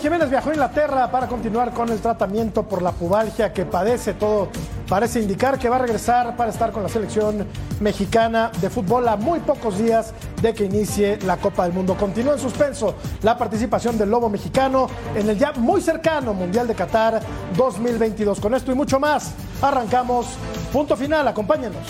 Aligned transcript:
Jiménez 0.00 0.30
viajó 0.30 0.50
a 0.50 0.52
Inglaterra 0.52 1.10
para 1.10 1.26
continuar 1.26 1.72
con 1.72 1.88
el 1.90 2.00
tratamiento 2.00 2.62
por 2.62 2.82
la 2.82 2.92
pubalgia 2.92 3.52
que 3.52 3.64
padece. 3.64 4.14
Todo 4.14 4.48
parece 4.88 5.20
indicar 5.20 5.58
que 5.58 5.68
va 5.68 5.76
a 5.76 5.80
regresar 5.80 6.36
para 6.36 6.50
estar 6.50 6.72
con 6.72 6.82
la 6.82 6.88
selección 6.88 7.46
mexicana 7.80 8.50
de 8.60 8.70
fútbol 8.70 9.08
a 9.08 9.16
muy 9.16 9.40
pocos 9.40 9.78
días 9.78 10.14
de 10.40 10.54
que 10.54 10.64
inicie 10.64 11.18
la 11.24 11.36
Copa 11.36 11.64
del 11.64 11.72
Mundo. 11.72 11.96
Continúa 11.96 12.34
en 12.34 12.38
suspenso 12.38 12.94
la 13.22 13.36
participación 13.36 13.98
del 13.98 14.10
Lobo 14.10 14.28
mexicano 14.28 14.88
en 15.14 15.28
el 15.28 15.38
ya 15.38 15.52
muy 15.52 15.80
cercano 15.80 16.32
Mundial 16.32 16.68
de 16.68 16.74
Qatar 16.74 17.20
2022. 17.56 18.40
Con 18.40 18.54
esto 18.54 18.70
y 18.70 18.74
mucho 18.74 19.00
más, 19.00 19.32
arrancamos. 19.60 20.26
Punto 20.72 20.96
final, 20.96 21.26
acompáñenos. 21.26 21.82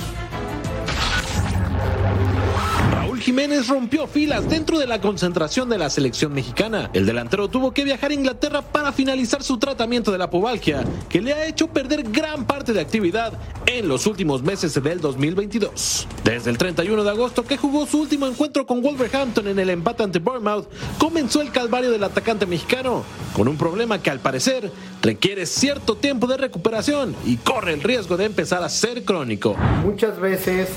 Jiménez 3.20 3.68
rompió 3.68 4.06
filas 4.06 4.48
dentro 4.48 4.78
de 4.78 4.86
la 4.86 5.00
concentración 5.00 5.68
de 5.68 5.78
la 5.78 5.90
selección 5.90 6.32
mexicana. 6.32 6.90
El 6.92 7.06
delantero 7.06 7.48
tuvo 7.48 7.72
que 7.72 7.84
viajar 7.84 8.10
a 8.10 8.14
Inglaterra 8.14 8.62
para 8.62 8.92
finalizar 8.92 9.42
su 9.42 9.58
tratamiento 9.58 10.10
de 10.12 10.18
la 10.18 10.30
pubalgia, 10.30 10.84
que 11.08 11.20
le 11.20 11.32
ha 11.32 11.46
hecho 11.46 11.68
perder 11.68 12.02
gran 12.04 12.46
parte 12.46 12.72
de 12.72 12.80
actividad 12.80 13.32
en 13.66 13.88
los 13.88 14.06
últimos 14.06 14.42
meses 14.42 14.74
del 14.82 15.00
2022. 15.00 16.06
Desde 16.24 16.50
el 16.50 16.58
31 16.58 17.04
de 17.04 17.10
agosto, 17.10 17.44
que 17.44 17.56
jugó 17.56 17.86
su 17.86 18.00
último 18.00 18.26
encuentro 18.26 18.66
con 18.66 18.82
Wolverhampton 18.82 19.48
en 19.48 19.58
el 19.58 19.70
empate 19.70 20.02
ante 20.02 20.18
Bournemouth, 20.18 20.68
comenzó 20.98 21.40
el 21.40 21.50
calvario 21.50 21.90
del 21.90 22.04
atacante 22.04 22.46
mexicano, 22.46 23.04
con 23.34 23.48
un 23.48 23.56
problema 23.56 24.02
que 24.02 24.10
al 24.10 24.20
parecer 24.20 24.70
requiere 25.02 25.46
cierto 25.46 25.96
tiempo 25.96 26.26
de 26.26 26.36
recuperación 26.36 27.14
y 27.24 27.36
corre 27.36 27.72
el 27.72 27.82
riesgo 27.82 28.16
de 28.16 28.24
empezar 28.24 28.62
a 28.62 28.68
ser 28.68 29.04
crónico. 29.04 29.56
Muchas 29.84 30.18
veces 30.20 30.68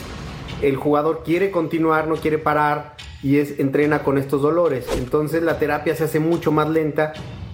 el 0.62 0.76
jugador 0.76 1.24
quiere 1.24 1.52
continuar, 1.52 2.08
no 2.08 2.16
quiere 2.16 2.38
parar 2.38 2.96
y 3.24 3.38
es, 3.38 3.60
entrena 3.60 4.04
con 4.04 4.18
estos 4.18 4.42
dolores. 4.42 4.86
Entonces 4.98 5.44
la 5.44 5.60
terapia 5.60 5.96
se 5.96 6.06
hace 6.06 6.20
mucho 6.20 6.52
más 6.52 6.70
lenta 6.70 7.14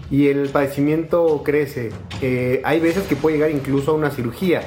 y 0.09 0.27
el 0.27 0.49
padecimiento 0.49 1.41
crece. 1.44 1.91
Eh, 2.22 2.61
hay 2.64 2.80
veces 2.80 3.08
que 3.08 3.16
puede 3.16 3.38
llegar 3.38 3.52
incluso 3.52 3.91
a 3.91 3.94
una 3.95 4.11
cirugía. 4.11 4.61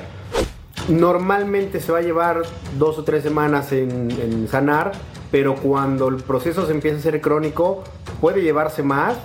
Normalmente 0.89 1.81
se 1.81 1.93
va 1.93 1.99
a 1.99 2.03
llevar 2.03 2.43
dos 2.79 2.99
o 2.99 3.05
tres 3.05 3.23
semanas 3.23 3.73
en, 3.73 4.11
en 4.11 4.49
sanar, 4.49 4.93
pero 5.31 5.55
cuando 5.55 6.09
el 6.09 6.17
proceso 6.17 6.67
se 6.67 6.73
empieza 6.73 6.99
a 6.99 7.01
ser 7.01 7.21
crónico, 7.21 7.85
puede 8.21 8.43
llevarse 8.43 8.83
más 8.83 9.17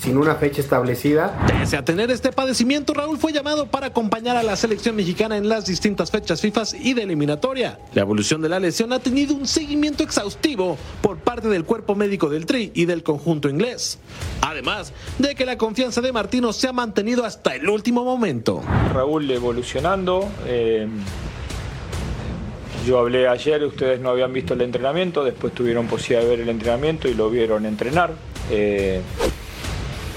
sin 0.00 0.16
una 0.16 0.34
fecha 0.36 0.60
establecida. 0.60 1.38
Pese 1.46 1.76
a 1.76 1.84
tener 1.84 2.10
este 2.10 2.32
padecimiento, 2.32 2.94
Raúl 2.94 3.18
fue 3.18 3.32
llamado 3.32 3.66
para 3.66 3.88
acompañar 3.88 4.36
a 4.36 4.42
la 4.42 4.56
selección 4.56 4.96
mexicana 4.96 5.36
en 5.36 5.48
las 5.48 5.66
distintas 5.66 6.10
fechas 6.10 6.40
FIFA 6.40 6.62
y 6.80 6.94
de 6.94 7.02
eliminatoria. 7.02 7.78
La 7.94 8.02
evolución 8.02 8.40
de 8.40 8.48
la 8.48 8.58
lesión 8.58 8.92
ha 8.92 8.98
tenido 8.98 9.34
un 9.34 9.46
seguimiento 9.46 10.02
exhaustivo 10.02 10.78
por 11.02 11.18
parte 11.18 11.48
del 11.48 11.64
cuerpo 11.64 11.94
médico 11.94 12.30
del 12.30 12.46
Tri 12.46 12.72
y 12.74 12.86
del 12.86 13.02
conjunto 13.02 13.48
inglés. 13.48 13.98
Además 14.40 14.92
de 15.18 15.34
que 15.34 15.44
la 15.44 15.58
confianza 15.58 16.00
de 16.00 16.12
Martino 16.12 16.52
se 16.52 16.68
ha 16.68 16.72
mantenido 16.72 17.24
hasta 17.24 17.54
el 17.54 17.68
último 17.68 18.04
momento. 18.04 18.62
Raúl 18.94 19.30
evolucionando. 19.30 20.28
Eh, 20.46 20.88
yo 22.86 22.98
hablé 22.98 23.28
ayer, 23.28 23.62
ustedes 23.64 24.00
no 24.00 24.08
habían 24.08 24.32
visto 24.32 24.54
el 24.54 24.62
entrenamiento, 24.62 25.22
después 25.22 25.52
tuvieron 25.52 25.86
posibilidad 25.86 26.22
de 26.22 26.30
ver 26.30 26.40
el 26.40 26.48
entrenamiento 26.48 27.08
y 27.08 27.14
lo 27.14 27.28
vieron 27.28 27.66
entrenar. 27.66 28.14
Eh, 28.50 29.02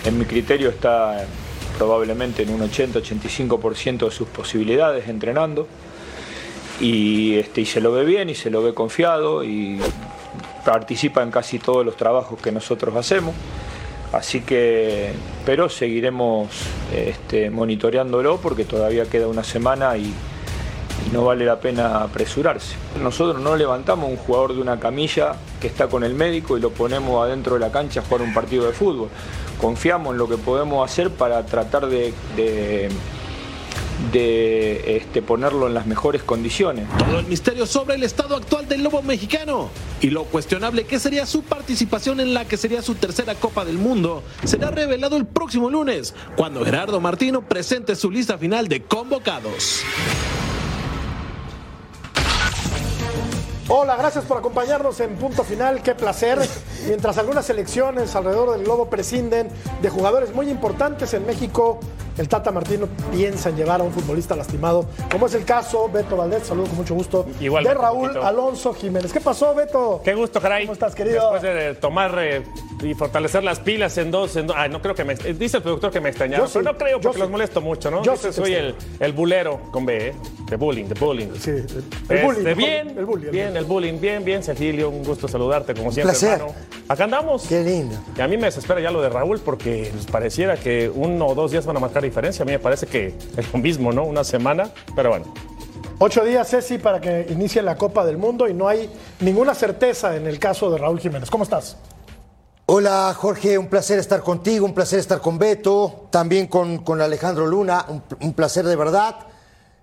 en 0.05 0.17
mi 0.17 0.25
criterio 0.25 0.69
está 0.69 1.25
probablemente 1.77 2.43
en 2.43 2.49
un 2.49 2.61
80-85% 2.61 4.05
de 4.05 4.11
sus 4.11 4.27
posibilidades 4.27 5.07
entrenando 5.07 5.67
y, 6.79 7.35
este, 7.35 7.61
y 7.61 7.65
se 7.65 7.81
lo 7.81 7.91
ve 7.91 8.05
bien 8.05 8.29
y 8.29 8.35
se 8.35 8.49
lo 8.49 8.61
ve 8.61 8.73
confiado 8.73 9.43
y 9.43 9.79
participa 10.65 11.21
en 11.23 11.31
casi 11.31 11.59
todos 11.59 11.85
los 11.85 11.95
trabajos 11.95 12.39
que 12.41 12.51
nosotros 12.51 12.95
hacemos. 12.95 13.33
Así 14.11 14.41
que, 14.41 15.11
pero 15.45 15.69
seguiremos 15.69 16.49
este, 16.93 17.49
monitoreándolo 17.49 18.37
porque 18.37 18.63
todavía 18.63 19.05
queda 19.05 19.27
una 19.27 19.43
semana 19.43 19.97
y, 19.97 20.03
y 20.03 21.11
no 21.11 21.25
vale 21.25 21.45
la 21.45 21.59
pena 21.59 22.03
apresurarse. 22.03 22.75
Nosotros 23.01 23.41
no 23.41 23.55
levantamos 23.55 24.09
un 24.09 24.17
jugador 24.17 24.53
de 24.53 24.61
una 24.61 24.79
camilla 24.79 25.35
que 25.59 25.67
está 25.67 25.87
con 25.87 26.03
el 26.03 26.13
médico 26.13 26.57
y 26.57 26.61
lo 26.61 26.69
ponemos 26.69 27.25
adentro 27.25 27.55
de 27.55 27.61
la 27.61 27.71
cancha 27.71 28.01
a 28.01 28.03
jugar 28.03 28.21
un 28.21 28.33
partido 28.33 28.67
de 28.67 28.73
fútbol. 28.73 29.09
Confiamos 29.59 30.11
en 30.11 30.17
lo 30.17 30.27
que 30.27 30.37
podemos 30.37 30.89
hacer 30.89 31.09
para 31.09 31.45
tratar 31.45 31.87
de, 31.87 32.13
de, 32.35 32.89
de 34.11 34.97
este, 34.97 35.21
ponerlo 35.21 35.67
en 35.67 35.73
las 35.73 35.85
mejores 35.85 36.23
condiciones. 36.23 36.87
Todo 36.97 37.19
el 37.19 37.25
misterio 37.27 37.65
sobre 37.65 37.95
el 37.95 38.03
estado 38.03 38.35
actual 38.35 38.67
del 38.67 38.83
lobo 38.83 39.01
mexicano 39.01 39.69
y 40.01 40.09
lo 40.09 40.25
cuestionable 40.25 40.85
que 40.85 40.99
sería 40.99 41.25
su 41.25 41.43
participación 41.43 42.19
en 42.19 42.33
la 42.33 42.45
que 42.45 42.57
sería 42.57 42.81
su 42.81 42.95
tercera 42.95 43.35
Copa 43.35 43.63
del 43.63 43.77
Mundo 43.77 44.23
será 44.43 44.69
revelado 44.69 45.15
el 45.15 45.25
próximo 45.25 45.69
lunes, 45.69 46.13
cuando 46.35 46.65
Gerardo 46.65 46.99
Martino 46.99 47.41
presente 47.41 47.95
su 47.95 48.11
lista 48.11 48.37
final 48.37 48.67
de 48.67 48.83
convocados. 48.83 49.83
Hola, 53.69 53.95
gracias 53.95 54.25
por 54.25 54.37
acompañarnos 54.37 54.99
en 54.99 55.15
Punto 55.15 55.43
Final. 55.43 55.81
Qué 55.81 55.95
placer. 55.95 56.37
Mientras 56.87 57.17
algunas 57.17 57.45
selecciones 57.45 58.15
alrededor 58.15 58.51
del 58.51 58.63
globo 58.63 58.89
prescinden 58.89 59.47
de 59.81 59.89
jugadores 59.89 60.33
muy 60.33 60.49
importantes 60.49 61.13
en 61.13 61.25
México, 61.25 61.79
el 62.17 62.27
Tata 62.29 62.51
Martino 62.51 62.87
piensa 63.11 63.49
en 63.49 63.55
llevar 63.55 63.81
a 63.81 63.83
un 63.83 63.91
futbolista 63.91 64.35
lastimado, 64.35 64.85
como 65.11 65.25
es 65.25 65.33
el 65.33 65.45
caso 65.45 65.89
Beto 65.89 66.15
Valdez, 66.15 66.45
saludo 66.45 66.67
con 66.67 66.75
mucho 66.77 66.93
gusto, 66.93 67.25
Igual, 67.39 67.63
de 67.63 67.73
Raúl. 67.73 68.17
Alonso 68.17 68.73
Jiménez. 68.73 69.11
¿Qué 69.11 69.19
pasó, 69.19 69.55
Beto? 69.55 70.01
Qué 70.03 70.13
gusto, 70.13 70.39
caray. 70.39 70.65
¿Cómo 70.65 70.73
estás, 70.73 70.93
querido? 70.93 71.31
Después 71.31 71.41
de 71.41 71.73
tomar 71.75 72.15
eh, 72.19 72.43
y 72.83 72.93
fortalecer 72.93 73.43
las 73.43 73.59
pilas 73.59 73.97
en 73.97 74.11
dos. 74.11 74.35
En 74.35 74.45
dos 74.47 74.55
ay, 74.59 74.69
no 74.69 74.79
creo 74.81 74.93
que 74.93 75.03
me. 75.03 75.15
Dice 75.15 75.57
el 75.57 75.63
productor 75.63 75.89
que 75.91 75.99
me 76.01 76.09
extrañaron. 76.09 76.47
Sí, 76.47 76.53
pero 76.59 76.71
no 76.73 76.77
creo 76.77 77.01
porque 77.01 77.15
sí. 77.17 77.21
los 77.21 77.29
molesto 77.31 77.61
mucho, 77.61 77.89
¿no? 77.89 78.03
Yo 78.03 78.15
sí 78.15 78.31
soy 78.31 78.53
el, 78.53 78.75
el 78.99 79.13
bulero 79.13 79.59
con 79.71 79.83
B, 79.85 80.09
¿eh? 80.09 80.13
De 80.49 80.55
bullying, 80.57 80.85
de 80.85 80.93
bullying. 80.99 81.29
Sí, 81.39 81.49
el, 81.49 81.61
el 81.61 81.83
Este, 82.09 82.23
bullying. 82.25 82.55
bien, 82.55 82.89
el 82.99 83.05
bullying, 83.05 83.31
bien, 83.31 83.57
el 83.57 83.65
bullying, 83.65 83.99
bien, 83.99 84.23
bien, 84.23 84.43
Cecilio, 84.43 84.89
un 84.91 85.03
gusto 85.03 85.27
saludarte 85.27 85.73
como 85.73 85.91
siempre, 85.91 86.11
placer. 86.11 86.33
hermano. 86.33 86.53
Acá 86.87 87.05
andamos. 87.05 87.43
Qué 87.47 87.63
lindo. 87.63 87.95
Y 88.17 88.21
a 88.21 88.27
mí 88.27 88.37
me 88.37 88.45
desespera 88.45 88.79
ya 88.79 88.91
lo 88.91 89.01
de 89.01 89.09
Raúl 89.09 89.39
porque 89.39 89.89
pues, 89.93 90.05
pareciera 90.05 90.57
que 90.57 90.89
uno 90.93 91.27
o 91.27 91.35
dos 91.35 91.51
días 91.51 91.65
van 91.65 91.77
a 91.77 91.79
marcar 91.79 92.03
diferencia. 92.03 92.43
A 92.43 92.45
mí 92.45 92.51
me 92.51 92.59
parece 92.59 92.87
que 92.87 93.15
es 93.37 93.53
lo 93.53 93.59
mismo, 93.59 93.91
¿no? 93.91 94.03
Una 94.03 94.23
semana, 94.23 94.71
pero 94.95 95.09
bueno. 95.09 95.33
Ocho 95.99 96.23
días, 96.25 96.49
Ceci, 96.49 96.79
para 96.79 96.99
que 96.99 97.27
inicie 97.29 97.61
la 97.61 97.75
Copa 97.77 98.03
del 98.05 98.17
Mundo 98.17 98.47
y 98.47 98.53
no 98.53 98.67
hay 98.67 98.89
ninguna 99.19 99.53
certeza 99.55 100.15
en 100.15 100.27
el 100.27 100.39
caso 100.39 100.69
de 100.69 100.77
Raúl 100.77 100.99
Jiménez. 100.99 101.29
¿Cómo 101.29 101.43
estás? 101.43 101.77
Hola 102.65 103.13
Jorge, 103.15 103.57
un 103.57 103.67
placer 103.67 103.99
estar 103.99 104.21
contigo, 104.21 104.65
un 104.65 104.73
placer 104.73 104.99
estar 104.99 105.19
con 105.19 105.37
Beto, 105.37 106.07
también 106.09 106.47
con, 106.47 106.79
con 106.79 107.01
Alejandro 107.01 107.45
Luna, 107.45 107.85
un, 107.89 108.03
un 108.21 108.33
placer 108.33 108.65
de 108.65 108.75
verdad. 108.75 109.15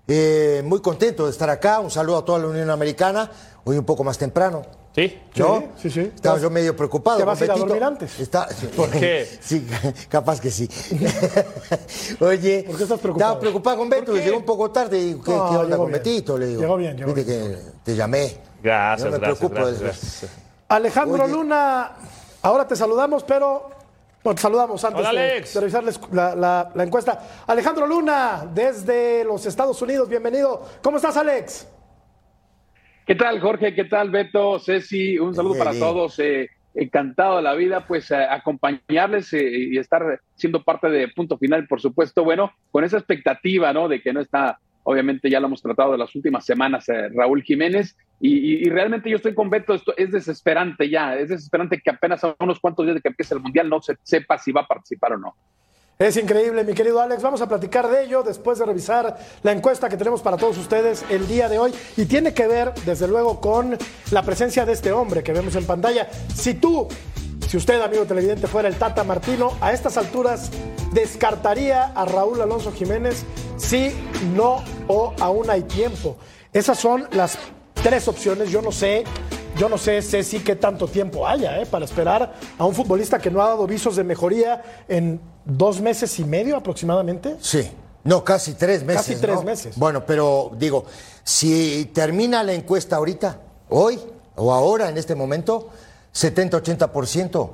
Eh, 0.07 0.61
muy 0.65 0.81
contento 0.81 1.25
de 1.25 1.31
estar 1.31 1.49
acá, 1.49 1.79
un 1.79 1.91
saludo 1.91 2.17
a 2.17 2.25
toda 2.25 2.39
la 2.39 2.47
Unión 2.47 2.69
Americana, 2.69 3.31
hoy 3.63 3.77
un 3.77 3.85
poco 3.85 4.03
más 4.03 4.17
temprano. 4.17 4.63
¿Sí? 4.93 5.17
¿No? 5.37 5.63
Sí, 5.77 5.89
sí. 5.89 6.01
Estaba 6.13 6.37
yo 6.37 6.49
medio 6.49 6.75
preocupado. 6.75 7.17
¿Te 7.17 7.23
vas 7.23 7.39
a 7.41 7.45
ir 7.45 7.51
a 7.51 7.55
dormir 7.55 7.81
antes? 7.83 8.19
Está- 8.19 8.49
¿Por 8.75 8.89
qué? 8.89 9.25
Sí, 9.39 9.65
capaz 10.09 10.41
que 10.41 10.51
sí. 10.51 10.67
Oye, 12.19 12.63
¿Por 12.67 12.77
qué 12.77 12.83
estás 12.83 12.99
preocupado? 12.99 13.31
estaba 13.31 13.39
preocupado 13.39 13.77
con 13.77 13.89
Beto, 13.89 14.05
¿Por 14.07 14.15
qué? 14.15 14.25
llegó 14.25 14.37
un 14.37 14.45
poco 14.45 14.69
tarde 14.71 14.99
y 14.99 15.13
¿qué, 15.15 15.31
No, 15.31 15.49
qué 15.49 15.55
onda 15.57 15.63
llegó 15.63 15.77
con 15.77 15.87
bien. 15.91 16.03
Betito? 16.03 16.37
Le 16.37 16.45
digo. 16.47 16.61
Llegó 16.61 16.77
bien, 16.77 16.97
llegó 16.97 17.13
Viste 17.13 17.31
que 17.31 17.57
te 17.83 17.95
llamé. 17.95 18.37
Gracias, 18.61 19.05
No 19.05 19.11
me 19.11 19.17
gracias, 19.19 19.37
preocupo. 19.39 19.61
gracias, 19.61 19.81
gracias. 19.81 20.31
Alejandro 20.67 21.23
Oye. 21.23 21.33
Luna, 21.33 21.91
ahora 22.41 22.67
te 22.67 22.75
saludamos, 22.75 23.23
pero. 23.23 23.69
No, 24.23 24.35
te 24.35 24.41
saludamos 24.41 24.83
antes 24.83 25.07
Hola, 25.07 25.19
de, 25.19 25.41
de 25.41 25.59
revisarles 25.59 25.99
la, 26.11 26.35
la- 26.35 26.71
la 26.75 26.83
encuesta. 26.83 27.43
Alejandro 27.47 27.87
Luna, 27.87 28.47
desde 28.53 29.23
los 29.23 29.43
Estados 29.47 29.81
Unidos, 29.81 30.07
bienvenido. 30.07 30.61
¿Cómo 30.83 30.97
estás, 30.97 31.17
Alex? 31.17 31.65
¿Qué 33.11 33.15
tal, 33.15 33.41
Jorge? 33.41 33.75
¿Qué 33.75 33.83
tal, 33.83 34.09
Beto? 34.09 34.57
Ceci, 34.57 35.19
un 35.19 35.35
saludo 35.35 35.57
para 35.57 35.77
todos. 35.77 36.17
Eh, 36.19 36.49
encantado 36.73 37.35
de 37.35 37.41
la 37.41 37.53
vida, 37.55 37.85
pues 37.85 38.09
acompañarles 38.09 39.33
eh, 39.33 39.51
y 39.69 39.77
estar 39.77 40.21
siendo 40.35 40.63
parte 40.63 40.89
de 40.89 41.09
Punto 41.09 41.37
Final, 41.37 41.67
por 41.67 41.81
supuesto. 41.81 42.23
Bueno, 42.23 42.53
con 42.71 42.85
esa 42.85 42.95
expectativa, 42.95 43.73
¿no? 43.73 43.89
De 43.89 44.01
que 44.01 44.13
no 44.13 44.21
está, 44.21 44.59
obviamente 44.83 45.29
ya 45.29 45.41
lo 45.41 45.47
hemos 45.47 45.61
tratado 45.61 45.91
de 45.91 45.97
las 45.97 46.15
últimas 46.15 46.45
semanas, 46.45 46.87
eh, 46.87 47.09
Raúl 47.09 47.43
Jiménez. 47.43 47.97
Y, 48.21 48.69
realmente 48.69 49.09
yo 49.09 49.17
estoy 49.17 49.35
con 49.35 49.49
Beto, 49.49 49.73
esto 49.73 49.93
es 49.97 50.09
desesperante 50.09 50.89
ya, 50.89 51.17
es 51.17 51.27
desesperante 51.27 51.81
que 51.83 51.89
apenas 51.89 52.23
a 52.23 52.33
unos 52.39 52.61
cuantos 52.61 52.85
días 52.85 52.95
de 52.95 53.01
que 53.01 53.09
empiece 53.09 53.33
el 53.33 53.41
Mundial 53.41 53.67
no 53.67 53.81
se 53.81 53.97
sepa 54.03 54.37
si 54.37 54.53
va 54.53 54.61
a 54.61 54.67
participar 54.67 55.11
o 55.11 55.17
no. 55.17 55.35
Es 56.01 56.17
increíble, 56.17 56.63
mi 56.63 56.73
querido 56.73 56.99
Alex. 56.99 57.21
Vamos 57.21 57.41
a 57.41 57.47
platicar 57.47 57.87
de 57.87 58.05
ello 58.05 58.23
después 58.23 58.57
de 58.57 58.65
revisar 58.65 59.19
la 59.43 59.51
encuesta 59.51 59.87
que 59.87 59.97
tenemos 59.97 60.23
para 60.23 60.35
todos 60.35 60.57
ustedes 60.57 61.05
el 61.11 61.27
día 61.27 61.47
de 61.47 61.59
hoy. 61.59 61.75
Y 61.95 62.05
tiene 62.05 62.33
que 62.33 62.47
ver, 62.47 62.73
desde 62.87 63.07
luego, 63.07 63.39
con 63.39 63.77
la 64.09 64.23
presencia 64.23 64.65
de 64.65 64.73
este 64.73 64.91
hombre 64.91 65.21
que 65.21 65.31
vemos 65.31 65.55
en 65.55 65.63
pantalla. 65.67 66.09
Si 66.33 66.55
tú, 66.55 66.87
si 67.47 67.55
usted, 67.55 67.79
amigo 67.79 68.05
televidente, 68.05 68.47
fuera 68.47 68.67
el 68.67 68.77
Tata 68.77 69.03
Martino, 69.03 69.51
a 69.61 69.73
estas 69.73 69.95
alturas 69.95 70.49
descartaría 70.91 71.91
a 71.93 72.03
Raúl 72.05 72.41
Alonso 72.41 72.71
Jiménez, 72.71 73.23
sí, 73.57 73.91
no 74.35 74.63
o 74.87 75.13
aún 75.19 75.51
hay 75.51 75.61
tiempo. 75.61 76.17
Esas 76.51 76.79
son 76.79 77.07
las 77.11 77.37
tres 77.75 78.07
opciones. 78.07 78.49
Yo 78.49 78.63
no 78.63 78.71
sé 78.71 79.03
yo 79.57 79.69
no 79.69 79.77
sé, 79.77 80.01
Ceci, 80.01 80.39
qué 80.39 80.55
tanto 80.55 80.87
tiempo 80.87 81.27
haya 81.27 81.61
¿eh? 81.61 81.65
para 81.65 81.85
esperar 81.85 82.33
a 82.57 82.65
un 82.65 82.73
futbolista 82.73 83.19
que 83.19 83.29
no 83.29 83.41
ha 83.41 83.49
dado 83.49 83.67
visos 83.67 83.95
de 83.95 84.03
mejoría 84.03 84.63
en 84.87 85.19
dos 85.45 85.81
meses 85.81 86.19
y 86.19 86.23
medio 86.23 86.55
aproximadamente. 86.55 87.37
Sí, 87.41 87.69
no, 88.03 88.23
casi 88.23 88.53
tres 88.53 88.83
meses. 88.83 89.07
Casi 89.07 89.15
tres 89.15 89.43
meses. 89.43 89.77
Bueno, 89.77 90.05
pero 90.05 90.51
digo, 90.57 90.85
si 91.23 91.91
termina 91.93 92.43
la 92.43 92.53
encuesta 92.53 92.95
ahorita, 92.95 93.39
hoy 93.69 93.99
o 94.35 94.53
ahora, 94.53 94.89
en 94.89 94.97
este 94.97 95.15
momento, 95.15 95.69
70-80% 96.13 97.51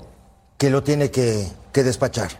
que 0.58 0.70
lo 0.70 0.84
tiene 0.84 1.12
que, 1.12 1.48
despachar. 1.74 2.32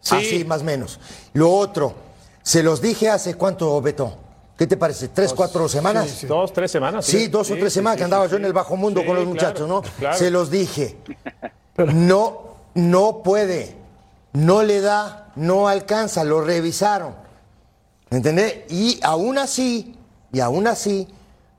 Sí. 0.00 0.16
Así, 0.16 0.44
más 0.44 0.60
o 0.60 0.64
menos. 0.64 1.00
Lo 1.32 1.50
otro, 1.50 1.94
se 2.42 2.62
los 2.62 2.82
dije 2.82 3.08
hace 3.08 3.34
cuánto, 3.34 3.80
Beto. 3.80 4.14
¿Qué 4.58 4.66
te 4.66 4.76
parece? 4.76 5.08
¿Tres, 5.08 5.32
cuatro 5.32 5.66
semanas? 5.70 6.26
Dos, 6.28 6.52
tres 6.52 6.70
semanas. 6.70 7.06
Sí, 7.06 7.28
dos 7.28 7.50
o 7.50 7.54
tres 7.54 7.72
semanas 7.72 7.96
que 7.96 8.04
andaba 8.04 8.26
yo 8.26 8.36
en 8.36 8.44
el 8.44 8.52
bajo 8.52 8.76
mundo 8.76 9.02
con 9.06 9.16
los 9.16 9.24
muchachos, 9.24 9.66
¿no? 9.66 9.82
Se 10.14 10.30
los 10.30 10.50
dije. 10.50 10.96
No, 11.94 12.56
no 12.74 13.22
puede 13.22 13.79
no 14.32 14.62
le 14.62 14.80
da, 14.80 15.32
no 15.36 15.68
alcanza, 15.68 16.24
lo 16.24 16.40
revisaron. 16.40 17.14
¿Me 18.10 18.18
entendés? 18.18 18.70
Y 18.70 18.98
aún 19.02 19.38
así, 19.38 19.96
y 20.32 20.40
aún 20.40 20.66
así, 20.66 21.08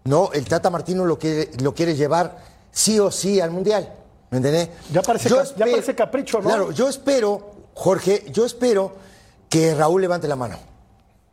no, 0.04 0.32
el 0.34 0.46
Tata 0.46 0.70
Martino 0.70 1.06
lo 1.06 1.18
quiere, 1.18 1.52
lo 1.62 1.74
quiere 1.74 1.96
llevar 1.96 2.38
sí 2.72 3.00
o 3.00 3.12
sí 3.12 3.40
al 3.40 3.52
Mundial. 3.52 3.94
¿Me 4.30 4.38
entendés? 4.38 4.70
Ya 4.92 5.02
parece, 5.02 5.30
ya 5.30 5.66
parece 5.66 5.96
capricho, 5.96 6.42
¿no? 6.42 6.48
Claro, 6.48 6.72
yo 6.72 6.88
espero, 6.88 7.52
Jorge, 7.74 8.26
yo 8.32 8.46
espero 8.46 8.94
que 9.50 9.76
Raúl 9.76 10.02
levante 10.02 10.28
la 10.28 10.36
mano. 10.36 10.58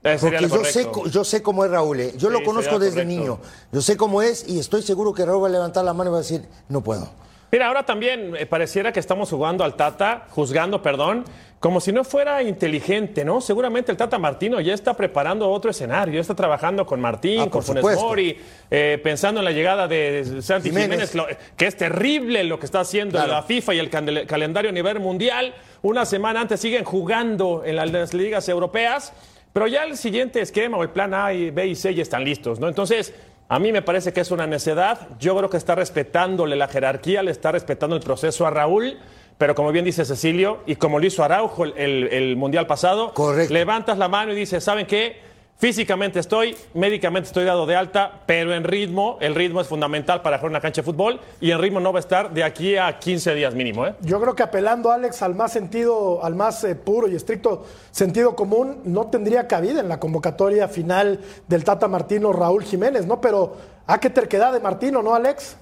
Porque 0.02 0.48
yo 0.48 0.64
sé, 0.64 0.88
yo 1.10 1.24
sé 1.24 1.42
cómo 1.42 1.64
es 1.64 1.70
Raúl, 1.70 2.00
¿eh? 2.00 2.14
yo 2.16 2.30
lo 2.30 2.42
conozco 2.44 2.78
desde 2.78 3.04
niño, 3.04 3.40
yo 3.72 3.82
sé 3.82 3.96
cómo 3.96 4.22
es 4.22 4.48
y 4.48 4.58
estoy 4.58 4.82
seguro 4.82 5.12
que 5.12 5.26
Raúl 5.26 5.42
va 5.42 5.48
a 5.48 5.50
levantar 5.50 5.84
la 5.84 5.92
mano 5.92 6.10
y 6.10 6.12
va 6.12 6.18
a 6.18 6.22
decir, 6.22 6.46
no 6.68 6.82
puedo. 6.82 7.08
Mira, 7.50 7.68
ahora 7.68 7.84
también 7.84 8.34
eh, 8.36 8.44
pareciera 8.44 8.92
que 8.92 9.00
estamos 9.00 9.30
jugando 9.30 9.64
al 9.64 9.74
Tata, 9.74 10.26
juzgando, 10.30 10.82
perdón, 10.82 11.24
como 11.60 11.80
si 11.80 11.92
no 11.92 12.04
fuera 12.04 12.42
inteligente, 12.42 13.24
¿no? 13.24 13.40
Seguramente 13.40 13.90
el 13.90 13.96
Tata 13.96 14.18
Martino 14.18 14.60
ya 14.60 14.74
está 14.74 14.94
preparando 14.94 15.50
otro 15.50 15.70
escenario, 15.70 16.14
ya 16.14 16.20
está 16.20 16.34
trabajando 16.34 16.86
con 16.86 17.00
Martín, 17.00 17.40
ah, 17.40 17.50
con 17.50 17.62
Funes 17.62 17.82
Mori, 17.82 18.38
eh, 18.70 19.00
pensando 19.02 19.40
en 19.40 19.44
la 19.44 19.50
llegada 19.50 19.88
de 19.88 20.40
Santi 20.42 20.68
Jiménez, 20.68 21.16
que 21.56 21.66
es 21.66 21.76
terrible 21.76 22.44
lo 22.44 22.58
que 22.58 22.66
está 22.66 22.80
haciendo 22.80 23.24
la 23.26 23.42
FIFA 23.42 23.74
y 23.74 23.78
el 23.78 23.90
calendario 24.26 24.70
a 24.70 24.72
nivel 24.72 25.00
mundial. 25.00 25.54
Una 25.82 26.04
semana 26.04 26.42
antes 26.42 26.60
siguen 26.60 26.84
jugando 26.84 27.62
en 27.64 27.76
las 27.76 28.14
ligas 28.14 28.48
europeas, 28.48 29.12
pero 29.52 29.66
ya 29.66 29.84
el 29.84 29.96
siguiente 29.96 30.40
esquema 30.40 30.76
o 30.76 30.82
el 30.82 30.90
plan 30.90 31.14
A, 31.14 31.32
y 31.32 31.50
B 31.50 31.66
y 31.66 31.74
C 31.74 31.94
ya 31.94 32.02
están 32.02 32.24
listos, 32.24 32.60
¿no? 32.60 32.68
Entonces 32.68 33.14
a 33.48 33.58
mí 33.58 33.72
me 33.72 33.82
parece 33.82 34.12
que 34.12 34.20
es 34.20 34.30
una 34.30 34.46
necedad. 34.46 35.08
Yo 35.18 35.36
creo 35.36 35.48
que 35.48 35.56
está 35.56 35.74
respetándole 35.74 36.54
la 36.54 36.68
jerarquía, 36.68 37.22
le 37.22 37.30
está 37.30 37.50
respetando 37.50 37.96
el 37.96 38.02
proceso 38.02 38.46
a 38.46 38.50
Raúl. 38.50 38.98
Pero 39.38 39.54
como 39.54 39.70
bien 39.72 39.84
dice 39.84 40.04
Cecilio, 40.04 40.58
y 40.66 40.76
como 40.76 40.98
lo 40.98 41.06
hizo 41.06 41.22
Araujo 41.22 41.64
el, 41.64 42.36
Mundial 42.36 42.66
pasado, 42.66 43.14
levantas 43.48 43.96
la 43.96 44.08
mano 44.08 44.32
y 44.32 44.36
dices, 44.36 44.64
¿saben 44.64 44.86
qué? 44.86 45.27
Físicamente 45.58 46.20
estoy, 46.20 46.54
médicamente 46.72 47.26
estoy 47.26 47.44
dado 47.44 47.66
de 47.66 47.74
alta, 47.74 48.22
pero 48.26 48.54
en 48.54 48.62
ritmo, 48.62 49.18
el 49.20 49.34
ritmo 49.34 49.60
es 49.60 49.66
fundamental 49.66 50.22
para 50.22 50.38
jugar 50.38 50.52
una 50.52 50.60
cancha 50.60 50.82
de 50.82 50.84
fútbol 50.84 51.18
y 51.40 51.50
el 51.50 51.58
ritmo 51.58 51.80
no 51.80 51.92
va 51.92 51.98
a 51.98 52.00
estar 52.00 52.32
de 52.32 52.44
aquí 52.44 52.76
a 52.76 53.00
15 53.00 53.34
días 53.34 53.56
mínimo. 53.56 53.84
¿eh? 53.84 53.94
Yo 54.02 54.20
creo 54.20 54.36
que 54.36 54.44
apelando, 54.44 54.92
Alex, 54.92 55.20
al 55.20 55.34
más 55.34 55.52
sentido, 55.52 56.24
al 56.24 56.36
más 56.36 56.62
eh, 56.62 56.76
puro 56.76 57.08
y 57.08 57.16
estricto 57.16 57.66
sentido 57.90 58.36
común, 58.36 58.82
no 58.84 59.10
tendría 59.10 59.48
cabida 59.48 59.80
en 59.80 59.88
la 59.88 59.98
convocatoria 59.98 60.68
final 60.68 61.18
del 61.48 61.64
Tata 61.64 61.88
Martino 61.88 62.32
Raúl 62.32 62.62
Jiménez, 62.62 63.04
¿no? 63.04 63.20
Pero 63.20 63.56
¿a 63.88 63.98
qué 63.98 64.10
terquedad 64.10 64.52
de 64.52 64.60
Martino, 64.60 65.02
no, 65.02 65.12
Alex? 65.12 65.58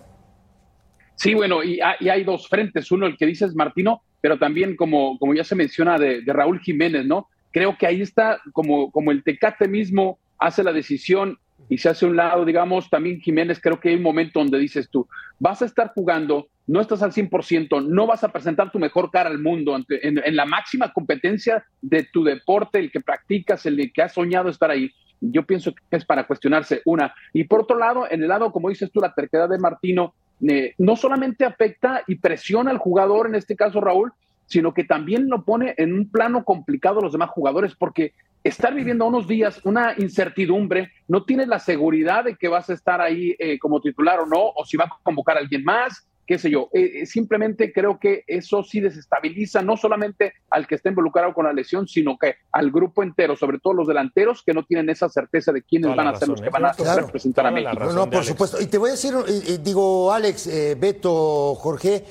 Sí, 1.14 1.32
bueno, 1.32 1.64
y, 1.64 1.81
hay 1.81 2.22
dos 2.22 2.49
frentes. 2.49 2.92
Uno, 2.92 3.06
el 3.06 3.16
que 3.16 3.25
dices 3.25 3.54
Martino, 3.54 4.02
pero 4.20 4.38
también, 4.38 4.76
como, 4.76 5.19
como 5.19 5.32
ya 5.32 5.42
se 5.42 5.54
menciona, 5.54 5.99
de 5.99 6.22
Raúl 6.26 6.60
Jiménez, 6.60 7.06
¿no? 7.06 7.31
Creo 7.56 7.74
que 7.78 7.86
ahí 7.86 8.02
está 8.02 8.38
como, 8.52 8.90
como 8.90 9.12
el 9.12 9.24
Tecate 9.24 9.66
mismo 9.66 10.18
hace 10.38 10.62
la 10.62 10.74
decisión 10.74 11.38
y 11.70 11.78
se 11.78 11.88
hace 11.88 12.04
un 12.04 12.14
lado, 12.14 12.44
digamos, 12.44 12.90
también 12.90 13.18
Jiménez, 13.18 13.58
creo 13.62 13.80
que 13.80 13.88
hay 13.88 13.94
un 13.94 14.02
momento 14.02 14.40
donde 14.40 14.58
dices 14.58 14.90
tú, 14.90 15.08
vas 15.38 15.62
a 15.62 15.64
estar 15.64 15.90
jugando, 15.94 16.48
no 16.66 16.82
estás 16.82 17.02
al 17.02 17.12
100%, 17.12 17.88
no 17.88 18.06
vas 18.06 18.22
a 18.24 18.28
presentar 18.28 18.70
tu 18.70 18.78
mejor 18.78 19.10
cara 19.10 19.30
al 19.30 19.38
mundo 19.38 19.74
en, 19.88 20.36
la 20.36 20.44
máxima 20.44 20.92
competencia 20.92 21.64
de 21.80 22.06
tu 22.12 22.24
deporte, 22.24 22.78
el 22.78 22.92
que 22.92 23.00
practicas, 23.00 23.64
el 23.64 23.90
que 23.90 24.02
has 24.02 24.12
soñado 24.12 24.50
estar 24.50 24.70
ahí. 24.70 24.90
Yo 25.22 25.46
pienso 25.46 25.72
que 25.72 25.96
es 25.96 26.04
para 26.04 26.26
cuestionarse 26.26 26.82
una. 26.84 27.14
Y 27.32 27.44
por 27.44 27.62
otro 27.62 27.78
lado, 27.78 28.06
en 28.10 28.20
el 28.20 28.28
lado, 28.28 28.52
como 28.52 28.68
dices 28.68 28.90
tú, 28.92 29.00
la 29.00 29.14
terquedad 29.14 29.48
de 29.48 29.58
Martino, 29.58 30.12
eh, 30.46 30.74
no 30.76 30.94
solamente 30.94 31.46
afecta 31.46 32.02
y 32.06 32.16
presiona 32.16 32.70
al 32.70 32.76
jugador, 32.76 33.28
en 33.28 33.36
este 33.36 33.56
caso 33.56 33.80
Raúl, 33.80 34.12
sino 34.46 34.72
que 34.72 34.84
también 34.84 35.28
lo 35.28 35.44
pone 35.44 35.75
en 35.76 35.93
un 35.93 36.10
plano 36.10 36.44
complicado 36.44 37.00
a 37.00 37.02
los 37.02 37.12
demás 37.12 37.31
jugadores, 37.31 37.75
porque 37.75 38.14
estar 38.48 38.75
viviendo 38.75 39.06
unos 39.06 39.26
días 39.26 39.60
una 39.64 39.94
incertidumbre, 39.98 40.93
no 41.08 41.25
tienes 41.25 41.48
la 41.48 41.58
seguridad 41.58 42.25
de 42.25 42.37
que 42.37 42.48
vas 42.48 42.70
a 42.70 42.75
estar 42.75 43.00
ahí 43.00 43.34
eh, 43.38 43.58
como 43.58 43.81
titular 43.81 44.20
o 44.20 44.26
no, 44.26 44.52
o 44.54 44.64
si 44.64 44.76
va 44.76 44.84
a 44.84 44.98
convocar 45.02 45.37
a 45.37 45.40
alguien 45.40 45.64
más, 45.64 46.09
qué 46.26 46.38
sé 46.38 46.50
yo. 46.50 46.68
Eh, 46.73 47.02
eh, 47.02 47.06
simplemente 47.06 47.73
creo 47.73 47.99
que 47.99 48.25
eso 48.26 48.62
sí 48.62 48.80
desestabiliza 48.80 49.62
no 49.62 49.76
solamente 49.76 50.35
al 50.50 50.66
que 50.66 50.76
está 50.76 50.88
involucrado 50.88 51.32
con 51.35 51.47
la 51.47 51.52
lesión, 51.52 51.87
sino 51.88 52.16
que 52.18 52.37
al 52.52 52.70
grupo 52.70 53.02
entero, 53.02 53.37
sobre 53.37 53.59
todo 53.59 53.75
los 53.75 53.88
delanteros 53.88 54.42
que 54.44 54.52
no 54.52 54.64
tienen 54.64 54.90
esa 54.90 55.09
certeza 55.09 55.52
de 55.52 55.62
quiénes 55.62 55.94
van 55.94 56.09
a 56.09 56.16
ser 56.16 56.28
los 56.28 56.40
que 56.40 56.50
van 56.50 56.66
a 56.66 56.73
representar 56.73 57.47
a 57.47 57.50
México. 57.50 57.92
No, 57.92 58.09
por 58.09 58.25
supuesto. 58.25 58.61
Y 58.61 58.66
te 58.66 58.78
voy 58.78 58.90
a 58.90 58.92
decir, 58.92 59.14
digo, 59.62 60.12
Alex, 60.12 60.49
Beto, 60.78 61.54
Jorge, 61.56 62.04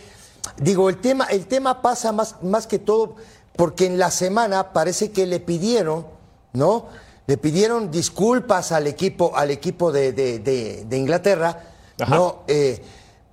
Digo, 0.57 0.89
el 0.89 0.97
tema, 0.97 1.25
el 1.25 1.47
tema 1.47 1.81
pasa 1.81 2.11
más, 2.11 2.41
más 2.41 2.67
que 2.67 2.79
todo 2.79 3.15
porque 3.55 3.85
en 3.85 3.97
la 3.97 4.11
semana 4.11 4.73
parece 4.73 5.11
que 5.11 5.25
le 5.25 5.39
pidieron, 5.39 6.05
¿no? 6.53 6.87
Le 7.27 7.37
pidieron 7.37 7.89
disculpas 7.89 8.71
al 8.71 8.87
equipo, 8.87 9.35
al 9.35 9.49
equipo 9.49 9.91
de, 9.91 10.85
Inglaterra, 10.91 11.63
¿no? 12.07 12.43
Eh, 12.47 12.81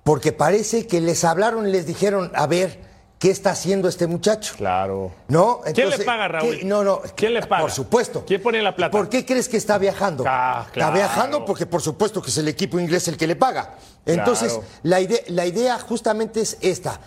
porque 0.03 0.31
parece 0.31 0.87
que 0.87 1.01
les 1.01 1.23
hablaron 1.23 1.67
y 1.67 1.71
les 1.71 1.85
dijeron, 1.85 2.31
a 2.35 2.47
ver, 2.47 2.79
¿qué 3.23 3.31
está 3.31 3.51
haciendo 3.51 3.87
este 3.87 4.05
muchacho? 4.05 4.53
Claro. 4.57 5.13
¿No? 5.29 5.61
¿Quién 5.73 5.89
le 5.89 5.99
paga, 5.99 6.27
Raúl? 6.27 6.59
No, 6.65 6.83
no. 6.83 6.99
¿Quién 7.15 7.33
le 7.33 7.41
paga? 7.41 7.61
Por 7.61 7.71
supuesto. 7.71 8.25
¿Quién 8.27 8.41
pone 8.41 8.61
la 8.61 8.75
plata? 8.75 8.91
¿Por 8.91 9.07
qué 9.07 9.25
crees 9.25 9.47
que 9.47 9.55
está 9.55 9.77
viajando? 9.77 10.25
Ah, 10.27 10.65
está 10.67 10.91
viajando 10.91 11.45
porque 11.45 11.65
por 11.65 11.81
supuesto 11.81 12.21
que 12.21 12.29
es 12.29 12.37
el 12.37 12.49
equipo 12.49 12.81
inglés 12.81 13.07
el 13.07 13.15
que 13.15 13.25
le 13.25 13.37
paga. 13.37 13.75
Entonces, 14.05 14.59
la, 14.81 14.99
idea, 14.99 15.21
la 15.27 15.45
idea 15.45 15.79
justamente 15.79 16.41
es 16.41 16.57
esta. 16.59 16.99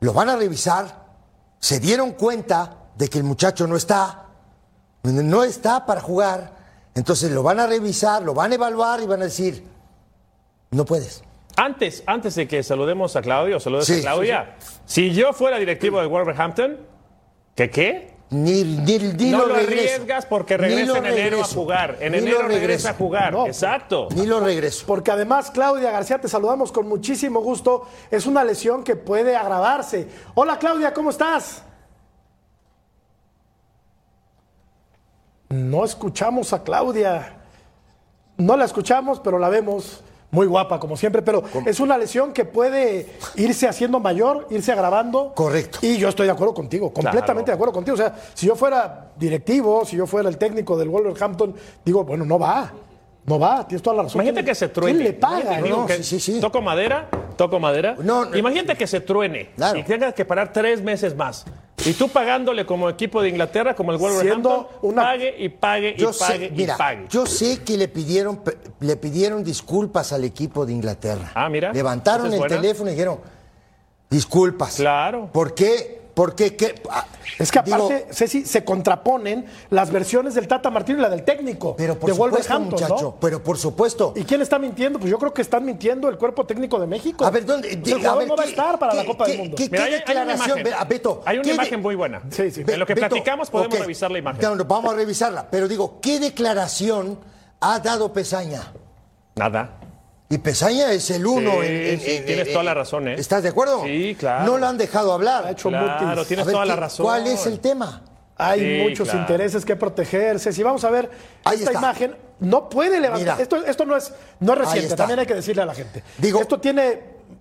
Lo 0.00 0.14
van 0.14 0.30
a 0.30 0.36
revisar, 0.36 1.04
se 1.58 1.80
dieron 1.80 2.12
cuenta 2.12 2.84
de 2.96 3.08
que 3.08 3.18
el 3.18 3.24
muchacho 3.24 3.66
no 3.66 3.76
está, 3.76 4.28
no 5.02 5.44
está 5.44 5.84
para 5.84 6.00
jugar, 6.00 6.56
entonces 6.94 7.30
lo 7.30 7.42
van 7.42 7.60
a 7.60 7.66
revisar, 7.66 8.22
lo 8.22 8.32
van 8.32 8.52
a 8.52 8.54
evaluar 8.54 9.02
y 9.02 9.06
van 9.06 9.20
a 9.20 9.24
decir, 9.24 9.66
no 10.70 10.86
puedes. 10.86 11.25
Antes, 11.56 12.02
antes 12.06 12.34
de 12.34 12.46
que 12.46 12.62
saludemos 12.62 13.16
a 13.16 13.22
Claudio, 13.22 13.58
saludes 13.58 13.90
a 13.90 14.00
Claudia. 14.02 14.56
Si 14.84 15.12
yo 15.12 15.32
fuera 15.32 15.58
directivo 15.58 16.00
de 16.00 16.06
Wolverhampton, 16.06 16.76
¿qué 17.54 17.70
qué? 17.70 18.16
Ni, 18.28 18.64
ni, 18.64 19.30
no 19.30 19.46
lo, 19.46 19.54
arriesgas 19.54 20.26
porque 20.26 20.56
regresa 20.56 20.98
en 20.98 21.06
enero 21.06 21.40
a 21.40 21.44
jugar. 21.44 21.96
En 22.00 22.14
enero 22.14 22.42
regresa 22.42 22.90
a 22.90 22.94
jugar. 22.94 23.34
Exacto. 23.46 24.08
Ni 24.14 24.26
lo 24.26 24.40
regreso. 24.40 24.84
Porque 24.86 25.12
además, 25.12 25.50
Claudia 25.50 25.92
García, 25.92 26.20
te 26.20 26.28
saludamos 26.28 26.72
con 26.72 26.88
muchísimo 26.88 27.40
gusto. 27.40 27.88
Es 28.10 28.26
una 28.26 28.42
lesión 28.42 28.82
que 28.82 28.96
puede 28.96 29.36
agravarse. 29.36 30.08
Hola, 30.34 30.58
Claudia, 30.58 30.92
¿cómo 30.92 31.10
estás? 31.10 31.62
No 35.48 35.84
escuchamos 35.84 36.52
a 36.52 36.64
Claudia. 36.64 37.36
No 38.36 38.56
la 38.56 38.64
escuchamos, 38.64 39.20
pero 39.20 39.38
la 39.38 39.48
vemos 39.48 40.02
muy 40.30 40.46
guapa, 40.46 40.78
como 40.80 40.96
siempre, 40.96 41.22
pero 41.22 41.42
es 41.64 41.80
una 41.80 41.96
lesión 41.96 42.32
que 42.32 42.44
puede 42.44 43.06
irse 43.36 43.68
haciendo 43.68 44.00
mayor, 44.00 44.46
irse 44.50 44.72
agravando. 44.72 45.32
Correcto. 45.34 45.78
Y 45.82 45.96
yo 45.96 46.08
estoy 46.08 46.26
de 46.26 46.32
acuerdo 46.32 46.54
contigo, 46.54 46.92
completamente 46.92 47.50
de 47.50 47.54
acuerdo 47.54 47.72
contigo. 47.72 47.94
O 47.94 47.98
sea, 47.98 48.14
si 48.34 48.46
yo 48.46 48.56
fuera 48.56 49.12
directivo, 49.16 49.84
si 49.84 49.96
yo 49.96 50.06
fuera 50.06 50.28
el 50.28 50.38
técnico 50.38 50.76
del 50.76 50.88
Wolverhampton, 50.88 51.54
digo, 51.84 52.04
bueno, 52.04 52.24
no 52.24 52.38
va. 52.38 52.72
No 53.26 53.38
va, 53.40 53.66
tienes 53.66 53.82
toda 53.82 53.96
la 53.96 54.02
razón. 54.04 54.20
Imagínate 54.22 54.44
que 54.46 54.54
se 54.54 54.68
truene. 54.68 54.98
¿Quién 54.98 55.04
le 55.04 55.12
paga? 55.14 55.60
Digo 55.60 55.78
no? 55.78 55.86
que 55.86 56.02
sí, 56.02 56.20
sí. 56.20 56.40
Toco 56.40 56.62
madera, 56.62 57.08
toco 57.36 57.58
madera. 57.58 57.96
No, 57.98 58.24
no. 58.24 58.36
Imagínate 58.36 58.76
que 58.76 58.86
se 58.86 59.00
truene 59.00 59.50
Claro. 59.56 59.78
y 59.78 59.82
tengas 59.82 60.14
que 60.14 60.24
parar 60.24 60.52
tres 60.52 60.80
meses 60.80 61.16
más. 61.16 61.44
Y 61.84 61.92
tú 61.92 62.08
pagándole 62.08 62.64
como 62.64 62.88
equipo 62.88 63.20
de 63.20 63.28
Inglaterra, 63.28 63.74
como 63.74 63.90
el 63.92 63.98
Wolverhampton, 63.98 64.68
una- 64.82 65.02
pague 65.02 65.34
y 65.38 65.48
pague 65.48 65.94
y 65.98 66.04
pague 66.04 66.12
sé, 66.12 66.46
y 66.46 66.50
mira, 66.56 66.76
pague. 66.76 67.06
yo 67.10 67.26
sé 67.26 67.62
que 67.64 67.76
le 67.76 67.88
pidieron, 67.88 68.40
le 68.80 68.96
pidieron 68.96 69.42
disculpas 69.44 70.12
al 70.12 70.24
equipo 70.24 70.64
de 70.64 70.72
Inglaterra. 70.72 71.32
Ah, 71.34 71.48
mira. 71.48 71.72
Levantaron 71.72 72.32
el 72.32 72.38
buena. 72.38 72.56
teléfono 72.56 72.88
y 72.90 72.92
dijeron, 72.94 73.18
disculpas. 74.08 74.76
Claro. 74.76 75.28
¿Por 75.32 75.54
qué? 75.54 75.95
¿Por 76.16 76.34
qué? 76.34 76.56
¿Qué? 76.56 76.74
Ah, 76.90 77.04
Es 77.38 77.52
que 77.52 77.60
digo, 77.62 77.76
aparte, 77.76 78.06
Ceci, 78.10 78.46
se 78.46 78.64
contraponen 78.64 79.44
las 79.68 79.90
versiones 79.90 80.32
del 80.34 80.48
Tata 80.48 80.70
Martino 80.70 80.98
y 80.98 81.02
la 81.02 81.10
del 81.10 81.24
técnico 81.24 81.76
pero 81.76 81.98
por 81.98 82.08
de 82.08 82.14
supuesto, 82.16 82.58
muchacho, 82.60 82.98
¿no? 83.02 83.16
pero 83.20 83.42
por 83.42 83.58
supuesto. 83.58 84.14
¿Y 84.16 84.24
quién 84.24 84.40
está 84.40 84.58
mintiendo? 84.58 84.98
Pues 84.98 85.10
yo 85.10 85.18
creo 85.18 85.34
que 85.34 85.42
están 85.42 85.62
mintiendo 85.66 86.08
el 86.08 86.16
cuerpo 86.16 86.46
técnico 86.46 86.80
de 86.80 86.86
México. 86.86 87.22
A 87.26 87.30
ver, 87.30 87.44
¿dónde? 87.44 87.70
El 87.70 87.82
jugador 87.84 88.18
ver, 88.20 88.28
no 88.28 88.34
va 88.36 88.42
a 88.42 88.46
¿qué- 88.46 88.50
estar 88.52 88.78
para 88.78 88.94
la 88.94 89.04
Copa 89.04 89.26
del 89.26 89.36
Mundo. 89.40 89.56
qué- 89.58 89.68
Mira, 89.68 89.84
qué 89.84 89.94
hay- 89.96 90.02
hay 90.06 90.16
una 90.16 90.24
declaración? 90.32 90.58
imagen. 90.66 90.88
Beto, 90.88 91.22
Hay 91.26 91.36
una 91.36 91.42
¿qué 91.42 91.48
de- 91.50 91.54
imagen 91.54 91.82
muy 91.82 91.94
buena. 91.96 92.22
Sí, 92.30 92.50
sí. 92.50 92.64
En 92.66 92.78
lo 92.80 92.86
que 92.86 92.94
Beto, 92.94 93.08
platicamos 93.10 93.50
podemos 93.50 93.78
revisar 93.78 94.10
la 94.10 94.18
imagen. 94.18 94.40
No, 94.40 94.56
no, 94.56 94.64
vamos 94.64 94.94
a 94.94 94.96
revisarla. 94.96 95.46
Pero 95.50 95.68
digo, 95.68 95.98
¿qué 96.00 96.18
declaración 96.18 97.18
ha 97.60 97.78
dado 97.80 98.10
Pesaña? 98.14 98.72
Nada. 99.34 99.80
Y 100.28 100.38
Pesaña 100.38 100.90
es 100.92 101.08
el 101.10 101.24
uno 101.26 101.52
Sí, 101.62 101.66
en, 101.68 101.72
en- 101.86 102.00
sí, 102.00 102.10
en- 102.16 102.24
tienes 102.26 102.46
en- 102.48 102.52
toda 102.52 102.64
la 102.64 102.74
razón, 102.74 103.06
¿eh? 103.08 103.14
¿Estás 103.16 103.42
de 103.44 103.50
acuerdo? 103.50 103.84
Sí, 103.84 104.16
claro. 104.18 104.44
No 104.44 104.58
lo 104.58 104.66
han 104.66 104.76
dejado 104.76 105.12
hablar. 105.12 105.46
Ha 105.46 105.50
hecho 105.52 105.68
Claro, 105.68 106.24
tienes 106.24 106.42
A 106.44 106.46
ver, 106.46 106.52
toda 106.54 106.66
la 106.66 106.74
¿qué- 106.74 106.80
razón. 106.80 107.06
¿Cuál 107.06 107.26
es 107.28 107.46
el 107.46 107.60
tema? 107.60 108.02
Hay 108.36 108.60
Sí, 108.60 108.82
muchos 108.88 109.08
claro. 109.08 109.20
intereses 109.20 109.64
que 109.64 109.76
protegerse. 109.76 110.52
Si 110.52 110.62
vamos 110.62 110.84
a 110.84 110.90
ver 110.90 111.10
Ahí 111.44 111.58
esta 111.58 111.70
está. 111.70 111.78
imagen, 111.78 112.16
no 112.40 112.68
puede 112.68 113.00
levantar. 113.00 113.40
Esto, 113.40 113.64
esto 113.64 113.84
no 113.86 113.96
es, 113.96 114.12
no 114.40 114.52
es 114.54 114.58
reciente, 114.58 114.96
también 114.96 115.20
hay 115.20 115.26
que 115.26 115.34
decirle 115.34 115.62
a 115.62 115.66
la 115.66 115.74
gente. 115.74 116.02
Digo- 116.18 116.40
esto 116.42 116.58
tiene, 116.60 116.82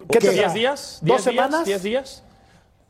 ¿qué 0.09 0.17
Ok. 0.19 0.23
tendrá? 0.23 0.31
¿Diez 0.33 0.53
días? 0.53 0.99
¿Dos 1.01 1.01
¿Diez 1.01 1.17
días? 1.17 1.23
semanas? 1.23 1.65
¿Diez 1.65 1.83
días? 1.83 2.23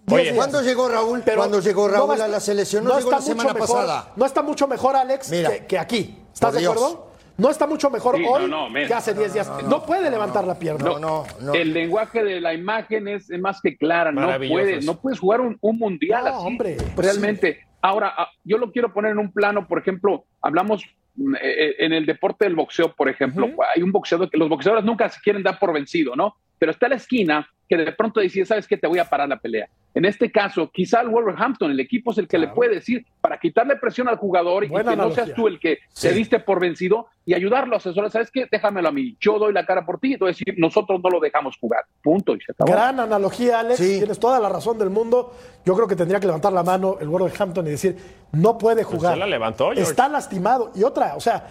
Diez 0.05 0.21
Oye. 0.21 0.35
¿Cuándo 0.35 0.61
llegó 0.61 0.87
Raúl? 0.89 1.23
Pero 1.25 1.37
¿Cuándo 1.37 1.59
llegó 1.61 1.87
no 1.87 1.93
Raúl 1.95 2.09
va 2.19 2.25
a 2.25 2.27
la 2.27 2.39
selección? 2.39 2.83
No, 2.83 2.89
llegó 2.97 3.09
está 3.09 3.15
la 3.15 3.21
semana 3.25 3.53
mucho 3.53 3.59
mejor- 3.63 3.77
pasada. 3.85 4.11
No 4.17 4.25
está 4.25 4.41
mucho 4.43 4.67
mejor, 4.67 4.95
Alex, 4.97 5.29
Mira. 5.31 5.49
que, 5.49 5.65
que 5.65 5.79
aquí. 5.79 6.21
¿Estás 6.31 6.53
de 6.53 6.59
Dios. 6.59 6.73
acuerdo? 6.75 7.07
No 7.37 7.49
está 7.49 7.67
mucho 7.67 7.89
mejor 7.89 8.15
Sí, 8.15 8.25
hoy 8.27 8.49
no, 8.49 8.69
no, 8.69 8.73
que 8.73 8.93
hace 8.93 9.13
10 9.13 9.33
días. 9.33 9.51
No, 9.67 9.83
puede 9.85 10.09
levantar 10.09 10.45
la 10.45 10.57
pierna. 10.57 10.85
No, 10.85 10.99
no, 10.99 11.25
no. 11.41 11.53
El 11.53 11.73
lenguaje 11.73 12.23
de 12.23 12.39
la 12.39 12.53
imagen 12.53 13.07
es, 13.07 13.29
es 13.29 13.39
más 13.39 13.59
que 13.61 13.77
clara. 13.77 14.11
No 14.11 14.27
puedes, 14.47 14.85
no 14.85 14.99
puedes 14.99 15.19
jugar 15.19 15.41
un, 15.41 15.57
un 15.61 15.77
mundial 15.77 16.23
No, 16.23 16.29
así. 16.37 16.47
hombre. 16.47 16.77
Realmente. 16.95 17.59
Ahora, 17.81 18.13
ah, 18.17 18.29
yo 18.43 18.57
lo 18.57 18.71
quiero 18.71 18.91
poner 18.93 19.11
en 19.11 19.19
un 19.19 19.31
plano, 19.31 19.67
por 19.67 19.77
ejemplo, 19.77 20.25
hablamos 20.41 20.83
mm, 21.15 21.35
eh, 21.39 21.75
en 21.79 21.93
el 21.93 22.07
deporte 22.07 22.45
del 22.45 22.55
boxeo, 22.55 22.95
por 22.95 23.09
ejemplo, 23.09 23.47
hay 23.75 23.83
un 23.83 23.91
boxeador 23.91 24.27
que 24.29 24.37
los 24.37 24.49
boxeadores 24.49 24.83
nunca 24.83 25.07
se 25.09 25.21
quieren 25.21 25.43
dar 25.43 25.59
por 25.59 25.71
vencido, 25.71 26.15
¿no? 26.15 26.35
Pero 26.57 26.71
está 26.71 26.85
a 26.85 26.89
la 26.89 26.95
esquina 26.95 27.47
que 27.67 27.77
de 27.77 27.91
pronto 27.91 28.19
decide, 28.19 28.45
¿sabes 28.45 28.67
qué? 28.67 28.77
Te 28.77 28.87
voy 28.87 28.99
a 28.99 29.05
parar 29.05 29.27
la 29.27 29.39
pelea. 29.39 29.67
En 29.93 30.03
este 30.03 30.29
caso, 30.29 30.69
quizá 30.71 31.01
el 31.01 31.07
Wolverhampton, 31.07 31.71
el 31.71 31.79
equipo 31.79 32.11
es 32.11 32.17
el 32.17 32.27
que 32.27 32.37
le 32.37 32.49
puede 32.49 32.75
decir 32.75 33.05
para 33.21 33.39
quitarle 33.39 33.77
presión 33.77 34.09
al 34.09 34.17
jugador 34.17 34.65
y 34.65 34.69
que 34.69 34.83
no 34.83 35.09
seas 35.11 35.33
tú 35.33 35.47
el 35.47 35.57
que 35.57 35.79
se 35.87 36.11
diste 36.11 36.39
por 36.39 36.59
vencido 36.59 37.07
y 37.25 37.33
ayudarlo 37.33 37.75
a 37.75 37.77
asesorar. 37.77 38.11
¿Sabes 38.11 38.29
qué? 38.29 38.45
Déjamelo 38.51 38.89
a 38.89 38.91
mí. 38.91 39.15
Yo 39.21 39.39
doy 39.39 39.53
la 39.53 39.65
cara 39.65 39.85
por 39.85 39.99
ti 39.99 40.09
y 40.09 40.11
te 40.11 40.19
voy 40.19 40.29
a 40.29 40.31
decir, 40.33 40.53
nosotros 40.57 40.99
no 41.01 41.09
lo 41.09 41.21
dejamos 41.21 41.57
jugar. 41.57 41.85
Punto. 42.03 42.35
Y 42.35 42.41
se 42.41 42.51
acabó. 42.51 42.71
Gran 42.71 42.99
analogía, 42.99 43.61
Alex. 43.61 43.77
Sí. 43.79 43.97
Tienes 43.99 44.19
toda 44.19 44.37
la 44.39 44.49
razón 44.49 44.77
del 44.77 44.89
mundo. 44.89 45.33
Yo 45.65 45.73
creo 45.75 45.87
que 45.87 45.95
tendría 45.95 46.19
que 46.19 46.27
levantar 46.27 46.51
la 46.51 46.63
mano 46.63 46.97
el 46.99 47.07
Wolverhampton 47.07 47.65
y 47.65 47.69
decir, 47.71 47.95
no 48.33 48.57
puede 48.57 48.83
jugar. 48.83 49.13
ya 49.13 49.19
la 49.19 49.27
levantó, 49.27 49.67
George. 49.67 49.81
Está 49.81 50.09
lastimado. 50.09 50.73
Y 50.75 50.83
otra, 50.83 51.15
o 51.15 51.21
sea, 51.21 51.47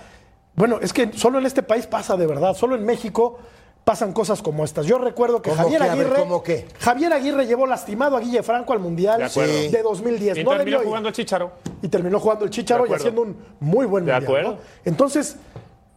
bueno, 0.54 0.80
es 0.82 0.92
que 0.92 1.14
solo 1.14 1.38
en 1.38 1.46
este 1.46 1.62
país 1.62 1.86
pasa 1.86 2.14
de 2.14 2.26
verdad. 2.26 2.54
Solo 2.54 2.76
en 2.76 2.84
México 2.84 3.38
pasan 3.84 4.12
cosas 4.12 4.40
como 4.42 4.64
estas. 4.64 4.86
Yo 4.86 4.98
recuerdo 4.98 5.42
que 5.42 5.50
¿Cómo 5.50 5.62
Javier 5.62 5.82
qué? 5.82 5.88
A 5.88 5.94
ver, 5.94 6.06
Aguirre. 6.06 6.20
¿cómo 6.20 6.42
qué? 6.42 6.66
Javier 6.80 7.12
Aguirre 7.12 7.46
llevó 7.46 7.66
lastimado 7.66 8.16
a 8.16 8.20
Guille 8.20 8.42
Franco 8.42 8.72
al 8.72 8.78
Mundial 8.78 9.18
De 9.18 9.24
acuerdo. 9.24 9.52
de 9.52 9.82
2010. 9.82 10.38
Y 10.38 10.44
No 10.44 10.50
terminó 10.50 10.64
debió 10.64 10.80
ir. 10.80 10.86
jugando 10.86 11.08
el 11.10 11.14
Chicharo. 11.14 11.52
y 11.82 11.88
terminó 11.88 12.18
jugando 12.18 12.44
el 12.44 12.50
Chicharo 12.50 12.86
y 12.86 12.92
haciendo 12.92 13.22
un 13.22 13.36
muy 13.60 13.86
buen 13.86 14.04
De 14.06 14.12
mundial. 14.12 14.24
acuerdo. 14.30 14.50
¿no? 14.52 14.58
Entonces, 14.86 15.36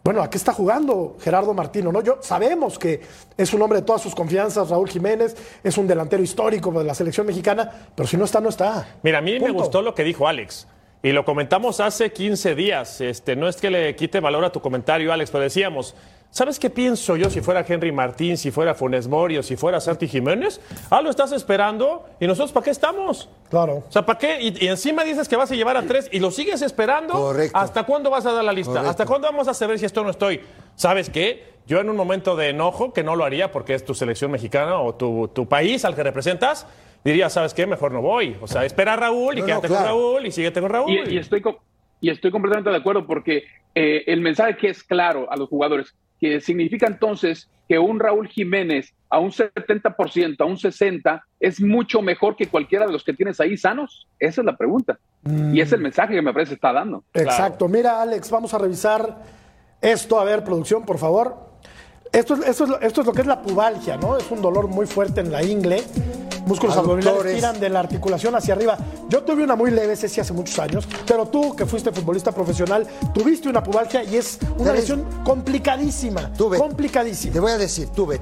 bueno, 0.03 0.21
¿a 0.21 0.29
qué 0.29 0.37
está 0.37 0.53
jugando 0.53 1.15
Gerardo 1.21 1.53
Martino? 1.53 1.91
¿no? 1.91 2.01
Yo 2.01 2.17
sabemos 2.21 2.77
que 2.77 3.01
es 3.37 3.53
un 3.53 3.61
hombre 3.61 3.79
de 3.79 3.85
todas 3.85 4.01
sus 4.01 4.15
confianzas, 4.15 4.69
Raúl 4.69 4.89
Jiménez, 4.89 5.35
es 5.63 5.77
un 5.77 5.87
delantero 5.87 6.21
histórico 6.23 6.71
de 6.71 6.83
la 6.83 6.93
selección 6.93 7.25
mexicana, 7.27 7.89
pero 7.95 8.07
si 8.07 8.15
no 8.17 8.25
está, 8.25 8.39
no 8.41 8.49
está. 8.49 8.85
Mira, 9.03 9.19
a 9.19 9.21
mí 9.21 9.39
me 9.39 9.51
gustó 9.51 9.81
lo 9.81 9.93
que 9.95 10.03
dijo 10.03 10.27
Alex. 10.27 10.67
Y 11.03 11.11
lo 11.11 11.25
comentamos 11.25 11.79
hace 11.79 12.11
15 12.11 12.55
días. 12.55 13.01
Este, 13.01 13.35
no 13.35 13.47
es 13.47 13.57
que 13.57 13.69
le 13.69 13.95
quite 13.95 14.19
valor 14.19 14.43
a 14.45 14.51
tu 14.51 14.61
comentario, 14.61 15.13
Alex, 15.13 15.29
pero 15.29 15.43
decíamos, 15.43 15.95
¿sabes 16.31 16.59
qué 16.59 16.69
pienso 16.71 17.15
yo 17.15 17.29
si 17.29 17.39
fuera 17.41 17.63
Henry 17.67 17.91
Martín, 17.91 18.35
si 18.35 18.49
fuera 18.49 18.73
Funes 18.73 19.07
Mori 19.07 19.37
o 19.37 19.43
si 19.43 19.55
fuera 19.55 19.79
Santi 19.79 20.07
Jiménez? 20.07 20.59
Ah, 20.89 21.01
lo 21.01 21.11
estás 21.11 21.31
esperando. 21.31 22.05
¿Y 22.19 22.25
nosotros 22.25 22.51
para 22.51 22.63
qué 22.63 22.71
estamos? 22.71 23.29
Claro. 23.49 23.83
O 23.87 23.91
sea, 23.91 24.05
¿para 24.05 24.17
qué? 24.17 24.41
Y, 24.41 24.65
y 24.65 24.67
encima 24.67 25.03
dices 25.03 25.27
que 25.27 25.35
vas 25.35 25.51
a 25.51 25.55
llevar 25.55 25.77
a 25.77 25.83
tres 25.83 26.09
y 26.11 26.19
lo 26.19 26.31
sigues 26.31 26.63
esperando. 26.63 27.13
Correcto. 27.13 27.57
¿Hasta 27.57 27.83
cuándo 27.83 28.09
vas 28.09 28.25
a 28.25 28.33
dar 28.33 28.43
la 28.43 28.51
lista? 28.51 28.71
Correcto. 28.71 28.89
¿Hasta 28.89 29.05
cuándo 29.05 29.27
vamos 29.27 29.47
a 29.47 29.53
saber 29.53 29.77
si 29.77 29.85
esto 29.85 30.03
no 30.03 30.09
estoy? 30.09 30.41
¿Sabes 30.75 31.11
qué? 31.11 31.57
Yo 31.67 31.79
en 31.79 31.89
un 31.89 31.95
momento 31.95 32.35
de 32.35 32.49
enojo, 32.49 32.91
que 32.91 33.03
no 33.03 33.15
lo 33.15 33.23
haría 33.23 33.51
porque 33.51 33.75
es 33.75 33.85
tu 33.85 33.93
selección 33.93 34.31
mexicana 34.31 34.79
o 34.79 34.95
tu, 34.95 35.27
tu 35.27 35.47
país 35.47 35.85
al 35.85 35.95
que 35.95 36.03
representas, 36.03 36.65
diría, 37.11 37.29
¿sabes 37.29 37.53
qué? 37.53 37.65
Mejor 37.65 37.91
no 37.91 38.01
voy. 38.01 38.35
O 38.41 38.47
sea, 38.47 38.65
espera 38.65 38.93
a 38.93 38.95
Raúl 38.97 39.35
y 39.37 39.41
No, 39.41 39.41
no, 39.41 39.45
quédate 39.47 39.67
claro. 39.67 39.83
con 39.83 39.87
Raúl 39.89 40.25
y 40.25 40.31
síguete 40.31 40.61
con 40.61 40.69
Raúl. 40.69 40.91
Y, 40.91 41.13
y 41.15 41.17
estoy, 41.17 41.41
co- 41.41 41.59
y 42.01 42.09
estoy 42.09 42.31
completamente 42.31 42.69
de 42.69 42.75
acuerdo 42.77 43.05
porque 43.07 43.43
eh, 43.75 44.03
el 44.07 44.21
mensaje 44.21 44.57
que 44.57 44.69
es 44.69 44.83
claro 44.83 45.31
a 45.31 45.35
los 45.37 45.49
jugadores, 45.49 45.95
que 46.19 46.41
significa 46.41 46.87
entonces 46.87 47.49
que 47.69 47.77
un 47.77 47.99
Raúl 47.99 48.27
Jiménez 48.27 48.93
a 49.09 49.19
un 49.19 49.31
70%, 49.31 50.35
a 50.39 50.45
un 50.45 50.57
60%, 50.57 51.21
es 51.39 51.61
mucho 51.61 52.01
mejor 52.01 52.35
que 52.35 52.47
cualquiera 52.47 52.85
de 52.85 52.91
los 52.93 53.03
que 53.03 53.13
tienes 53.13 53.39
ahí 53.39 53.55
sanos. 53.57 54.07
Esa 54.19 54.41
es 54.41 54.45
la 54.45 54.57
pregunta. 54.57 54.97
Y 55.53 55.59
es 55.61 55.71
el 55.73 55.81
mensaje 55.81 56.13
que 56.15 56.21
me 56.21 56.33
parece 56.33 56.53
está 56.55 56.71
dando. 56.73 57.03
Exacto. 57.13 57.67
Mira, 57.67 58.01
Alex, 58.01 58.31
vamos 58.31 58.53
a 58.53 58.57
revisar 58.57 59.17
esto. 59.81 60.19
A 60.19 60.23
ver, 60.23 60.43
producción, 60.43 60.85
por 60.85 60.97
favor. 60.97 61.46
Esto, 62.11 62.35
es- 62.35 62.47
esto, 62.47 62.63
es, 62.63 62.69
lo- 62.69 62.79
esto 62.81 63.01
es 63.01 63.07
lo 63.07 63.13
que 63.13 63.21
es 63.21 63.27
la 63.27 63.41
pubalgia, 63.41 63.97
¿no? 63.97 64.17
Es 64.17 64.29
un 64.31 64.41
dolor 64.41 64.67
muy 64.67 64.85
fuerte 64.85 65.21
en 65.21 65.31
la 65.31 65.43
ingle. 65.43 65.83
Músculos 66.45 66.77
abdominales 66.77 67.35
tiran 67.35 67.59
de 67.59 67.67
la 67.67 67.81
articulación 67.81 68.33
hacia 68.33 68.53
arriba. 68.53 68.77
Yo 69.09 69.21
tuve 69.23 69.43
una 69.43 69.57
muy 69.57 69.69
leve, 69.69 69.97
sí, 69.97 70.17
hace 70.21 70.31
muchos 70.31 70.57
años, 70.59 70.87
pero 71.05 71.25
tú, 71.27 71.53
que 71.53 71.65
fuiste 71.65 71.91
futbolista 71.91 72.31
profesional, 72.31 72.87
tuviste 73.13 73.49
una 73.49 73.61
pubalgia 73.61 74.01
y 74.05 74.15
es 74.15 74.39
una 74.57 74.69
Tres. 74.71 74.79
lesión 74.81 75.03
complicadísima. 75.25 76.31
Tuve, 76.33 76.57
complicadísima. 76.57 77.33
Te 77.33 77.39
voy 77.41 77.51
a 77.51 77.57
decir, 77.57 77.89
tuve, 77.89 78.21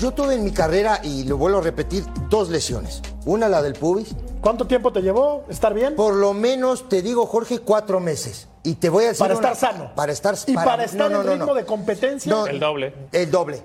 yo 0.00 0.10
tuve 0.10 0.34
en 0.34 0.42
mi 0.42 0.50
carrera, 0.50 0.98
y 1.04 1.22
lo 1.24 1.36
vuelvo 1.36 1.58
a 1.58 1.62
repetir, 1.62 2.04
dos 2.28 2.48
lesiones. 2.48 3.02
Una, 3.24 3.48
la 3.48 3.62
del 3.62 3.74
pubis. 3.74 4.16
¿Cuánto 4.40 4.66
tiempo 4.66 4.92
te 4.92 5.02
llevó 5.02 5.44
estar 5.48 5.74
bien? 5.74 5.96
Por 5.96 6.14
lo 6.14 6.32
menos, 6.32 6.88
te 6.88 7.02
digo, 7.02 7.26
Jorge, 7.26 7.58
cuatro 7.60 8.00
meses. 8.00 8.48
Y 8.62 8.74
te 8.74 8.88
voy 8.88 9.04
a 9.04 9.08
decir 9.08 9.20
Para 9.20 9.36
una- 9.36 9.50
estar 9.52 9.72
sano. 9.72 9.94
Para 9.94 10.12
estar 10.12 10.34
Y 10.46 10.54
para 10.54 10.84
estar 10.84 11.10
en 11.12 11.22
ritmo 11.26 11.54
de 11.54 11.64
competencia. 11.64 12.30
No, 12.32 12.46
El 12.46 12.58
doble. 12.60 12.94
El 13.12 13.30
doble. 13.30 13.62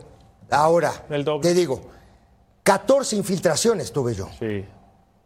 Ahora, 0.49 0.93
El 1.09 1.23
doble. 1.23 1.41
te 1.47 1.53
digo, 1.53 1.81
14 2.63 3.15
infiltraciones 3.15 3.91
tuve 3.91 4.15
yo. 4.15 4.27
Sí. 4.39 4.65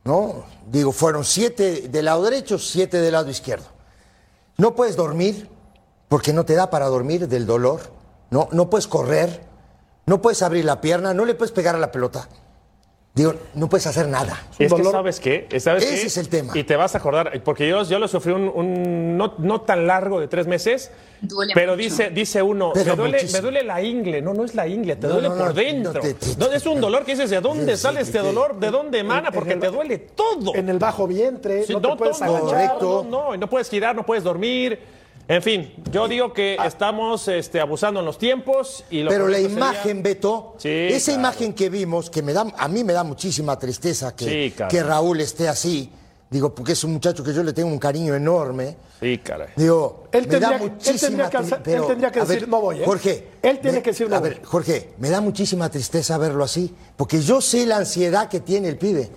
¿no? 0.06 0.46
Digo, 0.68 0.91
fueron 0.91 1.24
siete 1.25 1.88
del 1.89 2.06
lado 2.06 2.24
derecho, 2.24 2.58
siete 2.58 3.00
del 3.00 3.12
lado 3.12 3.29
izquierdo. 3.29 3.65
No 4.58 4.74
puedes 4.75 4.96
dormir, 4.96 5.50
porque 6.08 6.34
no 6.34 6.46
te 6.46 6.56
da 6.56 6.70
para 6.70 6.88
dormir 6.88 7.27
del 7.27 7.46
dolor. 7.46 7.82
No, 8.32 8.48
no 8.51 8.70
puedes 8.70 8.88
correr, 8.88 9.44
no 10.06 10.22
puedes 10.22 10.41
abrir 10.41 10.65
la 10.65 10.82
pierna, 10.82 11.13
no 11.13 11.25
le 11.25 11.36
puedes 11.36 11.51
pegar 11.51 11.75
a 11.75 11.79
la 11.79 11.91
pelota. 11.91 12.27
Digo, 13.16 13.34
no 13.56 13.68
puedes 13.68 13.86
hacer 13.88 14.08
nada. 14.08 14.39
Es 14.51 14.58
que 14.58 14.68
dolor. 14.68 14.92
sabes 14.92 15.20
qué, 15.20 15.48
¿sabes 15.60 15.84
Ese 15.84 15.96
qué? 16.01 16.08
es 16.08 16.18
el 16.18 16.30
tema. 16.30 16.58
Y 16.58 16.63
te 16.63 16.75
vas 16.75 16.94
a 16.96 17.00
acordar, 17.00 17.42
porque 17.44 17.68
yo, 17.68 17.84
yo 17.84 17.98
lo 18.00 18.08
sufrí 18.08 18.32
un, 18.34 18.48
un 18.54 19.18
no, 19.18 19.34
no 19.39 19.62
tan 19.62 19.88
largo 19.88 20.22
de 20.22 20.28
tres 20.28 20.46
meses, 20.48 20.92
Duele 21.20 21.54
pero 21.56 21.72
mucho. 21.74 21.84
dice, 21.84 22.10
dice 22.12 22.42
uno, 22.42 22.72
Pero 22.74 22.92
me 22.96 23.01
duele, 23.10 23.28
me 23.34 23.42
duele 23.42 23.63
la 23.63 23.82
ingle. 23.82 24.22
No, 24.22 24.34
no 24.34 24.46
es 24.46 24.54
la 24.56 24.68
ingle, 24.68 24.96
te 24.96 25.08
No, 25.08 25.13
duele 25.13 25.30
no, 25.30 25.36
por 25.38 25.48
no, 25.48 25.54
dentro. 25.54 25.94
no, 25.94 26.00
te- 26.00 26.13
te- 26.13 26.36
No, 26.38 26.51
es 26.51 26.66
un 26.68 26.80
dolor 26.80 27.04
que 27.04 27.13
dices, 27.13 27.30
¿de 27.32 27.42
dónde 27.42 27.75
Sí, 27.75 27.82
sale 27.82 28.00
sí, 28.01 28.12
este 28.12 28.20
dolor? 28.20 28.58
¿De 28.60 28.70
dónde 28.70 29.00
emana? 29.00 29.32
Porque 29.32 29.54
el- 29.54 29.60
te 29.60 29.68
duele 29.70 29.98
todo. 29.98 30.54
En 30.56 30.70
el 30.70 30.78
bajo 30.80 31.08
vientre, 31.08 31.63
Sí, 31.66 31.74
no, 31.74 31.82
te 31.82 31.96
puedes 31.98 32.22
no, 32.22 32.38
agachar. 32.38 32.78
No, 32.82 33.04
no, 33.04 33.36
y 33.36 33.38
no 33.39 33.50
puedes 33.50 33.70
girar, 33.70 33.96
no 33.96 34.06
puedes 34.06 34.24
dormir. 34.24 34.80
En 35.29 35.43
fin, 35.43 35.71
yo 35.91 36.07
digo 36.07 36.33
que 36.33 36.57
Ah. 36.59 36.65
estamos 36.65 37.27
este, 37.27 37.62
abusando 37.62 38.00
en 38.00 38.05
los 38.07 38.17
tiempos 38.17 38.83
y 38.89 39.03
lo 39.03 39.12
Pero 39.12 39.27
la 39.27 39.38
sería- 39.38 39.55
imagen, 39.55 40.01
Beto, 40.01 40.55
Sí, 40.57 40.67
esa 40.67 41.12
claro. 41.12 41.19
imagen 41.19 41.53
que 41.53 41.69
vimos, 41.69 42.09
que 42.09 42.24
me 42.24 42.33
da, 42.33 42.48
a 42.57 42.67
mí 42.67 42.83
me 42.83 42.93
da 42.93 43.03
muchísima 43.03 43.57
tristeza 43.59 44.15
que, 44.15 44.25
Sí, 44.25 44.53
claro. 44.57 44.71
que 44.71 44.81
Raúl 44.83 45.21
esté 45.21 45.48
así, 45.48 45.91
Digo, 46.31 46.53
porque 46.53 46.74
es 46.74 46.83
un 46.83 46.93
muchacho 46.93 47.24
que 47.24 47.33
yo 47.33 47.41
le 47.41 47.53
tengo 47.53 47.69
un 47.69 47.79
cariño 47.79 48.13
enorme. 48.13 48.75
Sí, 49.00 49.17
caray. 49.17 49.48
Digo, 49.55 50.03
Él 50.12 50.27
me 50.27 50.39
da 50.39 50.50
tendría, 50.50 50.57
él 50.67 50.71
muchísima 50.74 51.00
tendría 51.00 51.29
que, 51.31 51.38
tri- 51.39 51.55
él 51.55 51.62
pero, 51.63 51.86
tendría 51.88 52.12
que 52.12 52.19
ver, 52.19 52.27
decir 52.27 52.48
no 52.48 52.62
voy. 52.62 52.77
¿eh? 52.77 52.86
Jorge. 52.86 53.27
Él 53.41 53.59
tiene 53.59 53.77
me- 53.77 53.81
que 53.81 53.89
decir 53.89 54.07
no 54.07 54.15
A 54.15 54.19
voy. 54.19 54.29
ver, 54.29 54.43
Jorge, 54.45 54.91
me 55.00 55.09
da 55.09 55.21
muchísima 55.21 55.71
tristeza 55.71 56.19
verlo 56.19 56.43
así, 56.43 56.71
porque 56.95 57.19
yo 57.19 57.41
sé 57.41 57.65
la 57.65 57.77
ansiedad 57.77 58.29
que 58.29 58.41
tiene 58.41 58.67
el 58.67 58.77
pibe. 58.77 59.09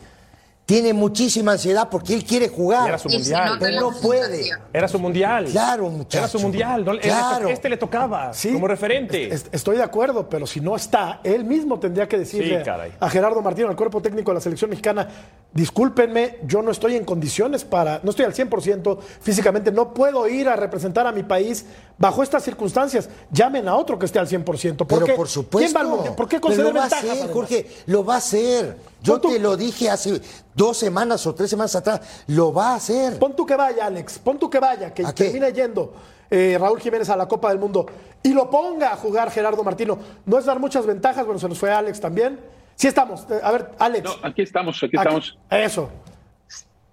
Tiene 0.73 0.95
muchísima 0.95 1.53
ansiedad 1.53 1.87
porque 1.91 2.15
él 2.15 2.25
quiere 2.25 2.49
jugar. 2.49 2.87
Y 2.87 2.89
era 2.89 2.99
su 2.99 3.11
mundial. 3.11 3.59
Pero 3.61 3.81
no 3.81 3.91
puede. 4.01 4.43
Era 4.73 4.89
su 4.89 4.99
mundial. 4.99 5.45
Claro, 5.51 5.91
muchacho. 5.91 6.17
Era 6.19 6.29
su 6.29 6.39
mundial. 6.41 6.83
no- 6.83 6.99
Claro. 6.99 7.49
Este 7.51 7.69
le 7.69 7.77
tocaba 7.77 8.33
Sí, 8.33 8.55
como 8.55 8.67
referente. 8.67 9.35
est- 9.35 9.55
Estoy 9.55 9.77
de 9.77 9.83
acuerdo, 9.83 10.31
pero 10.31 10.47
si 10.47 10.61
no 10.61 10.75
está, 10.75 11.21
él 11.25 11.45
mismo 11.45 11.79
tendría 11.79 12.09
que 12.09 12.17
decirle 12.17 12.65
Sí, 12.65 12.71
a 12.99 13.11
Gerardo 13.11 13.43
Martino, 13.43 13.69
al 13.69 13.77
cuerpo 13.77 14.01
técnico 14.01 14.31
de 14.31 14.37
la 14.37 14.41
selección 14.41 14.71
mexicana, 14.71 15.07
discúlpenme, 15.55 16.39
yo 16.47 16.63
no 16.63 16.71
estoy 16.71 16.97
en 16.97 17.05
condiciones 17.05 17.65
para, 17.65 18.01
no 18.03 18.11
estoy 18.11 18.25
al 18.25 18.35
100% 18.35 18.99
físicamente, 19.21 19.71
no 19.71 19.93
puedo 19.93 20.27
ir 20.29 20.49
a 20.49 20.57
representar 20.57 21.07
a 21.07 21.13
mi 21.13 21.23
país 21.23 21.67
bajo 21.99 22.23
estas 22.23 22.43
circunstancias. 22.43 23.09
Llamen 23.31 23.69
a 23.69 23.77
otro 23.77 23.99
que 23.99 24.07
esté 24.07 24.19
al 24.19 24.29
100%. 24.29 24.77
¿Por 24.77 24.87
Pero 24.87 25.07
qué? 25.07 25.13
por 25.15 25.29
supuesto. 25.29 25.79
¿Quién 25.79 25.93
va? 25.93 26.17
¿Por 26.17 26.29
qué 26.29 26.37
Pero 26.37 26.41
conceder 26.41 26.73
lo 26.73 26.79
va 26.79 26.85
a 26.85 26.87
hacer? 26.87 27.33
Jorge, 27.33 27.67
lo 27.87 28.05
va 28.05 28.15
a 28.15 28.19
hacer. 28.19 28.77
Yo 29.03 29.21
te 29.21 29.39
lo 29.39 29.57
dije 29.57 29.91
hace 29.91 30.21
dos 30.55 30.77
semanas 30.77 31.27
o 31.27 31.35
tres 31.35 31.51
semanas 31.51 31.75
atrás. 31.75 32.01
Lo 32.29 32.53
va 32.53 32.71
a 32.71 32.75
hacer. 32.77 33.19
Pon 33.19 33.37
tú 33.37 33.45
que 33.45 33.57
vaya, 33.57 33.87
Alex. 33.87 34.19
Pon 34.19 34.39
tú 34.39 34.49
que 34.49 34.59
vaya, 34.59 34.95
que 34.95 35.05
termine 35.13 35.53
yendo 35.53 35.93
eh, 36.31 36.57
Raúl 36.59 36.81
Jiménez 36.81 37.11
a 37.11 37.17
la 37.17 37.29
Copa 37.29 37.51
del 37.51 37.59
Mundo 37.59 37.85
y 38.23 38.33
lo 38.33 38.49
ponga 38.49 38.93
a 38.93 38.97
jugar 38.97 39.31
Gerardo 39.31 39.63
Martino. 39.63 39.99
No 40.25 40.39
es 40.39 40.45
dar 40.45 40.59
muchas 40.59 40.87
ventajas, 40.87 41.27
bueno, 41.27 41.39
se 41.39 41.49
nos 41.49 41.59
fue 41.59 41.71
Alex 41.71 42.01
también. 42.01 42.41
Sí 42.75 42.89
estamos. 42.89 43.27
Eh, 43.31 43.41
A 43.43 43.53
ver, 43.53 43.71
Alex. 43.79 44.05
No, 44.05 44.11
aquí 44.23 44.43
estamos, 44.43 44.77
aquí 44.83 44.97
Aquí- 44.97 44.97
estamos. 44.97 45.39
Eso. 45.51 45.91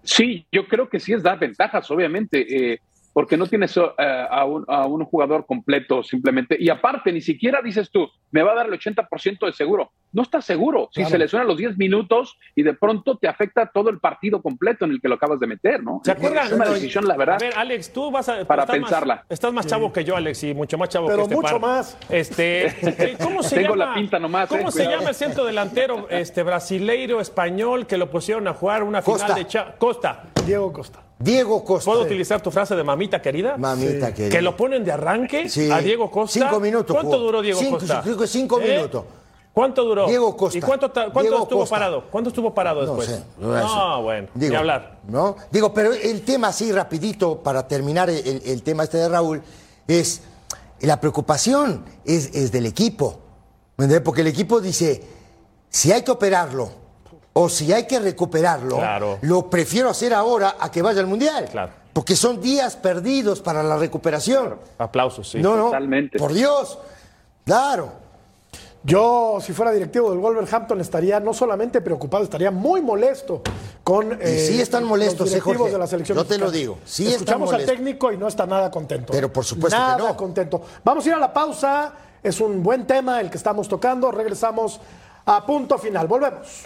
Sí, 0.03 0.45
yo 0.51 0.67
creo 0.67 0.89
que 0.89 1.00
sí 1.00 1.13
es 1.13 1.21
dar 1.24 1.38
ventajas, 1.39 1.89
obviamente, 1.91 2.74
eh, 2.74 2.81
porque 3.13 3.37
no 3.37 3.47
tienes 3.47 3.75
eh, 3.77 4.27
a, 4.29 4.45
un, 4.45 4.65
a 4.67 4.85
un 4.85 5.03
jugador 5.05 5.45
completo 5.45 6.03
simplemente. 6.03 6.55
Y 6.59 6.69
aparte, 6.69 7.11
ni 7.11 7.21
siquiera 7.21 7.61
dices 7.61 7.89
tú, 7.91 8.07
me 8.31 8.43
va 8.43 8.51
a 8.51 8.55
dar 8.55 8.67
el 8.67 8.73
80% 8.79 9.45
de 9.45 9.53
seguro. 9.53 9.91
No 10.11 10.23
estás 10.23 10.45
seguro. 10.45 10.89
Si 10.91 11.05
se 11.05 11.17
lesiona 11.17 11.45
los 11.45 11.57
10 11.57 11.77
minutos 11.77 12.37
y 12.55 12.63
de 12.63 12.73
pronto 12.73 13.17
te 13.17 13.27
afecta 13.27 13.69
todo 13.71 13.89
el 13.89 13.99
partido 13.99 14.41
completo 14.41 14.85
en 14.85 14.91
el 14.91 15.01
que 15.01 15.07
lo 15.07 15.15
acabas 15.15 15.39
de 15.39 15.47
meter, 15.47 15.83
¿no? 15.83 16.01
¿Se 16.03 16.11
acuerdan? 16.11 16.47
Es 16.47 16.53
una 16.53 16.65
decisión, 16.65 17.07
la 17.07 17.15
verdad. 17.15 17.35
A 17.35 17.39
ver, 17.39 17.53
Alex, 17.55 17.93
tú 17.93 18.09
vas 18.09 18.27
a. 18.29 18.45
Para 18.45 18.63
estás 18.63 18.75
pensarla. 18.77 19.15
Más, 19.17 19.25
estás 19.29 19.53
más 19.53 19.67
chavo 19.67 19.93
que 19.93 20.03
yo, 20.03 20.15
Alex, 20.15 20.43
y 20.43 20.53
mucho 20.53 20.77
más 20.77 20.89
chavo 20.89 21.07
Pero 21.07 21.17
que 21.17 21.23
este 21.23 21.35
mucho 21.35 21.59
par. 21.59 21.61
más. 21.61 21.97
Este, 22.09 22.67
eh, 22.67 23.17
¿Cómo 23.21 23.43
se 23.43 23.55
Tengo 23.57 23.75
llama? 23.75 23.85
la 23.85 23.93
pinta 23.93 24.19
nomás, 24.19 24.49
¿Cómo 24.49 24.69
eh, 24.69 24.71
se 24.71 24.79
cuidado. 24.79 24.97
llama 24.97 25.09
el 25.09 25.15
centro 25.15 25.45
delantero 25.45 26.07
este, 26.09 26.41
brasileiro, 26.43 27.21
español, 27.21 27.85
que 27.85 27.97
lo 27.97 28.09
pusieron 28.09 28.47
a 28.47 28.53
jugar 28.53 28.83
una 28.83 29.01
Costa. 29.01 29.27
final 29.27 29.43
de 29.43 29.47
cha 29.47 29.75
Costa? 29.77 30.23
Diego 30.45 30.71
Costa. 30.73 31.03
Diego 31.19 31.63
Costa. 31.65 31.91
¿Puedo 31.91 32.03
utilizar 32.03 32.41
tu 32.41 32.49
frase 32.49 32.75
de 32.75 32.83
mamita 32.83 33.21
querida? 33.21 33.57
Mamita 33.57 34.13
querida. 34.13 34.29
Que 34.38 34.41
lo 34.41 34.55
ponen 34.55 34.83
de 34.85 34.91
arranque 34.93 35.49
Sí. 35.49 35.69
a 35.69 35.79
Diego 35.79 36.09
Costa. 36.09 36.39
Cinco 36.39 36.59
minutos 36.61 36.95
¿Cuánto 36.95 37.11
jugó. 37.11 37.23
duró 37.25 37.41
Diego 37.41 37.59
Cinco- 37.59 37.77
Costa? 37.77 38.03
cinco 38.27 38.59
¿Eh? 38.61 38.75
minutos. 38.77 39.03
¿Cuánto 39.53 39.83
duró? 39.83 40.07
Diego 40.07 40.38
Costa. 40.38 40.57
¿Y 40.57 40.61
cuánto, 40.61 40.89
ta- 40.91 41.05
cuánto 41.11 41.21
Diego 41.21 41.43
estuvo 41.43 41.59
Costa. 41.59 41.75
parado? 41.75 42.03
¿Cuánto 42.09 42.29
estuvo 42.29 42.53
parado 42.53 42.85
No 42.85 42.95
después? 42.95 43.07
sé. 43.09 43.23
no 43.38 43.47
voy 43.47 43.57
a 43.57 43.59
decir. 43.59 43.75
No, 43.77 44.01
bueno, 44.03 44.27
Digo, 44.33 44.51
ni 44.51 44.55
hablar. 44.55 44.99
¿no? 45.09 45.35
Digo, 45.51 45.73
pero 45.73 45.91
el 45.91 46.21
tema 46.21 46.47
así 46.49 46.71
rapidito, 46.71 47.39
para 47.43 47.67
terminar 47.67 48.09
el, 48.09 48.41
el 48.45 48.63
tema 48.63 48.83
este 48.83 48.97
de 48.99 49.09
Raúl, 49.09 49.41
es 49.88 50.21
la 50.81 51.01
preocupación 51.01 51.83
es, 52.05 52.33
es 52.33 52.51
del 52.53 52.65
equipo. 52.65 53.19
¿me? 53.75 53.99
Porque 53.99 54.21
el 54.21 54.27
equipo 54.27 54.61
dice, 54.61 55.03
si 55.69 55.91
hay 55.91 56.03
que 56.03 56.11
operarlo 56.11 56.69
o 57.33 57.50
si 57.50 57.71
hay 57.71 57.86
que 57.86 58.00
recuperarlo, 58.00 58.77
Claro. 58.77 59.17
lo 59.21 59.50
prefiero 59.50 59.89
hacer 59.89 60.13
ahora 60.13 60.55
a 60.59 60.71
que 60.71 60.81
vaya 60.81 61.00
al 61.00 61.07
Mundial. 61.07 61.48
Claro. 61.51 61.71
Porque 61.93 62.15
son 62.15 62.39
días 62.41 62.75
perdidos 62.75 63.41
para 63.41 63.62
la 63.63 63.77
recuperación. 63.77 64.55
Aplausos, 64.77 65.29
sí. 65.29 65.39
no, 65.39 65.55
no. 65.55 65.65
totalmente. 65.65 66.17
Por 66.17 66.33
Dios. 66.33 66.77
Claro. 67.45 67.91
Yo, 68.83 69.39
si 69.41 69.51
fuera 69.51 69.71
directivo 69.71 70.09
del 70.09 70.19
Wolverhampton, 70.19 70.79
estaría 70.79 71.19
no 71.19 71.33
solamente 71.33 71.81
preocupado, 71.81 72.24
estaría 72.24 72.50
muy 72.50 72.81
molesto 72.81 73.42
con 73.83 74.18
eh, 74.22 74.46
sí 74.48 74.61
están 74.61 74.85
molestos, 74.85 75.20
los 75.20 75.29
eh, 75.29 75.31
directivos 75.31 75.57
Jorge. 75.57 75.74
de 75.74 75.79
la 75.79 75.87
selección. 75.87 76.18
Yo 76.18 76.25
te 76.25 76.37
lo 76.37 76.50
digo, 76.50 76.77
sí 76.85 77.03
están 77.03 77.15
Escuchamos 77.15 77.53
al 77.53 77.65
técnico 77.65 78.11
y 78.13 78.18
no 78.18 78.27
está 78.29 78.46
nada 78.46 78.72
contento. 78.72 79.11
Pero 79.11 79.33
por 79.33 79.44
supuesto 79.44 79.77
que 79.77 79.83
nada 79.83 79.98
no. 79.98 80.15
contento. 80.15 80.61
Vamos 80.85 81.05
a 81.05 81.09
ir 81.09 81.13
a 81.15 81.20
la 81.20 81.33
pausa. 81.33 81.94
Es 82.24 82.39
un 82.39 82.63
buen 82.63 82.87
tema 82.87 83.20
el 83.20 83.29
que 83.29 83.37
estamos 83.37 83.68
tocando. 83.68 84.11
Regresamos 84.11 84.79
a 85.25 85.46
punto 85.46 85.77
final. 85.77 86.07
Volvemos. 86.07 86.65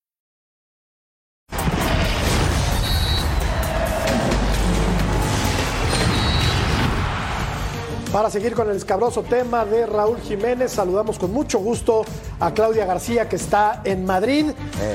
Para 8.11 8.29
seguir 8.29 8.55
con 8.55 8.69
el 8.69 8.75
escabroso 8.75 9.23
tema 9.23 9.63
de 9.63 9.85
Raúl 9.85 10.19
Jiménez, 10.19 10.73
saludamos 10.73 11.17
con 11.17 11.31
mucho 11.31 11.59
gusto 11.59 12.03
a 12.41 12.53
Claudia 12.53 12.85
García, 12.85 13.29
que 13.29 13.37
está 13.37 13.79
en 13.85 14.03
Madrid 14.05 14.47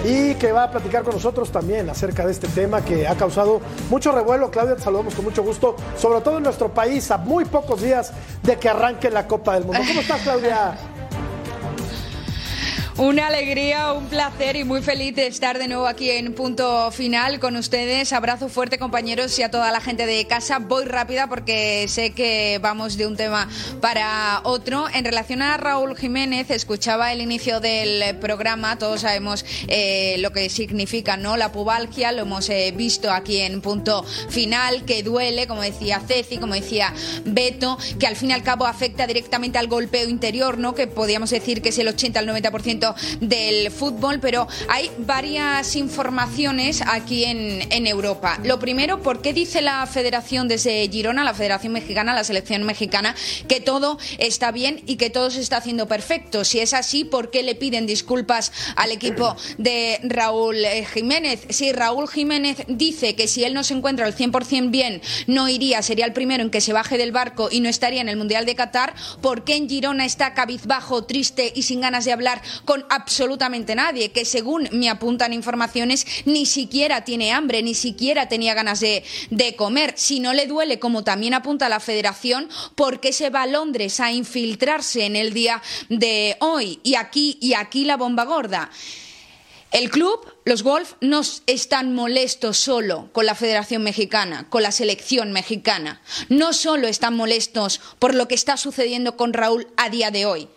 y 0.05 0.35
que 0.35 0.53
va 0.53 0.65
a 0.65 0.71
platicar 0.71 1.03
con 1.03 1.15
nosotros 1.15 1.51
también 1.51 1.89
acerca 1.89 2.27
de 2.27 2.33
este 2.33 2.47
tema 2.49 2.85
que 2.85 3.09
ha 3.09 3.17
causado 3.17 3.63
mucho 3.89 4.13
revuelo. 4.13 4.51
Claudia, 4.51 4.77
te 4.77 4.83
saludamos 4.83 5.15
con 5.15 5.25
mucho 5.25 5.43
gusto, 5.43 5.77
sobre 5.97 6.21
todo 6.21 6.37
en 6.37 6.43
nuestro 6.43 6.69
país, 6.69 7.11
a 7.11 7.17
muy 7.17 7.47
pocos 7.47 7.81
días 7.81 8.13
de 8.43 8.57
que 8.59 8.69
arranque 8.69 9.11
la 9.11 9.27
Copa 9.27 9.55
del 9.55 9.65
Mundo. 9.65 9.81
¿Cómo 9.89 10.01
estás, 10.01 10.21
Claudia? 10.21 10.77
Una 12.99 13.27
alegría, 13.27 13.93
un 13.93 14.07
placer 14.07 14.57
y 14.57 14.65
muy 14.65 14.81
feliz 14.81 15.15
de 15.15 15.27
estar 15.27 15.59
de 15.59 15.69
nuevo 15.69 15.87
aquí 15.87 16.09
en 16.09 16.33
punto 16.33 16.91
final 16.91 17.39
con 17.41 17.55
ustedes. 17.57 18.15
Abrazo 18.15 18.49
fuerte 18.49 18.79
compañeros 18.79 19.39
y 19.39 19.43
a 19.43 19.51
toda 19.51 19.71
la 19.71 19.83
gente 19.83 20.07
de 20.07 20.27
casa. 20.27 20.61
Voy 20.61 20.87
rápida 20.87 21.29
porque 21.29 21.85
sé 21.89 22.13
que 22.13 22.59
vamos 22.63 22.97
de 22.97 23.07
un 23.07 23.15
tema 23.15 23.51
para 23.83 24.41
otro. 24.45 24.87
En 24.95 25.05
relación 25.05 25.43
a 25.43 25.59
Raúl 25.59 25.95
Jiménez, 25.95 26.51
escuchaba 26.51 27.13
el 27.13 27.21
inicio 27.21 27.61
del 27.61 28.17
programa. 28.17 28.79
Todos 28.79 29.03
sabemos 29.03 29.45
eh, 29.69 30.17
lo 30.21 30.33
que 30.33 30.49
significa 30.49 31.19
no 31.19 31.37
la 31.37 31.53
pubalgia. 31.53 32.13
Lo 32.13 32.23
hemos 32.23 32.49
eh, 32.49 32.73
visto 32.75 33.13
aquí 33.13 33.41
en 33.41 33.61
punto 33.61 34.05
final, 34.31 34.87
que 34.87 35.03
duele, 35.03 35.47
como 35.47 35.61
decía 35.61 36.01
Ceci, 36.01 36.39
como 36.39 36.55
decía 36.55 36.95
Beto, 37.27 37.77
que 38.01 38.07
al 38.07 38.17
fin 38.17 38.31
y 38.31 38.33
al 38.33 38.43
cabo 38.43 38.65
afecta 38.65 39.07
directamente 39.07 39.59
al 39.59 39.69
golpeo 39.69 40.09
interior, 40.09 40.57
¿no? 40.57 40.75
Que 40.75 40.87
podríamos 40.87 41.29
decir 41.29 41.61
que 41.61 41.69
es 41.69 41.79
el 41.79 41.89
80 41.89 42.21
al 42.21 42.27
90% 42.27 42.86
del 43.21 43.71
fútbol, 43.71 44.21
pero 44.21 44.47
hay 44.69 44.91
varias 44.99 45.77
informaciones 45.77 46.83
aquí 46.87 47.25
en, 47.25 47.67
en 47.73 47.87
Europa. 47.87 48.39
Lo 48.45 48.59
primero, 48.59 49.03
¿por 49.03 49.23
qué 49.23 49.33
dice 49.33 49.61
la 49.61 49.87
Federación 49.87 50.49
desde 50.49 50.89
Girona, 50.89 51.25
la 51.25 51.35
Federación 51.35 51.73
Mexicana, 51.73 52.15
la 52.15 52.25
selección 52.25 52.63
mexicana, 52.65 53.15
que 53.49 53.61
todo 53.61 53.99
está 54.19 54.53
bien 54.53 54.83
y 54.87 54.97
que 54.97 55.11
todo 55.11 55.31
se 55.31 55.41
está 55.41 55.59
haciendo 55.59 55.89
perfecto? 55.89 56.45
Si 56.45 56.61
es 56.61 56.75
así, 56.75 57.05
¿por 57.05 57.31
qué 57.31 57.43
le 57.43 57.55
piden 57.55 57.87
disculpas 57.87 58.53
al 58.77 58.93
equipo 58.93 59.37
de 59.59 59.99
Raúl 60.03 60.57
Jiménez? 60.93 61.47
Si 61.51 61.73
Raúl 61.73 62.09
Jiménez 62.09 62.59
dice 62.69 63.15
que 63.15 63.29
si 63.29 63.45
él 63.45 63.55
no 63.55 63.65
se 63.65 63.75
encuentra 63.75 64.07
al 64.07 64.17
100% 64.17 64.71
bien, 64.71 65.01
no 65.27 65.49
iría, 65.49 65.83
sería 65.83 66.07
el 66.07 66.13
primero 66.13 66.43
en 66.43 66.51
que 66.51 66.61
se 66.61 66.73
baje 66.73 66.99
del 66.99 67.13
barco 67.13 67.49
y 67.51 67.61
no 67.61 67.69
estaría 67.69 68.01
en 68.01 68.09
el 68.09 68.17
Mundial 68.17 68.47
de 68.47 68.55
Qatar, 68.55 68.95
¿por 69.21 69.45
qué 69.45 69.57
en 69.57 69.69
Girona 69.69 70.05
está 70.05 70.35
cabizbajo, 70.35 71.05
triste 71.05 71.53
y 71.55 71.63
sin 71.63 71.81
ganas 71.81 72.05
de 72.05 72.13
hablar 72.13 72.43
con 72.65 72.76
absolutamente 72.89 73.75
nadie? 73.75 74.13
Que 74.13 74.25
según 74.25 74.69
me 74.73 74.91
apuntan 74.91 75.33
informaciones, 75.33 76.07
ni 76.25 76.45
siquiera 76.45 77.05
tiene 77.05 77.33
hambre, 77.33 77.63
ni 77.63 77.75
siquiera 77.75 78.29
tenía 78.29 78.55
ganas 78.55 78.81
de, 78.81 79.05
comer. 79.57 79.95
Si 79.97 80.21
no 80.21 80.35
le 80.35 80.47
duele, 80.47 80.79
como 80.79 81.05
también 81.05 81.35
apunta 81.35 81.69
la 81.69 81.81
federación, 81.81 82.49
¿por 82.75 83.01
qué 83.01 83.13
se 83.13 83.31
va 83.31 83.43
a 83.43 83.47
Londres 83.47 84.01
a 84.01 84.13
infiltrarse 84.13 85.07
en 85.07 85.17
el 85.17 85.33
día 85.33 85.63
de 85.89 86.37
hoy? 86.41 86.81
Y 86.83 86.97
aquí, 86.97 87.39
y 87.41 87.55
aquí 87.55 87.85
la 87.85 87.97
bomba 87.97 88.25
gorda. 88.25 88.71
El 89.73 89.91
club, 89.91 90.21
los 90.45 90.63
Wolf, 90.63 90.95
no 91.01 91.21
están 91.47 91.93
molestos 91.93 92.57
solo 92.57 93.11
con 93.13 93.27
la 93.27 93.35
Federación 93.35 93.83
Mexicana, 93.83 94.47
con 94.49 94.63
la 94.63 94.71
selección 94.71 95.33
mexicana. 95.33 96.01
No 96.29 96.53
solo 96.53 96.87
están 96.89 97.15
molestos 97.15 97.81
por 97.99 98.15
lo 98.15 98.29
que 98.29 98.37
está 98.37 98.57
sucediendo 98.57 99.17
con 99.17 99.33
Raúl 99.33 99.67
a 99.77 99.91
día 99.91 100.11
de 100.11 100.25
hoy, 100.25 100.49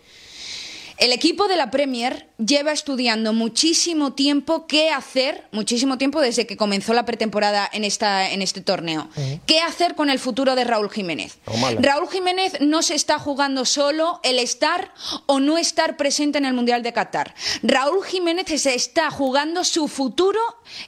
El 1.00 1.12
equipo 1.14 1.48
de 1.48 1.56
la 1.56 1.70
Premier 1.70 2.28
lleva 2.36 2.72
estudiando 2.72 3.32
muchísimo 3.32 4.12
tiempo 4.12 4.66
qué 4.66 4.90
hacer, 4.90 5.48
muchísimo 5.50 5.96
tiempo 5.96 6.20
desde 6.20 6.46
que 6.46 6.58
comenzó 6.58 6.92
la 6.92 7.06
pretemporada 7.06 7.66
en, 7.72 7.84
esta, 7.84 8.30
en 8.30 8.42
este 8.42 8.60
torneo. 8.60 9.08
¿Qué 9.46 9.60
hacer 9.60 9.94
con 9.94 10.10
el 10.10 10.18
futuro 10.18 10.54
de 10.54 10.64
Raúl 10.64 10.90
Jiménez? 10.90 11.38
Raúl 11.78 12.06
Jiménez 12.10 12.60
no 12.60 12.82
se 12.82 12.94
está 12.94 13.18
jugando 13.18 13.64
solo 13.64 14.20
el 14.24 14.38
estar 14.38 14.92
o 15.24 15.40
no 15.40 15.56
estar 15.56 15.96
presente 15.96 16.36
en 16.36 16.44
el 16.44 16.52
Mundial 16.52 16.82
de 16.82 16.92
Qatar. 16.92 17.34
Raúl 17.62 18.04
Jiménez 18.04 18.60
se 18.60 18.74
está 18.74 19.10
jugando 19.10 19.64
su 19.64 19.88
futuro 19.88 20.38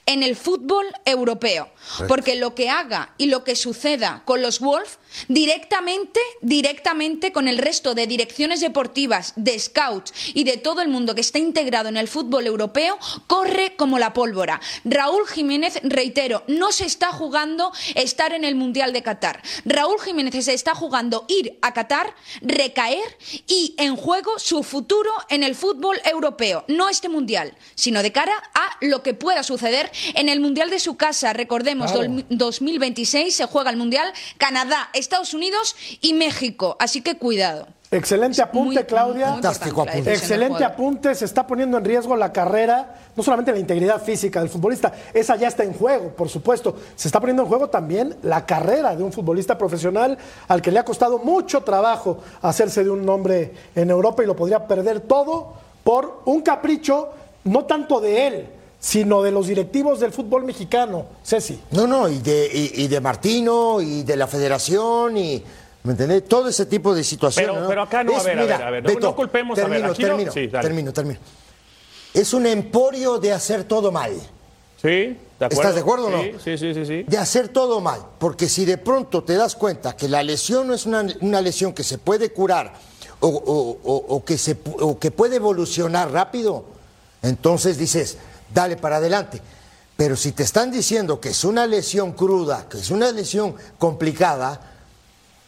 en 0.07 0.23
el 0.23 0.37
fútbol 0.37 0.87
europeo. 1.05 1.71
Porque 2.09 2.37
lo 2.37 2.55
que 2.55 2.71
haga 2.71 3.14
y 3.18 3.27
lo 3.27 3.45
que 3.45 3.57
suceda 3.57 4.23
con 4.25 4.42
los 4.42 4.61
Wolves 4.61 4.99
directamente, 5.29 6.21
directamente 6.40 7.33
con 7.33 7.49
el 7.49 7.59
resto 7.59 7.95
de 7.95 8.07
direcciones 8.07 8.61
deportivas, 8.61 9.33
de 9.37 9.59
scouts 9.59 10.12
y 10.35 10.45
de 10.45 10.57
todo 10.57 10.81
el 10.81 10.88
mundo 10.88 11.14
que 11.14 11.21
está 11.21 11.38
integrado 11.38 11.88
en 11.88 11.97
el 11.97 12.09
fútbol 12.09 12.47
europeo, 12.47 12.99
corre 13.27 13.77
como 13.77 13.99
la 13.99 14.12
pólvora. 14.12 14.61
Raúl 14.85 15.27
Jiménez, 15.29 15.81
reitero, 15.83 16.45
no 16.47 16.73
se 16.73 16.87
está 16.87 17.12
jugando 17.12 17.73
estar 17.95 18.33
en 18.33 18.45
el 18.45 18.55
Mundial 18.55 18.92
de 18.92 19.03
Qatar. 19.03 19.42
Raúl 19.64 20.01
Jiménez 20.01 20.45
se 20.45 20.55
está 20.55 20.75
jugando 20.75 21.25
ir 21.29 21.59
a 21.62 21.73
Qatar, 21.73 22.14
recaer 22.40 23.18
y 23.47 23.75
en 23.79 23.97
juego 23.97 24.38
su 24.38 24.62
futuro 24.62 25.11
en 25.29 25.42
el 25.42 25.55
fútbol 25.55 26.01
europeo. 26.05 26.64
No 26.68 26.88
este 26.88 27.09
Mundial, 27.09 27.55
sino 27.75 28.03
de 28.03 28.12
cara 28.12 28.33
a 28.55 28.77
lo 28.81 29.03
que 29.03 29.14
pueda 29.14 29.42
suceder 29.42 29.72
en 30.15 30.29
el 30.29 30.41
Mundial 30.41 30.71
de 30.71 30.79
su 30.79 30.97
casa. 30.97 31.33
Recordemos, 31.33 31.93
2026 32.29 33.35
se 33.35 33.47
juega 33.47 33.71
el 33.71 33.77
Mundial 33.77 34.13
Canadá, 34.39 34.91
Estados 34.93 35.35
Unidos 35.35 35.77
y 36.01 36.15
México. 36.15 36.77
Así 36.79 37.01
que 37.01 37.17
cuidado. 37.17 37.67
Excelente 37.93 38.41
apunte, 38.41 38.87
Claudia. 38.87 39.33
Fantástico 39.33 39.83
apunte. 39.83 40.15
Excelente 40.15 40.65
apunte. 40.65 41.15
Se 41.15 41.27
está 41.27 41.47
poniendo 41.47 41.77
en 41.77 41.85
riesgo 41.85 42.17
la 42.17 42.33
carrera, 42.33 42.95
no 43.15 43.23
solamente 43.23 43.53
la 43.53 43.59
integridad 43.59 44.03
física 44.03 44.41
del 44.41 44.49
futbolista, 44.49 44.93
esa 45.13 45.37
ya 45.37 45.49
está 45.49 45.63
en 45.63 45.75
juego, 45.75 46.09
por 46.09 46.31
supuesto. 46.31 46.75
Se 46.97 47.09
está 47.09 47.21
poniendo 47.21 47.43
en 47.43 47.49
juego 47.49 47.69
también 47.69 48.17
la 48.23 48.47
carrera 48.47 48.97
de 48.97 49.03
un 49.03 49.13
futbolista 49.13 49.59
profesional 49.59 50.17
al 50.49 50.63
que 50.63 50.71
le 50.71 50.79
ha 50.79 50.87
costado 50.87 51.19
mucho 51.19 51.61
trabajo 51.65 52.23
hacerse 52.41 52.83
de 52.83 52.89
un 52.89 53.05
nombre 53.05 53.53
en 53.75 53.91
Europa 53.91 54.23
y 54.23 54.27
lo 54.27 54.35
podría 54.37 54.67
perder 54.67 55.01
todo 55.01 55.53
por 55.85 56.23
un 56.25 56.41
capricho, 56.41 57.11
no 57.45 57.67
tanto 57.67 58.01
de 58.01 58.27
él, 58.27 58.47
sino 58.83 59.23
de 59.23 59.31
los 59.31 59.47
directivos 59.47 60.01
del 60.01 60.11
fútbol 60.11 60.42
mexicano, 60.45 61.07
Ceci. 61.25 61.61
No, 61.71 61.87
no, 61.87 62.09
y 62.09 62.18
de, 62.18 62.51
y, 62.53 62.88
de 62.88 63.01
Martino, 63.01 63.81
y 63.81 64.03
de 64.03 64.16
la 64.16 64.27
federación, 64.27 65.16
y... 65.16 65.42
¿Me 65.85 65.92
entendés? 65.92 66.29
Todo 66.29 66.49
ese 66.49 66.66
tipo 66.66 66.95
de 66.95 67.03
situaciones. 67.03 67.53
Pero, 67.53 67.68
pero 67.68 67.83
acá 67.83 68.05
no, 68.05 68.16
a 68.16 68.23
ver, 68.23 68.38
a 68.38 68.45
ver, 68.45 68.62
a 68.62 68.71
ver, 68.71 69.01
no, 69.01 69.16
culpemos 69.16 69.57
termino, 69.57 69.87
a 69.87 69.88
ver. 69.88 69.97
termino, 69.97 70.33
termino, 70.33 70.92
termino. 70.92 71.21
Es 72.14 72.35
un 72.35 72.47
emporio 72.47 73.18
de 73.18 73.33
hacer 73.33 73.64
todo 73.64 73.90
mal. 73.90 74.12
Sí, 74.81 74.88
de 74.88 75.16
acuerdo. 75.38 75.61
¿Estás 75.61 75.75
de 75.75 75.81
acuerdo 75.81 76.07
o 76.07 76.11
no? 76.11 76.23
Sí, 76.23 76.57
sí, 76.59 76.75
sí, 76.75 76.87
sí. 76.87 77.03
De 77.05 77.18
hacer 77.18 77.49
todo 77.49 77.81
mal. 77.81 78.01
Porque 78.18 78.49
si 78.49 78.64
de 78.64 78.79
pronto 78.79 79.25
te 79.25 79.35
das 79.35 79.57
cuenta 79.57 79.97
que 79.97 80.09
la 80.09 80.23
lesión 80.23 80.68
no 80.68 80.75
es 80.75 80.87
una, 80.87 81.05
una 81.21 81.40
lesión 81.40 81.73
que 81.73 81.83
se 81.83 81.99
puede 81.99 82.33
curar 82.33 82.75
o, 83.18 83.29
o, 83.29 83.97
o, 84.09 84.25
que 84.25 84.38
se, 84.38 84.57
o 84.81 84.99
que 85.01 85.11
puede 85.11 85.37
evolucionar 85.37 86.12
rápido, 86.12 86.64
entonces 87.23 87.77
dices, 87.77 88.18
dale 88.53 88.77
para 88.77 88.97
adelante. 88.97 89.41
Pero 89.97 90.17
si 90.17 90.33
te 90.33 90.43
están 90.43 90.71
diciendo 90.71 91.21
que 91.21 91.31
es 91.31 91.45
una 91.45 91.67
lesión 91.67 92.12
cruda, 92.12 92.67
que 92.69 92.79
es 92.79 92.91
una 92.91 93.12
lesión 93.12 93.55
complicada, 93.79 94.61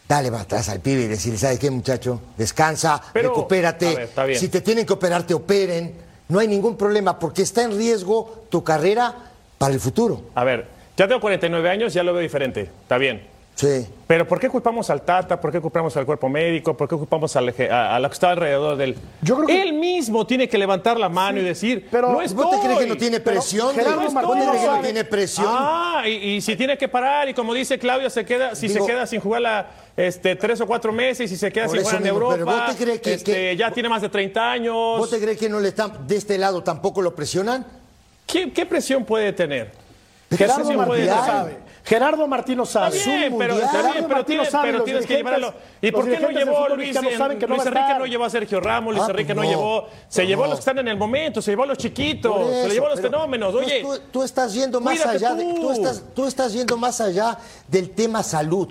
dale 0.07 0.29
para 0.29 0.43
atrás 0.43 0.69
al 0.69 0.79
pibe 0.79 1.03
y 1.03 1.07
decirle, 1.07 1.37
¿sabes 1.37 1.59
qué, 1.59 1.71
muchacho? 1.71 2.21
Descansa, 2.37 3.01
recupérate. 3.13 4.09
si 4.35 4.49
te 4.49 4.61
tienen 4.61 4.85
que 4.85 4.93
operar, 4.93 5.25
te 5.25 5.33
operen. 5.33 5.95
No 6.27 6.39
hay 6.39 6.47
ningún 6.47 6.77
problema 6.77 7.19
porque 7.19 7.41
está 7.41 7.63
en 7.63 7.77
riesgo 7.77 8.45
tu 8.49 8.63
carrera 8.63 9.13
para 9.57 9.73
el 9.73 9.79
futuro. 9.79 10.29
A 10.35 10.43
ver, 10.43 10.67
ya 10.97 11.07
tengo 11.07 11.21
49 11.21 11.69
años, 11.69 11.93
ya 11.93 12.03
lo 12.03 12.13
veo 12.13 12.21
diferente. 12.21 12.69
Está 12.83 12.97
bien. 12.97 13.34
Sí. 13.55 13.87
Pero 14.05 14.27
¿por 14.27 14.39
qué 14.39 14.49
culpamos 14.49 14.89
al 14.89 15.01
Tata? 15.01 15.39
¿Por 15.39 15.51
qué 15.51 15.61
culpamos 15.61 15.95
al 15.95 16.05
cuerpo 16.05 16.27
médico? 16.27 16.75
¿Por 16.75 16.89
qué 16.89 16.95
culpamos 16.97 17.35
al, 17.37 17.55
a, 17.71 17.99
lo 17.99 18.09
que 18.09 18.13
está 18.13 18.31
alrededor 18.31 18.75
del... 18.75 18.95
Yo 19.21 19.35
creo 19.35 19.47
que... 19.47 19.61
Él 19.61 19.73
mismo 19.73 20.27
tiene 20.27 20.49
que 20.49 20.57
levantar 20.57 20.99
la 20.99 21.07
mano 21.07 21.39
y 21.39 21.43
decir, 21.43 21.87
pero 21.89 22.09
no 22.09 22.15
¿Vos 22.15 22.51
te 22.51 22.59
crees 22.59 22.79
que 22.79 22.85
no 22.85 22.97
tiene 22.97 23.19
presión? 23.21 23.73
Gerardo 23.73 24.01
¿Vos 24.01 24.13
te 24.13 24.45
crees 24.45 24.61
que 24.61 24.67
no 24.67 24.81
tiene 24.81 25.03
presión? 25.05 25.47
Ah, 25.49 26.03
y, 26.07 26.41
si 26.41 26.55
tiene 26.57 26.77
que 26.77 26.89
parar, 26.89 27.29
y 27.29 27.33
como 27.33 27.53
dice 27.53 27.79
Claudio, 27.79 28.09
se 28.09 28.25
queda, 28.25 28.55
si 28.55 28.67
se 28.67 28.85
queda 28.85 29.07
sin 29.07 29.21
jugar 29.21 29.41
la, 29.41 29.71
este, 29.95 30.35
tres 30.35 30.59
o 30.59 30.67
cuatro 30.67 30.91
meses, 30.91 31.31
y 31.31 31.33
si 31.33 31.37
se 31.37 31.51
queda 31.51 31.69
sin 31.69 31.81
jugar 31.81 32.01
en 32.01 32.07
Europa, 32.07 32.43
¿vos 32.43 32.77
te 32.77 32.83
crees 32.83 32.99
que, 32.99 33.13
este, 33.13 33.55
ya 33.55 33.71
tiene 33.71 33.87
más 33.87 34.01
de 34.01 34.09
30 34.09 34.51
años... 34.51 34.75
¿Vos 34.75 35.09
te 35.09 35.19
crees 35.19 35.37
que 35.37 35.47
no 35.47 35.61
le 35.61 35.69
están, 35.69 36.05
de 36.05 36.17
este 36.17 36.37
lado 36.37 36.61
tampoco 36.61 37.01
lo 37.01 37.15
presionan? 37.15 37.65
¿Qué, 38.27 38.51
qué 38.51 38.65
presión 38.65 39.05
puede 39.05 39.31
tener? 39.31 39.71
Gerardo 40.29 40.73
Martínez 40.73 41.09
sabe. 41.09 41.64
Gerardo 41.85 42.27
Martino 42.27 42.65
sabe. 42.65 42.97
Está 42.97 43.15
bien, 43.15 43.35
pero, 43.37 43.59
está 43.59 43.91
bien, 43.91 44.05
pero, 44.07 44.25
tienes, 44.25 44.49
pero 44.49 44.83
tienes 44.83 45.05
que 45.05 45.17
llevarlo. 45.17 45.53
¿Y 45.81 45.91
por 45.91 46.09
qué 46.09 46.19
no 46.19 46.29
llevó 46.29 46.67
Luis, 46.69 46.95
saben 47.15 47.37
que 47.37 47.47
no 47.47 47.55
Luis 47.55 47.67
Enrique 47.67 47.95
no 47.99 48.05
llevó 48.07 48.25
a 48.25 48.29
Sergio 48.29 48.59
Ramos, 48.59 48.95
Luis 48.95 49.05
ah, 49.07 49.11
Enrique 49.11 49.35
no, 49.35 49.43
llevó, 49.43 49.87
se 50.07 50.25
llevó 50.25 50.45
a 50.45 50.47
los 50.47 50.55
que 50.55 50.61
están 50.61 50.79
en 50.79 50.87
el 50.87 50.97
momento, 50.97 51.43
se 51.43 51.51
llevó 51.51 51.63
a 51.63 51.67
los 51.67 51.77
chiquitos, 51.77 52.49
se 52.49 52.67
le 52.69 52.73
llevó 52.73 52.87
a 52.87 52.89
los 52.89 53.01
fenómenos. 53.01 53.53
Oye, 53.53 53.81
tú, 53.81 53.99
tú, 54.11 54.23
estás 54.23 54.53
yendo 54.53 54.81
más 54.81 55.05
allá, 55.05 55.35
de, 55.35 55.43
tú, 55.43 55.71
estás, 55.71 56.03
tú 56.15 56.25
estás 56.25 56.53
yendo 56.53 56.75
más 56.75 56.99
allá 57.01 57.37
del 57.67 57.91
tema 57.91 58.23
salud. 58.23 58.69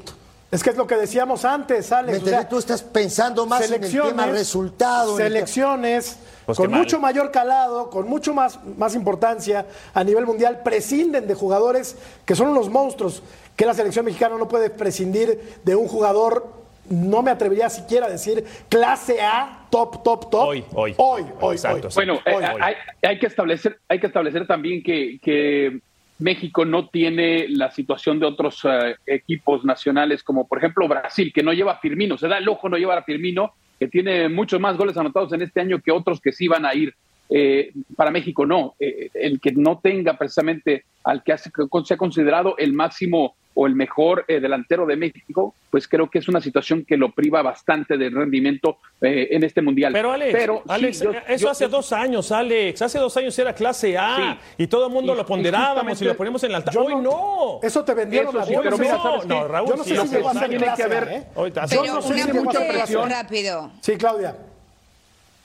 Es 0.54 0.62
que 0.62 0.70
es 0.70 0.76
lo 0.76 0.86
que 0.86 0.94
decíamos 0.94 1.44
antes, 1.44 1.90
Alex. 1.90 2.48
tú 2.48 2.58
estás 2.58 2.80
pensando 2.80 3.44
más 3.44 3.68
en 3.68 3.82
el 3.82 3.90
tema 3.90 4.26
resultado. 4.26 5.16
Selecciones 5.16 6.16
pues 6.46 6.56
con 6.56 6.70
mucho 6.70 7.00
mayor 7.00 7.32
calado, 7.32 7.90
con 7.90 8.08
mucho 8.08 8.32
más, 8.32 8.62
más 8.76 8.94
importancia 8.94 9.66
a 9.92 10.04
nivel 10.04 10.26
mundial, 10.26 10.60
prescinden 10.62 11.26
de 11.26 11.34
jugadores 11.34 11.96
que 12.24 12.36
son 12.36 12.50
unos 12.50 12.68
monstruos, 12.68 13.24
que 13.56 13.66
la 13.66 13.74
selección 13.74 14.04
mexicana 14.04 14.36
no 14.38 14.46
puede 14.46 14.70
prescindir 14.70 15.58
de 15.64 15.74
un 15.74 15.88
jugador, 15.88 16.46
no 16.88 17.22
me 17.22 17.32
atrevería 17.32 17.68
siquiera 17.68 18.06
a 18.06 18.10
decir 18.10 18.44
clase 18.68 19.20
A, 19.22 19.66
top, 19.70 20.04
top, 20.04 20.30
top. 20.30 20.48
Hoy, 20.48 20.64
hoy. 20.72 20.94
Hoy, 20.98 21.24
hoy. 21.40 21.56
Exacto, 21.56 21.88
Bueno, 21.96 22.20
eh, 22.26 22.76
Hay, 23.02 23.18
que 23.18 23.26
establecer, 23.26 23.80
hay 23.88 23.98
que 23.98 24.06
establecer 24.06 24.46
también 24.46 24.84
que, 24.84 25.80
México 26.24 26.64
no 26.64 26.88
tiene 26.88 27.46
la 27.50 27.70
situación 27.70 28.18
de 28.18 28.24
otros 28.24 28.64
eh, 28.64 28.96
equipos 29.04 29.62
nacionales, 29.62 30.22
como 30.22 30.48
por 30.48 30.56
ejemplo 30.56 30.88
Brasil, 30.88 31.30
que 31.34 31.42
no 31.42 31.52
lleva 31.52 31.72
a 31.72 31.80
Firmino, 31.80 32.16
se 32.16 32.28
da 32.28 32.38
el 32.38 32.48
ojo 32.48 32.70
no 32.70 32.78
llevar 32.78 32.96
a 32.96 33.02
Firmino 33.02 33.52
que 33.78 33.88
tiene 33.88 34.30
muchos 34.30 34.58
más 34.58 34.78
goles 34.78 34.96
anotados 34.96 35.34
en 35.34 35.42
este 35.42 35.60
año 35.60 35.82
que 35.82 35.92
otros 35.92 36.22
que 36.22 36.32
sí 36.32 36.48
van 36.48 36.64
a 36.64 36.74
ir. 36.74 36.94
Eh, 37.28 37.72
para 37.94 38.10
México 38.10 38.46
no, 38.46 38.74
eh, 38.80 39.10
el 39.12 39.38
que 39.38 39.52
no 39.52 39.80
tenga 39.80 40.16
precisamente 40.16 40.84
al 41.04 41.22
que 41.22 41.36
se 41.36 41.50
ha 41.94 41.96
considerado 41.98 42.56
el 42.56 42.72
máximo 42.72 43.34
o 43.54 43.66
el 43.66 43.74
mejor 43.74 44.24
eh, 44.28 44.40
delantero 44.40 44.86
de 44.86 44.96
México, 44.96 45.54
pues 45.70 45.88
creo 45.88 46.10
que 46.10 46.18
es 46.18 46.28
una 46.28 46.40
situación 46.40 46.84
que 46.84 46.96
lo 46.96 47.12
priva 47.12 47.42
bastante 47.42 47.96
del 47.96 48.14
rendimiento 48.14 48.78
en 49.00 49.44
este 49.44 49.62
mundial. 49.62 49.92
Pero 49.92 50.12
Alex, 50.68 51.04
eso 51.28 51.50
hace 51.50 51.68
dos 51.68 51.92
años, 51.92 52.30
Alex, 52.32 52.82
hace 52.82 52.98
dos 52.98 53.16
años 53.16 53.38
era 53.38 53.54
clase 53.54 53.96
A 53.96 54.38
y 54.56 54.66
todo 54.66 54.86
el 54.86 54.92
mundo 54.92 55.14
lo 55.14 55.24
ponderábamos 55.24 56.00
y 56.00 56.04
lo 56.04 56.16
ponemos 56.16 56.42
en 56.44 56.50
el 56.50 56.56
altar. 56.56 56.76
Hoy 56.76 56.96
no. 56.96 57.60
Eso 57.62 57.84
te 57.84 57.94
vendieron 57.94 58.36
eso, 58.36 58.60
pero 58.62 58.78
mira, 58.78 58.98
no, 59.26 59.48
Raúl, 59.48 59.68
yo 59.68 59.76
no 59.76 59.84
sé 59.84 59.96
si 59.96 60.48
tiene 60.48 60.66
que 60.76 60.82
haber. 60.82 61.26
Yo 61.34 61.94
no 61.94 62.02
sé 62.02 62.22
si 62.22 62.32
mucha 62.32 62.60
presión. 62.66 63.10
rápido. 63.10 63.70
Sí, 63.80 63.96
Claudia. 63.96 64.36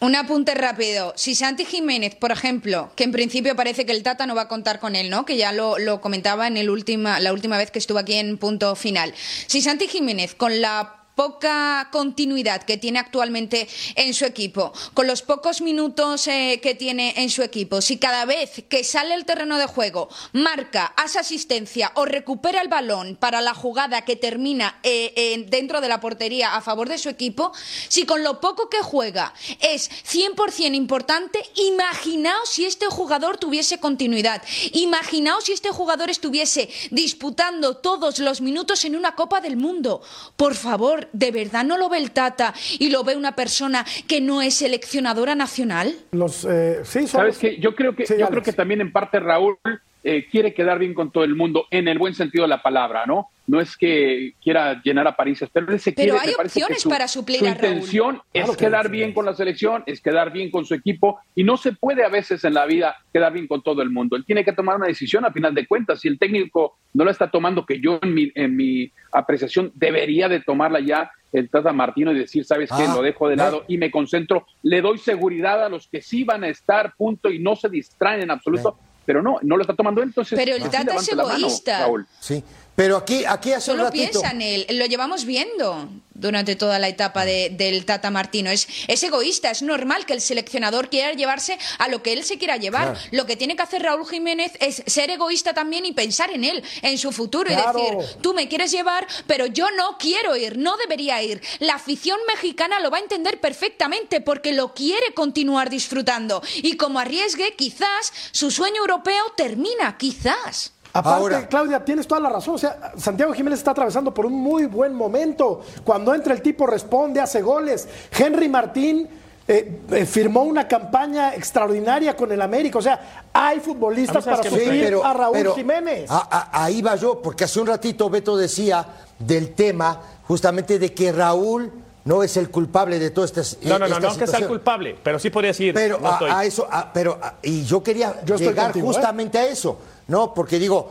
Un 0.01 0.15
apunte 0.15 0.55
rápido. 0.55 1.13
Si 1.17 1.35
Santi 1.35 1.65
Jiménez, 1.65 2.15
por 2.15 2.31
ejemplo, 2.31 2.89
que 2.95 3.03
en 3.03 3.11
principio 3.11 3.57
parece 3.57 3.85
que 3.85 3.91
el 3.91 4.01
Tata 4.01 4.25
no 4.25 4.33
va 4.33 4.43
a 4.43 4.47
contar 4.47 4.79
con 4.79 4.95
él, 4.95 5.09
¿no? 5.09 5.25
Que 5.25 5.35
ya 5.35 5.51
lo, 5.51 5.77
lo 5.77 5.99
comentaba 5.99 6.47
en 6.47 6.55
el 6.55 6.69
última, 6.69 7.19
la 7.19 7.33
última 7.33 7.57
vez 7.57 7.69
que 7.69 7.79
estuvo 7.79 7.99
aquí 7.99 8.13
en 8.13 8.37
punto 8.37 8.77
final. 8.77 9.13
Si 9.47 9.61
Santi 9.61 9.87
Jiménez, 9.89 10.35
con 10.35 10.61
la 10.61 10.98
poca 11.19 11.89
continuidad 11.91 12.63
que 12.63 12.77
tiene 12.77 12.97
actualmente 12.97 13.67
en 13.95 14.13
su 14.13 14.23
equipo, 14.23 14.71
con 14.93 15.05
los 15.05 15.21
pocos 15.21 15.59
minutos 15.59 16.25
eh, 16.27 16.61
que 16.63 16.75
tiene 16.75 17.13
en 17.17 17.29
su 17.29 17.43
equipo, 17.43 17.81
si 17.81 17.97
cada 17.97 18.23
vez 18.23 18.63
que 18.69 18.85
sale 18.85 19.15
el 19.15 19.25
terreno 19.25 19.57
de 19.57 19.65
juego 19.65 20.07
marca, 20.31 20.93
hace 20.95 21.19
asistencia 21.19 21.91
o 21.95 22.05
recupera 22.05 22.61
el 22.61 22.69
balón 22.69 23.17
para 23.17 23.41
la 23.41 23.53
jugada 23.53 24.05
que 24.05 24.15
termina 24.15 24.79
eh, 24.83 25.43
dentro 25.49 25.81
de 25.81 25.89
la 25.89 25.99
portería 25.99 26.55
a 26.55 26.61
favor 26.61 26.87
de 26.87 26.97
su 26.97 27.09
equipo, 27.09 27.51
si 27.89 28.05
con 28.05 28.23
lo 28.23 28.39
poco 28.39 28.69
que 28.69 28.81
juega 28.81 29.33
es 29.59 29.89
100% 29.89 30.73
importante, 30.73 31.43
imaginaos 31.55 32.49
si 32.49 32.63
este 32.63 32.85
jugador 32.85 33.37
tuviese 33.37 33.77
continuidad, 33.81 34.41
imaginaos 34.71 35.43
si 35.43 35.51
este 35.51 35.69
jugador 35.69 36.09
estuviese 36.09 36.69
disputando 36.91 37.75
todos 37.75 38.19
los 38.19 38.39
minutos 38.39 38.85
en 38.85 38.95
una 38.95 39.15
Copa 39.15 39.41
del 39.41 39.57
Mundo. 39.57 40.01
Por 40.37 40.55
favor, 40.55 41.08
¿de 41.13 41.31
verdad 41.31 41.63
no 41.63 41.77
lo 41.77 41.89
ve 41.89 41.97
el 41.97 42.11
Tata 42.11 42.53
y 42.77 42.89
lo 42.89 43.03
ve 43.03 43.15
una 43.15 43.35
persona 43.35 43.85
que 44.07 44.21
no 44.21 44.41
es 44.41 44.55
seleccionadora 44.55 45.35
nacional? 45.35 45.95
Los, 46.11 46.45
eh, 46.45 46.79
sí, 46.83 47.07
¿Sabes 47.07 47.37
qué? 47.37 47.59
Yo 47.59 47.75
creo 47.75 47.95
que, 47.95 48.05
yo 48.05 48.27
creo 48.27 48.43
que 48.43 48.53
también 48.53 48.81
en 48.81 48.91
parte 48.91 49.19
Raúl 49.19 49.57
eh, 50.03 50.27
quiere 50.29 50.53
quedar 50.53 50.79
bien 50.79 50.93
con 50.93 51.11
todo 51.11 51.23
el 51.23 51.35
mundo 51.35 51.65
en 51.71 51.87
el 51.87 51.97
buen 51.99 52.13
sentido 52.13 52.43
de 52.43 52.49
la 52.49 52.61
palabra, 52.61 53.05
¿no? 53.05 53.27
No 53.47 53.59
es 53.59 53.75
que 53.75 54.33
quiera 54.41 54.79
llenar 54.83 55.07
a 55.07 55.15
París, 55.15 55.43
pero 55.51 55.71
él 55.71 55.79
se 55.79 55.91
pero 55.91 56.17
quiere. 56.17 56.35
hay 56.37 56.45
opciones 56.45 56.85
para 56.85 57.07
suplir 57.07 57.39
su 57.39 57.45
a 57.47 57.53
Raúl. 57.55 57.73
intención 57.73 58.21
es 58.31 58.55
quedar 58.55 58.89
bien 58.89 59.11
con 59.11 59.25
la 59.25 59.33
selección, 59.33 59.83
es 59.87 60.01
quedar 60.01 60.31
bien 60.31 60.51
con 60.51 60.65
su 60.65 60.75
equipo 60.75 61.19
y 61.35 61.43
no 61.43 61.57
se 61.57 61.73
puede 61.73 62.05
a 62.05 62.09
veces 62.09 62.43
en 62.45 62.53
la 62.53 62.65
vida 62.65 62.95
quedar 63.11 63.33
bien 63.33 63.47
con 63.47 63.63
todo 63.63 63.81
el 63.81 63.89
mundo. 63.89 64.15
Él 64.15 64.23
tiene 64.23 64.45
que 64.45 64.53
tomar 64.53 64.75
una 64.75 64.85
decisión 64.85 65.25
a 65.25 65.31
final 65.31 65.55
de 65.55 65.67
cuentas. 65.67 65.99
Si 65.99 66.07
el 66.07 66.19
técnico 66.19 66.77
no 66.93 67.03
la 67.03 67.11
está 67.11 67.31
tomando, 67.31 67.65
que 67.65 67.81
yo 67.81 67.99
en 68.01 68.13
mi, 68.13 68.31
en 68.35 68.55
mi 68.55 68.91
apreciación 69.11 69.71
debería 69.73 70.29
de 70.29 70.41
tomarla 70.41 70.79
ya 70.79 71.11
el 71.31 71.49
Tata 71.49 71.73
Martino 71.73 72.11
y 72.11 72.19
decir, 72.19 72.45
¿sabes 72.45 72.69
qué? 72.69 72.83
Ah, 72.87 72.93
Lo 72.95 73.01
dejo 73.01 73.27
de 73.29 73.35
lado 73.35 73.65
y 73.67 73.77
me 73.77 73.91
concentro. 73.91 74.45
Le 74.63 74.81
doy 74.81 74.97
seguridad 74.97 75.63
a 75.63 75.69
los 75.69 75.87
que 75.87 76.01
sí 76.01 76.23
van 76.23 76.43
a 76.43 76.49
estar, 76.49 76.93
punto, 76.95 77.29
y 77.29 77.39
no 77.39 77.55
se 77.55 77.69
distraen 77.69 78.21
en 78.21 78.31
absoluto. 78.31 78.77
Pero 79.09 79.23
no, 79.23 79.39
no 79.41 79.57
lo 79.57 79.63
está 79.63 79.73
tomando 79.73 80.03
él, 80.03 80.09
entonces. 80.09 80.37
Pero 80.37 80.55
el 80.55 80.61
Tata 80.69 80.93
es 80.93 81.15
mano, 81.15 81.31
egoísta. 81.31 81.79
Raúl. 81.79 82.05
Sí, 82.19 82.43
pero 82.79 82.95
aquí, 82.95 83.25
aquí 83.25 83.51
hace 83.51 83.71
un 83.71 83.77
Solo 83.77 83.89
ratito... 83.89 84.21
piensa 84.21 84.31
en 84.31 84.41
él, 84.41 84.65
lo 84.71 84.85
llevamos 84.85 85.25
viendo 85.25 85.89
durante 86.13 86.55
toda 86.55 86.79
la 86.79 86.87
etapa 86.87 87.25
de- 87.25 87.49
del 87.49 87.83
Tata 87.85 88.09
Martino. 88.09 88.49
Es, 88.49 88.69
es 88.87 89.03
egoísta, 89.03 89.51
es 89.51 89.61
normal 89.61 90.05
que 90.05 90.13
el 90.13 90.21
seleccionador 90.21 90.89
quiera 90.89 91.11
llevarse 91.11 91.57
a 91.77 91.89
lo 91.89 92.01
que 92.01 92.13
él 92.13 92.23
se 92.23 92.37
quiera 92.37 92.55
llevar. 92.55 92.93
Claro. 92.93 93.07
Lo 93.11 93.25
que 93.25 93.35
tiene 93.35 93.57
que 93.57 93.63
hacer 93.63 93.83
Raúl 93.83 94.07
Jiménez 94.07 94.53
es 94.61 94.81
ser 94.87 95.09
egoísta 95.11 95.53
también 95.53 95.85
y 95.85 95.91
pensar 95.91 96.31
en 96.31 96.45
él, 96.45 96.63
en 96.81 96.97
su 96.97 97.11
futuro 97.11 97.49
Claro. 97.49 97.79
y 97.79 97.95
decir, 97.97 98.21
tú 98.21 98.33
me 98.33 98.47
quieres 98.47 98.71
llevar, 98.71 99.05
pero 99.27 99.45
yo 99.45 99.67
no 99.71 99.97
quiero 99.97 100.37
ir, 100.37 100.57
no 100.57 100.77
debería 100.77 101.21
ir. 101.21 101.41
La 101.59 101.75
afición 101.75 102.17
mexicana 102.33 102.79
lo 102.79 102.91
va 102.91 102.97
a 102.97 103.01
entender 103.01 103.41
perfectamente 103.41 104.21
porque 104.21 104.53
lo 104.53 104.73
quiere 104.73 105.13
continuar 105.13 105.69
disfrutando. 105.69 106.41
Y 106.63 106.77
como 106.77 106.99
arriesgue, 106.99 107.55
quizás 107.57 108.13
su 108.31 108.51
sueño 108.51 108.77
europeo 108.77 109.23
termina, 109.35 109.97
quizás. 109.97 110.71
Aparte, 110.91 111.19
Ahora- 111.21 111.47
Claudia, 111.47 111.85
tienes 111.85 112.07
toda 112.07 112.19
la 112.21 112.29
razón. 112.29 112.55
O 112.55 112.57
sea, 112.57 112.93
Santiago 112.97 113.33
Jiménez 113.33 113.59
está 113.59 113.71
atravesando 113.71 114.13
por 114.13 114.25
un 114.25 114.33
muy 114.33 114.65
buen 114.65 114.93
momento. 114.93 115.61
Cuando 115.83 116.13
entra 116.15 116.33
el 116.33 116.41
tipo 116.41 116.65
responde, 116.65 117.19
hace 117.21 117.41
goles. 117.41 117.87
Henry 118.17 118.49
Martín 118.49 119.07
eh, 119.47 119.81
eh, 119.91 120.05
firmó 120.05 120.43
una 120.43 120.67
campaña 120.67 121.33
extraordinaria 121.33 122.15
con 122.15 122.31
el 122.31 122.39
América. 122.41 122.77
O 122.77 122.81
sea, 122.81 123.23
hay 123.33 123.59
futbolistas 123.59 124.23
para 124.23 124.37
¿sabes 124.37 124.51
qué 124.51 124.55
me 124.57 124.63
suplir 124.63 124.83
extraña? 124.85 125.09
a 125.09 125.13
Raúl 125.13 125.33
pero 125.33 125.55
Jiménez. 125.55 126.09
a- 126.11 126.27
a- 126.51 126.63
ahí 126.65 126.81
va 126.83 126.95
yo, 126.95 127.19
porque 127.21 127.45
hace 127.45 127.59
un 127.59 127.65
ratito 127.67 128.09
Beto 128.11 128.37
decía 128.37 128.85
del 129.17 129.53
tema 129.55 129.99
justamente 130.27 130.77
de 130.77 130.93
que 130.93 131.11
Raúl 131.11 131.71
no 132.09 132.23
es 132.23 132.35
el 132.37 132.49
culpable 132.49 132.97
de 132.97 133.11
toda 133.11 133.25
esta 133.25 133.41
No, 133.61 133.77
no, 133.77 133.87
no, 133.87 133.95
esta 133.97 133.99
no 134.09 134.17
que 134.17 134.25
sea 134.27 134.39
el 134.39 134.47
culpable, 134.47 134.97
pero 135.03 135.19
sí 135.19 135.29
podría 135.29 135.49
decir. 135.51 135.73
Pero 135.75 135.99
no 135.99 136.09
a, 136.09 136.13
estoy. 136.13 136.29
a 136.31 136.43
eso, 136.43 136.67
a- 136.69 136.91
pero 136.91 137.19
a- 137.21 137.35
y 137.43 137.63
yo 137.63 137.83
quería 137.83 138.19
Yo 138.25 138.35
llegar 138.35 138.65
contigo, 138.71 138.89
¿eh? 138.89 138.93
justamente 138.93 139.37
a 139.37 139.45
eso, 139.45 139.77
¿no? 140.07 140.33
Porque 140.33 140.57
digo, 140.57 140.89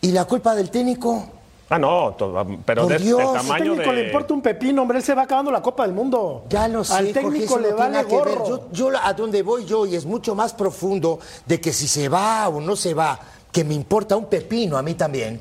¿y 0.00 0.12
la 0.12 0.24
culpa 0.24 0.54
del 0.54 0.70
técnico? 0.70 1.28
Ah, 1.68 1.78
no, 1.78 2.14
to- 2.16 2.46
pero 2.64 2.82
Por 2.82 2.92
de, 2.92 2.98
Dios, 2.98 3.18
del 3.18 3.26
ese 3.28 3.36
Al 3.38 3.42
tamaño 3.42 3.64
técnico 3.72 3.90
de. 3.90 3.96
le 3.96 4.06
importa 4.06 4.34
un 4.34 4.42
pepino, 4.42 4.82
hombre. 4.82 4.98
Él 4.98 5.04
se 5.04 5.14
va 5.14 5.22
acabando 5.22 5.50
la 5.50 5.62
Copa 5.62 5.82
del 5.84 5.94
Mundo. 5.94 6.44
Ya 6.48 6.68
lo 6.68 6.84
sé, 6.84 6.94
Al 6.94 7.12
técnico 7.12 7.58
le 7.58 7.70
no 7.70 7.76
tiene 7.76 7.80
vale 7.80 7.92
nada 7.94 8.04
que 8.06 8.16
ver. 8.16 8.38
gorro. 8.38 8.46
Yo, 8.72 8.90
yo 8.90 8.98
a 9.02 9.12
donde 9.14 9.42
voy 9.42 9.64
yo, 9.64 9.84
y 9.86 9.96
es 9.96 10.04
mucho 10.04 10.34
más 10.36 10.52
profundo 10.52 11.18
de 11.46 11.60
que 11.60 11.72
si 11.72 11.88
se 11.88 12.08
va 12.08 12.48
o 12.48 12.60
no 12.60 12.76
se 12.76 12.94
va, 12.94 13.18
que 13.50 13.64
me 13.64 13.74
importa 13.74 14.16
un 14.16 14.26
pepino 14.26 14.76
a 14.76 14.82
mí 14.82 14.94
también, 14.94 15.40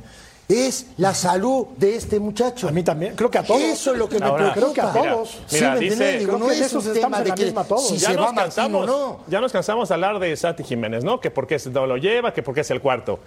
es 0.52 0.88
la 0.98 1.14
salud 1.14 1.68
de 1.78 1.96
este 1.96 2.20
muchacho. 2.20 2.68
A 2.68 2.72
mí 2.72 2.84
también. 2.84 3.16
Creo 3.16 3.30
que 3.30 3.38
a 3.38 3.44
todos. 3.44 3.62
Eso 3.62 3.92
es 3.94 3.98
lo 3.98 4.08
que 4.10 4.20
me 4.20 4.26
Ahora, 4.26 4.54
preocupa. 4.54 4.72
Creo 4.72 4.74
que 4.74 4.82
a 4.82 5.12
todos. 5.14 5.40
Mira, 5.52 5.74
¿me 5.76 5.80
dice-? 5.82 6.18
Digo, 6.20 6.38
no 6.38 6.50
es 6.52 6.62
eso 6.62 6.80
un 6.80 6.88
estamos 6.88 6.94
tema 7.02 7.22
de 7.22 7.32
que 7.34 7.52
todos. 7.52 7.88
si 7.88 7.98
ya 7.98 8.08
se 8.10 8.14
nos 8.16 8.26
va 8.28 8.32
Martín 8.32 8.40
o 8.40 8.44
cansamos, 8.44 8.88
no. 8.88 9.20
ya 9.28 9.42
nos 9.42 9.52
cansamos 9.52 9.90
de 9.90 9.94
hablar 9.96 10.20
de 10.20 10.36
Santi 10.36 10.64
Jiménez, 10.64 11.04
¿no? 11.04 11.20
Que 11.20 11.32
porque 11.32 11.60
se 11.60 11.70
lo 11.70 11.98
lleva, 11.98 12.34
que 12.34 12.44
porque 12.44 12.62
es 12.62 12.72
el 12.72 12.82
cuarto. 12.82 13.20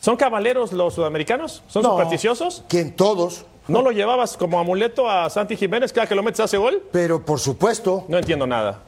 ¿Son 0.00 0.16
caballeros 0.16 0.72
los 0.72 0.94
sudamericanos? 0.94 1.62
¿Son 1.68 1.82
No. 1.82 1.90
supersticiosos? 1.92 2.62
Que 2.68 2.80
en 2.80 2.94
todos, 2.96 3.46
¿No 3.66 3.80
lo 3.80 3.92
llevabas 3.92 4.36
como 4.36 4.58
amuleto 4.60 5.08
a 5.08 5.30
Santi 5.30 5.56
Jiménez 5.56 5.90
cada 5.92 6.06
que 6.06 6.14
lo 6.14 6.22
metes 6.22 6.40
hace 6.40 6.58
gol? 6.58 6.82
pero 6.92 7.24
por 7.24 7.40
supuesto, 7.40 8.04
No 8.08 8.18
entiendo 8.18 8.46
nada. 8.46 8.80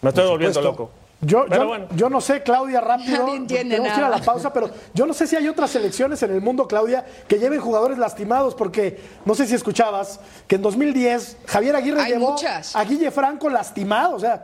Me 0.00 0.08
estoy 0.08 0.26
volviendo 0.26 0.60
loco. 0.62 0.90
Yo, 1.24 1.46
Pero 1.48 1.62
yo, 1.62 1.68
bueno. 1.68 1.86
yo 1.94 2.10
no 2.10 2.20
sé, 2.20 2.42
Claudia, 2.42 2.80
rápido. 2.80 3.18
Nadie 3.18 3.36
entiende 3.36 3.76
tenemos 3.76 3.92
que 3.94 4.00
ir 4.00 4.04
a 4.04 4.08
la 4.08 4.18
pausa, 4.18 4.52
pero 4.52 4.68
yo 4.92 5.06
no 5.06 5.14
sé 5.14 5.28
si 5.28 5.36
hay 5.36 5.46
otras 5.46 5.70
selecciones 5.70 6.20
en 6.24 6.32
el 6.32 6.40
mundo, 6.40 6.66
Claudia, 6.66 7.06
que 7.28 7.38
lleven 7.38 7.60
jugadores 7.60 7.96
lastimados, 7.96 8.56
porque 8.56 9.00
no 9.24 9.36
sé 9.36 9.46
si 9.46 9.54
escuchabas 9.54 10.18
que 10.48 10.56
en 10.56 10.62
2010 10.62 11.36
Javier 11.46 11.76
Aguirre 11.76 12.02
Hay 12.02 12.12
llevó 12.14 12.32
muchas. 12.32 12.74
a 12.74 12.82
Guille 12.84 13.12
Franco 13.12 13.48
lastimado. 13.48 14.16
O 14.16 14.20
sea, 14.20 14.42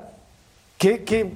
¿qué, 0.79 1.03
qué, 1.03 1.33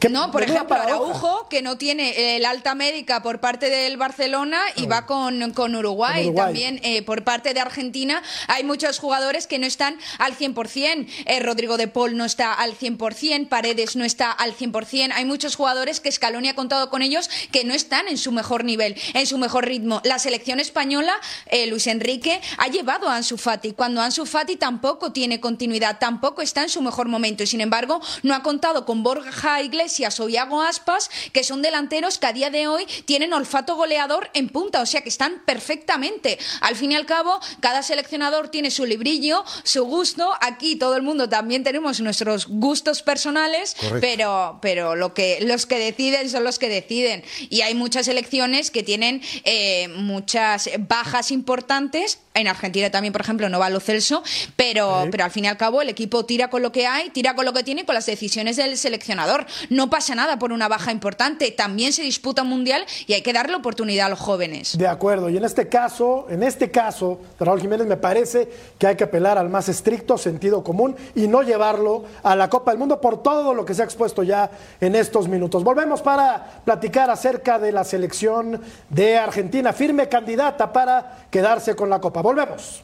qué- 0.00 0.08
No, 0.08 0.30
por 0.30 0.42
ejemplo. 0.42 0.76
Araujo, 0.76 1.48
que 1.48 1.62
no 1.62 1.76
tiene 1.78 2.36
el 2.36 2.44
alta 2.44 2.74
médica 2.74 3.22
por 3.22 3.40
parte 3.40 3.70
del 3.70 3.96
Barcelona 3.96 4.58
y 4.76 4.86
va 4.86 5.06
con, 5.06 5.52
con 5.52 5.74
Uruguay. 5.74 6.24
Con 6.24 6.26
Uruguay. 6.34 6.44
También 6.46 6.80
eh, 6.82 7.02
por 7.02 7.24
parte 7.24 7.54
de 7.54 7.60
Argentina 7.60 8.22
hay 8.48 8.64
muchos 8.64 8.98
jugadores 8.98 9.46
que 9.46 9.58
no 9.58 9.66
están 9.66 9.98
al 10.18 10.36
100%. 10.36 11.06
Eh, 11.26 11.40
Rodrigo 11.40 11.76
de 11.76 11.88
Paul 11.88 12.16
no 12.16 12.24
está 12.24 12.52
al 12.52 12.76
100%, 12.76 13.48
Paredes 13.48 13.96
no 13.96 14.04
está 14.04 14.30
al 14.32 14.54
100%. 14.56 15.12
Hay 15.14 15.24
muchos 15.24 15.56
jugadores 15.56 16.00
que 16.00 16.10
Scaloni 16.10 16.48
ha 16.48 16.54
contado 16.54 16.90
con 16.90 17.02
ellos 17.02 17.28
que 17.52 17.64
no 17.64 17.74
están 17.74 18.08
en 18.08 18.18
su 18.18 18.32
mejor 18.32 18.64
nivel, 18.64 18.96
en 19.14 19.26
su 19.26 19.38
mejor 19.38 19.66
ritmo. 19.66 20.00
La 20.04 20.18
selección 20.18 20.60
española, 20.60 21.14
eh, 21.46 21.66
Luis 21.66 21.86
Enrique, 21.86 22.40
ha 22.58 22.68
llevado 22.68 23.08
a 23.08 23.16
Ansu 23.16 23.36
Fati, 23.38 23.72
cuando 23.72 24.00
Ansu 24.00 24.26
Fati 24.26 24.56
tampoco 24.56 25.12
tiene 25.12 25.40
continuidad, 25.40 25.98
tampoco 25.98 26.42
está 26.42 26.62
en 26.62 26.68
su 26.68 26.82
mejor 26.82 27.08
momento 27.08 27.42
y 27.42 27.46
sin 27.46 27.60
embargo 27.60 28.00
no 28.22 28.34
ha 28.34 28.42
contado 28.42 28.84
con 28.84 29.02
Borja 29.02 29.62
Iglesias 29.76 30.18
o 30.20 30.28
Iago 30.28 30.62
Aspas, 30.62 31.10
que 31.34 31.44
son 31.44 31.60
delanteros 31.60 32.16
que 32.16 32.26
a 32.26 32.32
día 32.32 32.48
de 32.48 32.66
hoy 32.66 32.86
tienen 33.04 33.34
olfato 33.34 33.76
goleador 33.76 34.30
en 34.32 34.48
punta, 34.48 34.80
o 34.80 34.86
sea 34.86 35.02
que 35.02 35.10
están 35.10 35.42
perfectamente. 35.44 36.38
Al 36.62 36.76
fin 36.76 36.92
y 36.92 36.96
al 36.96 37.04
cabo, 37.04 37.38
cada 37.60 37.82
seleccionador 37.82 38.48
tiene 38.48 38.70
su 38.70 38.86
librillo, 38.86 39.44
su 39.64 39.84
gusto. 39.84 40.32
Aquí 40.40 40.76
todo 40.76 40.96
el 40.96 41.02
mundo 41.02 41.28
también 41.28 41.62
tenemos 41.62 42.00
nuestros 42.00 42.46
gustos 42.46 43.02
personales, 43.02 43.76
pero, 44.00 44.60
pero 44.62 44.96
lo 44.96 45.12
que, 45.12 45.40
los 45.42 45.66
que 45.66 45.78
deciden 45.78 46.30
son 46.30 46.44
los 46.44 46.58
que 46.58 46.70
deciden. 46.70 47.22
Y 47.50 47.60
hay 47.60 47.74
muchas 47.74 48.06
selecciones 48.06 48.70
que 48.70 48.82
tienen 48.82 49.20
eh, 49.44 49.88
muchas 49.88 50.70
bajas 50.88 51.30
importantes. 51.30 52.20
En 52.36 52.48
Argentina 52.48 52.90
también, 52.90 53.12
por 53.12 53.22
ejemplo, 53.22 53.48
no 53.48 53.58
va 53.58 53.70
Lo 53.70 53.80
Celso, 53.80 54.22
pero, 54.56 55.08
pero 55.10 55.24
al 55.24 55.30
fin 55.30 55.46
y 55.46 55.48
al 55.48 55.56
cabo 55.56 55.80
el 55.80 55.88
equipo 55.88 56.26
tira 56.26 56.48
con 56.50 56.60
lo 56.60 56.70
que 56.70 56.86
hay, 56.86 57.08
tira 57.08 57.34
con 57.34 57.46
lo 57.46 57.54
que 57.54 57.62
tiene 57.62 57.80
y 57.80 57.84
con 57.84 57.94
las 57.94 58.04
decisiones 58.04 58.56
del 58.56 58.76
seleccionador. 58.76 59.46
No 59.70 59.88
pasa 59.88 60.14
nada 60.14 60.38
por 60.38 60.52
una 60.52 60.68
baja 60.68 60.92
importante. 60.92 61.50
También 61.50 61.94
se 61.94 62.02
disputa 62.02 62.42
un 62.42 62.48
mundial 62.48 62.84
y 63.06 63.14
hay 63.14 63.22
que 63.22 63.32
darle 63.32 63.56
oportunidad 63.56 64.06
a 64.06 64.10
los 64.10 64.18
jóvenes. 64.18 64.76
De 64.76 64.86
acuerdo, 64.86 65.30
y 65.30 65.38
en 65.38 65.44
este 65.44 65.68
caso, 65.68 66.26
en 66.28 66.42
este 66.42 66.70
caso, 66.70 67.20
Raúl 67.40 67.60
Jiménez 67.60 67.86
me 67.86 67.96
parece 67.96 68.50
que 68.78 68.86
hay 68.86 68.96
que 68.96 69.04
apelar 69.04 69.38
al 69.38 69.48
más 69.48 69.70
estricto 69.70 70.18
sentido 70.18 70.62
común 70.62 70.94
y 71.14 71.28
no 71.28 71.42
llevarlo 71.42 72.04
a 72.22 72.36
la 72.36 72.50
Copa 72.50 72.70
del 72.70 72.78
Mundo 72.78 73.00
por 73.00 73.22
todo 73.22 73.54
lo 73.54 73.64
que 73.64 73.72
se 73.72 73.80
ha 73.80 73.86
expuesto 73.86 74.22
ya 74.22 74.50
en 74.80 74.94
estos 74.94 75.26
minutos. 75.26 75.64
Volvemos 75.64 76.02
para 76.02 76.60
platicar 76.66 77.08
acerca 77.08 77.58
de 77.58 77.72
la 77.72 77.84
selección 77.84 78.60
de 78.90 79.16
Argentina, 79.16 79.72
firme 79.72 80.10
candidata 80.10 80.70
para 80.70 81.26
quedarse 81.30 81.74
con 81.74 81.88
la 81.88 81.98
Copa. 81.98 82.25
Volvemos. 82.26 82.82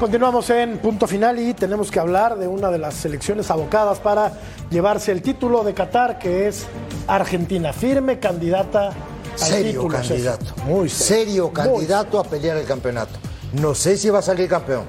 Continuamos 0.00 0.50
en 0.50 0.78
punto 0.78 1.06
final 1.06 1.38
y 1.38 1.54
tenemos 1.54 1.92
que 1.92 2.00
hablar 2.00 2.36
de 2.38 2.48
una 2.48 2.72
de 2.72 2.78
las 2.78 2.94
selecciones 2.94 3.52
abocadas 3.52 4.00
para 4.00 4.32
llevarse 4.68 5.12
el 5.12 5.22
título 5.22 5.62
de 5.62 5.74
Qatar, 5.74 6.18
que 6.18 6.48
es 6.48 6.66
Argentina, 7.06 7.72
firme 7.72 8.18
candidata 8.18 8.90
serio 9.38 9.82
título. 9.82 9.98
candidato. 9.98 10.44
Muy 10.64 10.88
serio 10.88 11.44
Muy 11.46 11.52
candidato 11.54 12.18
a 12.18 12.24
pelear 12.24 12.56
el 12.56 12.64
campeonato. 12.66 13.18
No 13.52 13.74
sé 13.74 13.96
si 13.96 14.10
va 14.10 14.18
a 14.20 14.22
salir 14.22 14.48
campeón. 14.48 14.84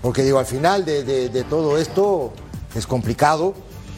Porque 0.00 0.22
digo, 0.22 0.38
al 0.38 0.46
final 0.46 0.84
de, 0.84 1.04
de- 1.04 1.28
de 1.28 1.44
todo 1.44 1.78
esto 1.78 2.32
es 2.74 2.86
complicado, 2.86 3.54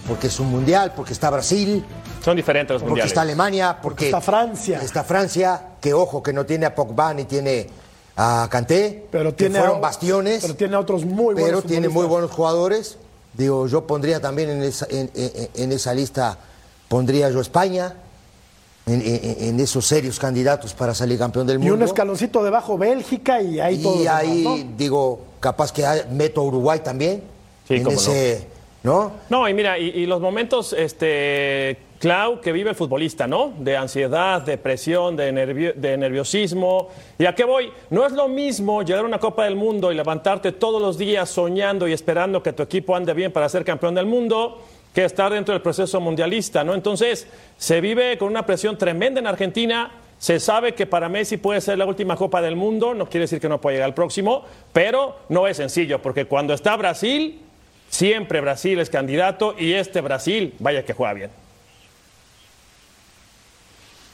porque 0.06 0.26
es 0.26 0.38
un 0.40 0.50
mundial, 0.50 0.92
porque 0.94 1.12
está 1.14 1.30
Brasil, 1.30 1.84
Son 2.22 2.36
diferentes 2.36 2.74
los 2.74 2.82
porque 2.82 2.90
mundiales. 2.90 3.10
está 3.12 3.22
Alemania, 3.22 3.78
porque 3.82 4.06
está 4.06 4.20
Francia. 4.20 4.80
Está 4.82 5.04
Francia, 5.04 5.68
que 5.80 5.94
ojo, 5.94 6.22
que 6.22 6.32
no 6.32 6.44
tiene 6.44 6.66
a 6.66 6.74
Pogba 6.74 7.14
ni 7.14 7.24
tiene 7.24 7.68
a 8.16 8.46
Kanté, 8.50 9.06
Pero 9.10 9.30
que 9.30 9.36
tiene 9.44 9.58
fueron 9.58 9.76
a- 9.78 9.80
bastiones, 9.80 10.42
Pero 10.42 10.54
tiene 10.56 10.76
a 10.76 10.80
otros 10.80 11.04
muy 11.04 11.34
buenos 11.34 11.44
pero 11.46 11.62
tiene 11.62 11.88
muy 11.88 12.06
buenos 12.06 12.30
jugadores. 12.30 12.98
Digo, 13.32 13.66
yo 13.66 13.86
pondría 13.86 14.20
también 14.20 14.50
en 14.50 14.62
esa, 14.62 14.86
en, 14.90 15.10
en- 15.14 15.48
en 15.54 15.72
esa 15.72 15.94
lista, 15.94 16.38
pondría 16.88 17.30
yo 17.30 17.40
España, 17.40 17.94
en, 18.86 19.00
en- 19.00 19.36
en 19.48 19.60
esos 19.60 19.86
serios 19.86 20.18
candidatos 20.18 20.74
para 20.74 20.94
salir 20.94 21.18
campeón 21.18 21.46
del 21.46 21.56
Y 21.56 21.60
mundo. 21.60 21.74
un 21.76 21.82
escaloncito 21.82 22.42
debajo 22.44 22.76
Bélgica 22.76 23.40
y 23.40 23.58
ahí 23.60 23.82
todo. 23.82 24.02
Y 24.02 24.06
ahí, 24.06 24.70
digo, 24.76 25.20
capaz 25.40 25.72
que 25.72 25.84
meto 26.10 26.40
a 26.40 26.44
Uruguay 26.44 26.80
también. 26.84 27.22
Sí, 27.66 27.76
en 27.76 27.82
cómo 27.84 27.96
ese, 27.96 28.46
¿no? 28.82 29.12
No, 29.30 29.48
y 29.48 29.54
mira, 29.54 29.78
y, 29.78 29.84
y 29.88 30.04
los 30.06 30.20
momentos 30.20 30.74
este, 30.74 31.78
Clau, 31.98 32.42
que 32.42 32.52
vive 32.52 32.68
el 32.68 32.76
futbolista, 32.76 33.26
¿no? 33.26 33.54
De 33.58 33.74
ansiedad, 33.74 34.42
de 34.42 34.58
presión, 34.58 35.16
de, 35.16 35.72
de 35.74 35.96
nerviosismo. 35.96 36.88
¿Y 37.18 37.24
a 37.24 37.34
qué 37.34 37.44
voy? 37.44 37.72
No 37.88 38.04
es 38.04 38.12
lo 38.12 38.28
mismo 38.28 38.82
llegar 38.82 39.04
a 39.04 39.06
una 39.06 39.18
Copa 39.18 39.44
del 39.44 39.56
Mundo 39.56 39.90
y 39.90 39.94
levantarte 39.94 40.52
todos 40.52 40.82
los 40.82 40.98
días 40.98 41.30
soñando 41.30 41.88
y 41.88 41.94
esperando 41.94 42.42
que 42.42 42.52
tu 42.52 42.62
equipo 42.62 42.94
ande 42.94 43.14
bien 43.14 43.32
para 43.32 43.48
ser 43.48 43.64
campeón 43.64 43.94
del 43.94 44.04
mundo 44.04 44.60
que 44.94 45.04
estar 45.04 45.32
dentro 45.32 45.52
del 45.52 45.60
proceso 45.60 46.00
mundialista, 46.00 46.62
¿no? 46.62 46.72
Entonces, 46.72 47.26
se 47.58 47.80
vive 47.80 48.16
con 48.16 48.28
una 48.28 48.46
presión 48.46 48.78
tremenda 48.78 49.20
en 49.20 49.26
Argentina. 49.26 49.90
Se 50.18 50.38
sabe 50.38 50.74
que 50.74 50.86
para 50.86 51.08
Messi 51.08 51.36
puede 51.36 51.60
ser 51.60 51.76
la 51.76 51.84
última 51.84 52.16
Copa 52.16 52.40
del 52.40 52.54
Mundo, 52.54 52.94
no 52.94 53.06
quiere 53.06 53.24
decir 53.24 53.40
que 53.40 53.48
no 53.48 53.60
pueda 53.60 53.74
llegar 53.74 53.88
al 53.88 53.94
próximo, 53.94 54.44
pero 54.72 55.16
no 55.28 55.48
es 55.48 55.56
sencillo, 55.56 56.00
porque 56.00 56.26
cuando 56.26 56.54
está 56.54 56.76
Brasil, 56.76 57.40
siempre 57.88 58.40
Brasil 58.40 58.78
es 58.78 58.88
candidato 58.88 59.56
y 59.58 59.72
este 59.72 60.00
Brasil, 60.00 60.54
vaya 60.60 60.84
que 60.84 60.92
juega 60.92 61.12
bien. 61.12 61.43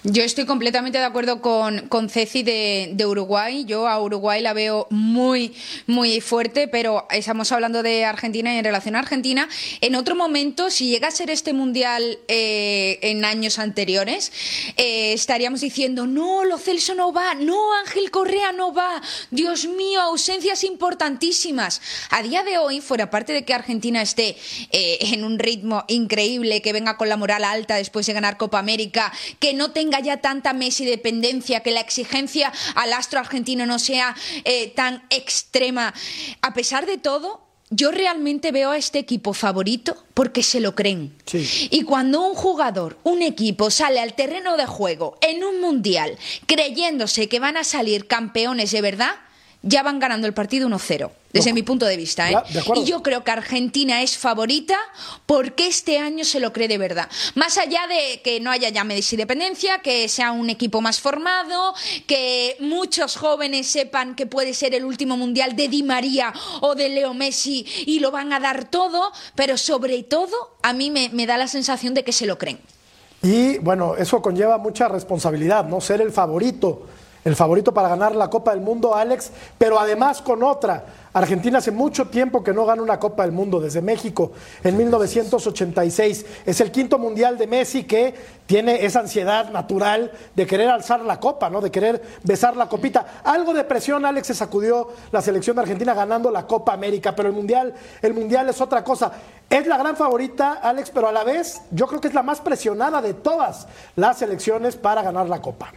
Yo 0.03 0.23
estoy 0.23 0.47
completamente 0.47 0.97
de 0.97 1.05
acuerdo 1.05 1.43
con, 1.43 1.89
con 1.89 2.09
Ceci 2.09 2.43
de, 2.43 3.05
Uruguay. 3.07 3.67
Yo 3.67 3.87
a 3.87 4.01
Uruguay 4.01 4.41
la 4.41 4.55
veo 4.55 4.87
muy, 4.89 5.55
muy 5.87 6.23
fuerte, 6.23 6.69
pero 6.69 7.07
estamos 7.11 7.53
hablando 7.53 7.83
de 7.83 8.07
Argentina 8.07 8.55
y 8.55 8.57
en 8.57 8.65
relación 8.65 8.97
a 8.97 9.01
Argentina. 9.01 9.47
En 9.83 9.95
otro 9.97 10.15
momento, 10.17 10.71
si 10.71 10.89
llega 10.89 11.09
a 11.09 11.11
ser 11.11 11.29
este 11.29 11.53
mundial 11.53 12.19
eh, 12.29 12.99
en 13.03 13.27
años 13.27 13.59
anteriores, 13.59 14.33
eh, 14.79 15.13
estaríamos 15.13 15.61
diciendo: 15.61 16.07
no, 16.07 16.45
Lo 16.45 16.57
Celso 16.57 16.95
no 16.95 17.13
va, 17.13 17.35
no, 17.35 17.75
Ángel 17.85 18.11
Correa 18.11 18.53
no 18.53 18.73
va. 18.73 19.03
Dios 19.31 19.67
mío, 19.67 20.01
ausencias 20.01 20.65
importantísimas. 20.65 21.83
A 22.09 22.23
día 22.23 22.43
de 22.43 22.57
hoy, 22.57 22.81
fuera 22.81 23.11
parte 23.11 23.35
de 23.35 23.45
que 23.45 23.53
Argentina 23.53 24.01
esté 24.01 24.35
eh, 24.73 24.97
en 25.13 25.25
un 25.25 25.39
ritmo 25.39 25.85
increíble, 25.89 26.63
que 26.63 26.73
venga 26.73 26.97
con 26.97 27.11
la 27.11 27.19
moral 27.19 27.45
alta 27.45 27.75
después 27.75 28.07
de 28.07 28.15
ganar 28.15 28.39
Copa 28.39 28.59
América, 28.59 29.13
que 29.39 29.53
no 29.53 29.73
tenga 29.73 29.90
haya 29.97 30.21
tanta 30.21 30.53
Messi 30.53 30.85
dependencia, 30.85 31.61
que 31.61 31.71
la 31.71 31.81
exigencia 31.81 32.53
al 32.75 32.93
astro 32.93 33.21
argentino 33.21 33.67
no 33.67 33.79
sea 33.79 34.15
eh, 34.45 34.69
tan 34.75 35.05
extrema. 35.11 35.95
A 36.43 36.55
pesar 36.55 36.87
de 36.87 36.99
todo, 36.99 37.51
yo 37.71 37.93
realmente 37.93 38.51
veo 38.51 38.73
a 38.73 38.77
este 38.77 38.99
equipo 38.99 39.33
favorito 39.33 39.97
porque 40.15 40.43
se 40.43 40.61
lo 40.61 40.75
creen. 40.75 41.15
Y 41.71 41.83
cuando 41.83 42.21
un 42.21 42.35
jugador, 42.35 42.99
un 43.05 43.23
equipo 43.23 43.71
sale 43.71 44.01
al 44.01 44.15
terreno 44.15 44.57
de 44.57 44.67
juego 44.67 45.17
en 45.21 45.45
un 45.45 45.61
mundial 45.61 46.19
creyéndose 46.47 47.29
que 47.29 47.39
van 47.39 47.57
a 47.57 47.65
salir 47.65 48.09
campeones 48.09 48.73
de 48.73 48.83
verdad, 48.83 49.15
ya 49.63 49.83
van 49.83 49.99
ganando 49.99 50.27
el 50.27 50.33
partido 50.33 50.69
1-0, 50.69 51.11
desde 51.33 51.53
mi 51.53 51.63
punto 51.63 51.85
de 51.85 51.97
vista. 51.97 52.31
¿eh? 52.31 52.37
y 52.77 52.85
yo 52.85 53.03
creo 53.03 53.25
que 53.25 53.31
Argentina 53.31 54.03
es 54.03 54.17
favorita 54.17 54.77
porque 55.27 55.67
este 55.67 55.99
año 55.99 56.25
se 56.25 56.41
lo 56.41 56.53
cree 56.53 56.69
de 56.69 56.79
verdad. 56.79 57.09
Más 57.35 57.59
allá 57.59 57.81
de 57.87 58.23
que 58.23 58.41
no 58.41 58.51
haya 58.51 58.71
ya 58.71 58.85
Messi 58.85 59.17
dependencia, 59.17 59.81
que 59.81 60.09
sea 60.09 60.33
un 60.33 60.49
equipo 60.49 60.81
más 60.81 61.01
formado, 61.01 61.75
que 62.07 62.57
muchos 62.61 63.17
jóvenes 63.17 63.67
sepan 63.67 64.15
que 64.15 64.27
puede 64.27 64.55
ser 64.55 64.75
el 64.75 64.85
último 64.85 65.17
mundial 65.17 65.55
de 65.57 65.69
Di 65.69 65.83
María 65.83 66.33
o 66.61 66.75
de 66.75 66.89
Leo 66.89 67.13
Messi 67.13 67.67
y 67.87 68.01
lo 68.01 68.11
van 68.11 68.33
a 68.33 68.41
dar 68.41 68.71
todo, 68.71 69.13
pero 69.35 69.59
sobre 69.59 70.03
todo 70.03 70.57
a 70.63 70.73
mí 70.73 70.91
me, 70.91 71.11
me 71.11 71.27
da 71.27 71.37
la 71.37 71.49
sensación 71.49 71.93
de 71.93 72.03
que 72.03 72.13
se 72.13 72.27
lo 72.27 72.39
creen. 72.39 72.59
Y 73.23 73.59
bueno, 73.59 73.97
eso 73.97 74.23
conlleva 74.23 74.57
mucha 74.57 74.89
responsabilidad, 74.89 75.67
¿no? 75.67 75.83
Ser 75.83 76.01
el 76.01 76.11
favorito 76.11 76.87
el 77.25 77.37
favorito 77.37 77.73
para 77.75 77.89
ganar 77.89 78.17
la 78.17 78.31
Copa 78.31 78.53
del 78.53 78.61
Mundo, 78.61 78.95
Alex, 78.95 79.31
pero 79.59 79.79
además 79.79 80.23
con 80.23 80.43
otra. 80.43 80.85
Argentina 81.13 81.59
hace 81.59 81.73
mucho 81.73 82.07
tiempo 82.07 82.45
que 82.45 82.53
no 82.53 82.65
gana 82.65 82.83
una 82.83 83.01
Copa 83.01 83.25
del 83.25 83.33
Mundo, 83.33 83.61
desde 83.61 83.83
México 83.83 84.31
en 84.63 84.77
1986. 84.77 86.25
Es 86.47 86.61
el 86.61 86.71
quinto 86.71 86.99
mundial 86.99 87.37
de 87.37 87.49
Messi 87.49 87.83
que 87.83 88.15
tiene 88.47 88.85
esa 88.85 89.01
ansiedad 89.01 89.51
natural 89.51 90.13
de 90.35 90.47
querer 90.47 90.71
alzar 90.71 91.01
la 91.01 91.19
copa, 91.19 91.51
¿no? 91.51 91.61
De 91.61 91.71
querer 91.71 92.01
besar 92.23 92.57
la 92.57 92.69
copita. 92.69 93.21
Algo 93.25 93.53
de 93.53 93.65
presión, 93.65 94.07
Alex, 94.07 94.29
se 94.29 94.35
sacudió 94.35 94.89
la 95.11 95.21
selección 95.21 95.57
de 95.57 95.63
Argentina 95.63 95.95
ganando 95.95 96.31
la 96.31 96.47
Copa 96.47 96.73
América, 96.73 97.15
pero 97.15 97.29
el 97.29 97.35
mundial, 97.35 97.75
el 98.03 98.15
mundial 98.15 98.49
es 98.49 98.61
otra 98.61 98.85
cosa. 98.85 99.13
Es 99.49 99.67
la 99.67 99.77
gran 99.77 99.97
favorita, 99.97 100.61
Alex, 100.63 100.91
pero 100.91 101.09
a 101.09 101.13
la 101.13 101.25
vez 101.25 101.61
yo 101.73 101.89
creo 101.89 102.01
que 102.01 102.09
es 102.09 102.15
la 102.15 102.23
más 102.23 102.41
presionada 102.41 103.03
de 103.03 103.15
todas 103.15 103.67
las 103.97 104.19
selecciones 104.19 104.77
para 104.77 105.03
ganar 105.03 105.29
la 105.29 105.43
Copa 105.43 105.73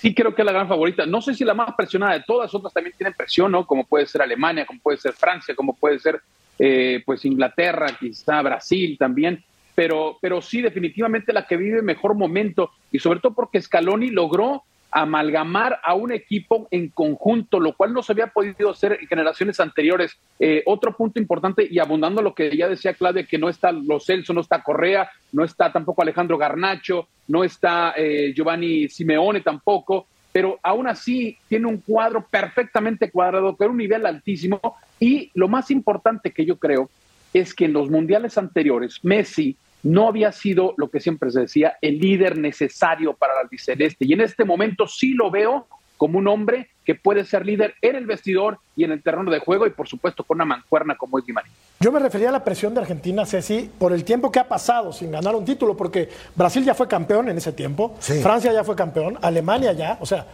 sí 0.00 0.14
creo 0.14 0.34
que 0.34 0.40
es 0.40 0.46
la 0.46 0.52
gran 0.52 0.66
favorita. 0.66 1.04
No 1.04 1.20
sé 1.20 1.34
si 1.34 1.44
la 1.44 1.52
más 1.52 1.74
presionada 1.74 2.14
de 2.14 2.24
todas, 2.26 2.54
otras 2.54 2.72
también 2.72 2.96
tienen 2.96 3.12
presión, 3.12 3.52
¿no? 3.52 3.66
Como 3.66 3.84
puede 3.84 4.06
ser 4.06 4.22
Alemania, 4.22 4.64
como 4.64 4.80
puede 4.80 4.96
ser 4.96 5.12
Francia, 5.12 5.54
como 5.54 5.76
puede 5.76 5.98
ser 5.98 6.22
eh, 6.58 7.02
pues 7.04 7.24
Inglaterra, 7.26 7.86
quizá 7.98 8.40
Brasil 8.40 8.96
también. 8.98 9.44
Pero, 9.74 10.16
pero 10.20 10.40
sí, 10.40 10.62
definitivamente 10.62 11.34
la 11.34 11.46
que 11.46 11.58
vive 11.58 11.82
mejor 11.82 12.14
momento 12.14 12.70
y 12.90 12.98
sobre 12.98 13.20
todo 13.20 13.34
porque 13.34 13.60
Scaloni 13.60 14.08
logró 14.08 14.64
amalgamar 14.90 15.80
a 15.82 15.94
un 15.94 16.12
equipo 16.12 16.68
en 16.70 16.88
conjunto, 16.88 17.60
lo 17.60 17.74
cual 17.74 17.92
no 17.92 18.02
se 18.02 18.12
había 18.12 18.28
podido 18.28 18.70
hacer 18.70 18.98
en 19.00 19.06
generaciones 19.06 19.60
anteriores. 19.60 20.16
Eh, 20.38 20.62
otro 20.66 20.96
punto 20.96 21.20
importante, 21.20 21.66
y 21.70 21.78
abundando 21.78 22.22
lo 22.22 22.34
que 22.34 22.56
ya 22.56 22.68
decía 22.68 22.94
Claudia, 22.94 23.24
que 23.24 23.38
no 23.38 23.48
está 23.48 23.72
Los 23.72 24.06
Celso, 24.06 24.32
no 24.32 24.40
está 24.40 24.62
Correa, 24.62 25.10
no 25.32 25.44
está 25.44 25.72
tampoco 25.72 26.02
Alejandro 26.02 26.38
Garnacho, 26.38 27.08
no 27.28 27.44
está 27.44 27.94
eh, 27.96 28.32
Giovanni 28.34 28.88
Simeone 28.88 29.40
tampoco, 29.40 30.06
pero 30.32 30.58
aún 30.62 30.86
así 30.86 31.36
tiene 31.48 31.66
un 31.66 31.78
cuadro 31.78 32.24
perfectamente 32.28 33.10
cuadrado, 33.10 33.56
con 33.56 33.70
un 33.70 33.76
nivel 33.76 34.06
altísimo, 34.06 34.60
y 34.98 35.30
lo 35.34 35.48
más 35.48 35.70
importante 35.70 36.32
que 36.32 36.44
yo 36.44 36.56
creo 36.56 36.90
es 37.32 37.54
que 37.54 37.66
en 37.66 37.72
los 37.72 37.90
mundiales 37.90 38.36
anteriores, 38.38 38.98
Messi 39.04 39.56
no 39.82 40.08
había 40.08 40.32
sido 40.32 40.74
lo 40.76 40.90
que 40.90 41.00
siempre 41.00 41.30
se 41.30 41.40
decía, 41.40 41.76
el 41.80 41.98
líder 41.98 42.38
necesario 42.38 43.14
para 43.14 43.34
el 43.34 43.40
albiceleste. 43.40 44.04
Y 44.04 44.12
en 44.12 44.20
este 44.20 44.44
momento 44.44 44.86
sí 44.86 45.14
lo 45.14 45.30
veo 45.30 45.66
como 45.96 46.18
un 46.18 46.28
hombre 46.28 46.70
que 46.84 46.94
puede 46.94 47.24
ser 47.24 47.44
líder 47.44 47.74
en 47.82 47.94
el 47.94 48.06
vestidor 48.06 48.58
y 48.74 48.84
en 48.84 48.92
el 48.92 49.02
terreno 49.02 49.30
de 49.30 49.38
juego 49.38 49.66
y 49.66 49.70
por 49.70 49.86
supuesto 49.86 50.24
con 50.24 50.38
una 50.38 50.46
mancuerna 50.46 50.96
como 50.96 51.18
es 51.18 51.26
Di 51.26 51.32
María. 51.34 51.52
Yo 51.78 51.92
me 51.92 52.00
refería 52.00 52.30
a 52.30 52.32
la 52.32 52.42
presión 52.42 52.72
de 52.72 52.80
Argentina, 52.80 53.26
Ceci, 53.26 53.70
por 53.78 53.92
el 53.92 54.02
tiempo 54.02 54.32
que 54.32 54.38
ha 54.38 54.48
pasado 54.48 54.94
sin 54.94 55.10
ganar 55.10 55.34
un 55.34 55.44
título, 55.44 55.76
porque 55.76 56.08
Brasil 56.34 56.64
ya 56.64 56.74
fue 56.74 56.88
campeón 56.88 57.28
en 57.28 57.36
ese 57.36 57.52
tiempo, 57.52 57.96
Francia 58.00 58.50
ya 58.50 58.64
fue 58.64 58.74
campeón, 58.74 59.18
Alemania 59.20 59.72
ya, 59.72 59.98
o 60.00 60.06
sea, 60.06 60.26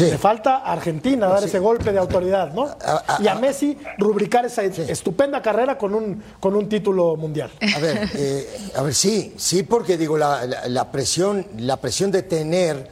le 0.00 0.18
falta 0.18 0.58
a 0.58 0.72
Argentina 0.72 1.26
dar 1.26 1.44
ese 1.44 1.58
golpe 1.58 1.92
de 1.92 1.98
autoridad, 1.98 2.52
¿no? 2.52 2.76
y 3.20 3.28
a 3.28 3.34
Messi 3.34 3.76
rubricar 3.98 4.44
esa 4.44 4.62
estupenda 4.62 5.40
carrera 5.40 5.78
con 5.78 5.94
un, 5.94 6.22
con 6.40 6.54
un 6.54 6.68
título 6.68 7.16
mundial. 7.16 7.50
A 7.74 7.78
ver, 7.78 8.10
eh, 8.14 8.70
a 8.74 8.82
ver, 8.82 8.94
sí, 8.94 9.34
sí, 9.36 9.62
porque 9.62 9.96
digo, 9.96 10.16
la, 10.18 10.88
presión, 10.90 11.46
la 11.58 11.76
presión 11.78 12.10
de 12.10 12.22
tener 12.22 12.90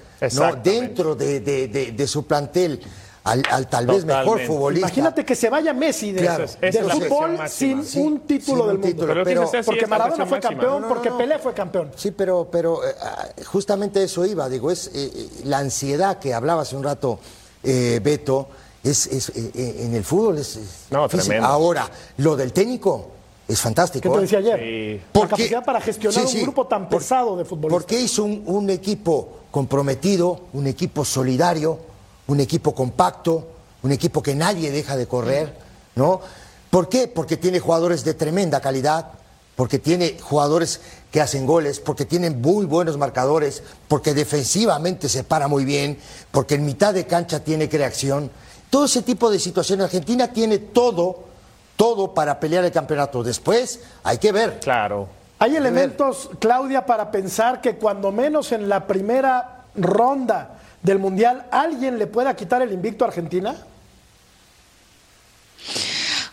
dentro 0.63 1.15
de, 1.15 2.07
su 2.07 2.27
plantel 2.27 2.81
al, 3.25 3.69
tal 3.69 3.87
vez 3.87 4.05
mejor 4.05 4.41
futbolista. 4.41 4.87
Imagínate 4.87 5.25
que 5.25 5.35
se 5.35 5.49
vaya 5.49 5.73
Messi 5.73 6.13
de, 6.13 6.29
fútbol 6.91 7.39
sin 7.49 7.83
un 7.97 8.21
título 8.21 8.67
del 8.67 8.79
mundo. 8.79 9.07
porque 9.65 9.87
Maradona 9.87 10.27
fue 10.27 10.41
campeón, 10.41 10.85
porque 10.89 11.11
Pelé 11.11 11.39
fue 11.39 11.55
campeón. 11.55 11.91
Sí, 11.97 12.11
pero, 12.11 12.49
pero 12.51 12.87
eh, 12.87 12.95
ah, 13.01 13.29
justamente 13.47 14.03
eso 14.03 14.27
iba, 14.27 14.49
digo, 14.49 14.71
es 14.71 14.89
eh, 14.89 15.11
eh, 15.15 15.29
la 15.45 15.59
ansiedad 15.59 16.19
que 16.19 16.35
hablaba 16.35 16.63
hace 16.63 16.77
un 16.77 16.85
rato 16.85 17.19
Beto, 17.63 18.49
es, 18.83 19.07
es 19.07 19.33
en 19.35 19.95
el 19.95 20.05
fútbol 20.05 20.37
es, 20.37 20.61
no, 20.91 21.09
Ahora, 21.41 21.89
lo 22.19 22.37
del 22.37 22.53
técnico 22.53 23.09
es 23.49 23.59
fantástico. 23.59 24.03
¿Qué 24.11 24.15
te 24.15 24.21
decía 24.21 24.39
ayer? 24.41 25.01
La 25.15 25.21
capacidad 25.23 25.65
para 25.65 25.81
gestionar 25.81 26.27
un 26.27 26.43
grupo 26.43 26.67
tan 26.67 26.91
pesado 26.91 27.39
de 27.39 27.47
futbolistas. 27.47 27.83
Porque 27.83 27.99
hizo 27.99 28.25
un 28.25 28.69
equipo 28.69 29.45
comprometido, 29.51 30.41
un 30.53 30.67
equipo 30.67 31.07
solidario, 31.07 31.94
un 32.27 32.41
equipo 32.41 32.75
compacto, 32.75 33.49
un 33.83 33.93
equipo 33.93 34.23
que 34.23 34.35
nadie 34.35 34.71
deja 34.71 34.97
de 34.97 35.07
correr, 35.07 35.57
¿no? 35.95 36.21
¿Por 36.71 36.89
qué? 36.89 37.07
Porque 37.07 37.37
tiene 37.37 37.61
jugadores 37.61 38.05
de 38.05 38.15
tremenda 38.15 38.61
calidad, 38.61 39.11
porque 39.57 39.79
tiene 39.79 40.17
jugadores 40.21 40.81
que 41.13 41.21
hacen 41.21 41.47
goles, 41.47 41.79
porque 41.79 42.05
tienen 42.05 42.41
muy 42.41 42.67
buenos 42.67 42.97
marcadores, 42.97 43.63
porque 43.87 44.15
defensivamente 44.15 45.09
se 45.09 45.23
para 45.23 45.47
muy 45.47 45.65
bien, 45.65 45.99
porque 46.33 46.57
en 46.57 46.65
mitad 46.65 46.93
de 46.93 47.07
cancha 47.07 47.41
tiene 47.41 47.69
creación. 47.69 48.31
Todo 48.71 48.87
ese 48.87 49.03
tipo 49.03 49.31
de 49.31 49.39
situaciones. 49.39 49.85
Argentina 49.85 50.33
tiene 50.33 50.59
todo, 50.59 51.21
todo 51.77 52.13
para 52.13 52.41
pelear 52.41 52.65
el 52.65 52.73
campeonato. 52.73 53.23
Después 53.23 53.81
hay 54.03 54.19
que 54.19 54.33
ver. 54.33 54.59
Claro. 54.59 55.09
Hay 55.39 55.55
elementos, 55.55 56.31
Claudia, 56.41 56.87
para 56.87 57.11
pensar 57.11 57.61
que 57.61 57.77
cuando 57.77 58.11
menos 58.11 58.51
en 58.51 58.69
la 58.69 58.87
primera 58.87 59.67
ronda 59.77 60.59
del 60.85 60.99
Mundial, 61.01 61.47
¿alguien 61.51 61.99
le 61.99 62.07
pueda 62.07 62.37
quitar 62.37 62.63
el 62.63 62.71
invicto 62.71 63.05
a 63.05 63.09
Argentina? 63.09 63.57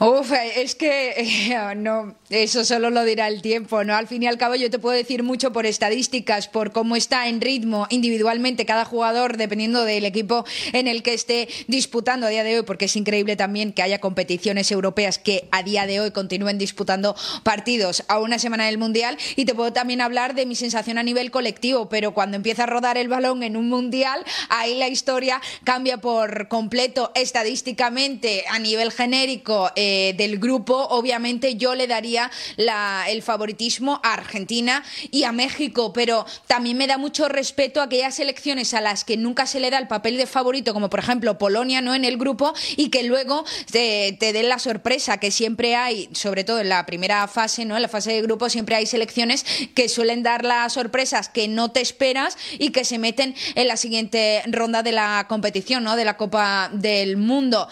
Uf, 0.03 0.31
es 0.55 0.73
que 0.73 1.11
eh, 1.15 1.75
no, 1.75 2.15
eso 2.31 2.65
solo 2.65 2.89
lo 2.89 3.05
dirá 3.05 3.27
el 3.27 3.43
tiempo, 3.43 3.83
¿no? 3.83 3.95
Al 3.95 4.07
fin 4.07 4.23
y 4.23 4.25
al 4.25 4.39
cabo 4.39 4.55
yo 4.55 4.71
te 4.71 4.79
puedo 4.79 4.97
decir 4.97 5.21
mucho 5.21 5.53
por 5.53 5.67
estadísticas, 5.67 6.47
por 6.47 6.71
cómo 6.71 6.95
está 6.95 7.27
en 7.27 7.39
ritmo 7.39 7.85
individualmente 7.91 8.65
cada 8.65 8.83
jugador, 8.83 9.37
dependiendo 9.37 9.83
del 9.83 10.05
equipo 10.05 10.43
en 10.73 10.87
el 10.87 11.03
que 11.03 11.13
esté 11.13 11.47
disputando 11.67 12.25
a 12.25 12.29
día 12.29 12.43
de 12.43 12.57
hoy, 12.57 12.63
porque 12.63 12.85
es 12.85 12.95
increíble 12.95 13.35
también 13.35 13.73
que 13.73 13.83
haya 13.83 14.01
competiciones 14.01 14.71
europeas 14.71 15.19
que 15.19 15.47
a 15.51 15.61
día 15.61 15.85
de 15.85 15.99
hoy 15.99 16.09
continúen 16.09 16.57
disputando 16.57 17.15
partidos 17.43 18.03
a 18.07 18.17
una 18.17 18.39
semana 18.39 18.65
del 18.65 18.79
Mundial. 18.79 19.19
Y 19.35 19.45
te 19.45 19.53
puedo 19.53 19.71
también 19.71 20.01
hablar 20.01 20.33
de 20.33 20.47
mi 20.47 20.55
sensación 20.55 20.97
a 20.97 21.03
nivel 21.03 21.29
colectivo, 21.29 21.89
pero 21.89 22.15
cuando 22.15 22.37
empieza 22.37 22.63
a 22.63 22.65
rodar 22.65 22.97
el 22.97 23.07
balón 23.07 23.43
en 23.43 23.55
un 23.55 23.69
Mundial, 23.69 24.25
ahí 24.49 24.79
la 24.79 24.87
historia 24.87 25.39
cambia 25.63 25.97
por 25.97 26.47
completo 26.47 27.11
estadísticamente 27.13 28.45
a 28.49 28.57
nivel 28.57 28.91
genérico. 28.91 29.69
Eh, 29.75 29.90
del 30.17 30.39
grupo, 30.39 30.87
obviamente 30.89 31.55
yo 31.55 31.75
le 31.75 31.87
daría 31.87 32.31
el 32.57 33.21
favoritismo 33.21 33.99
a 34.03 34.13
Argentina 34.13 34.83
y 35.09 35.23
a 35.23 35.31
México, 35.31 35.93
pero 35.93 36.25
también 36.47 36.77
me 36.77 36.87
da 36.87 36.97
mucho 36.97 37.27
respeto 37.29 37.81
a 37.81 37.85
aquellas 37.85 38.15
selecciones 38.15 38.73
a 38.73 38.81
las 38.81 39.03
que 39.03 39.17
nunca 39.17 39.45
se 39.45 39.59
le 39.59 39.69
da 39.69 39.77
el 39.77 39.87
papel 39.87 40.17
de 40.17 40.25
favorito, 40.25 40.73
como 40.73 40.89
por 40.89 40.99
ejemplo 40.99 41.37
Polonia, 41.37 41.81
¿no? 41.81 41.95
En 41.95 42.05
el 42.05 42.17
grupo, 42.17 42.53
y 42.75 42.89
que 42.89 43.03
luego 43.03 43.45
te, 43.71 44.17
den 44.19 44.49
la 44.49 44.59
sorpresa 44.59 45.17
que 45.17 45.31
siempre 45.31 45.75
hay, 45.75 46.09
sobre 46.13 46.43
todo 46.43 46.59
en 46.59 46.69
la 46.69 46.85
primera 46.85 47.27
fase, 47.27 47.65
¿no? 47.65 47.75
En 47.75 47.81
la 47.81 47.87
fase 47.87 48.11
de 48.11 48.21
grupo 48.21 48.49
siempre 48.49 48.75
hay 48.75 48.85
selecciones 48.85 49.45
que 49.75 49.89
suelen 49.89 50.23
dar 50.23 50.45
las 50.45 50.73
sorpresas 50.73 51.29
que 51.29 51.47
no 51.47 51.71
te 51.71 51.81
esperas 51.81 52.37
y 52.57 52.69
que 52.69 52.85
se 52.85 52.97
meten 52.97 53.35
en 53.55 53.67
la 53.67 53.77
siguiente 53.77 54.43
ronda 54.47 54.83
de 54.83 54.91
la 54.91 55.25
competición, 55.27 55.83
¿no? 55.83 55.95
De 55.95 56.05
la 56.05 56.17
Copa 56.17 56.69
del 56.73 57.17
Mundo. 57.17 57.67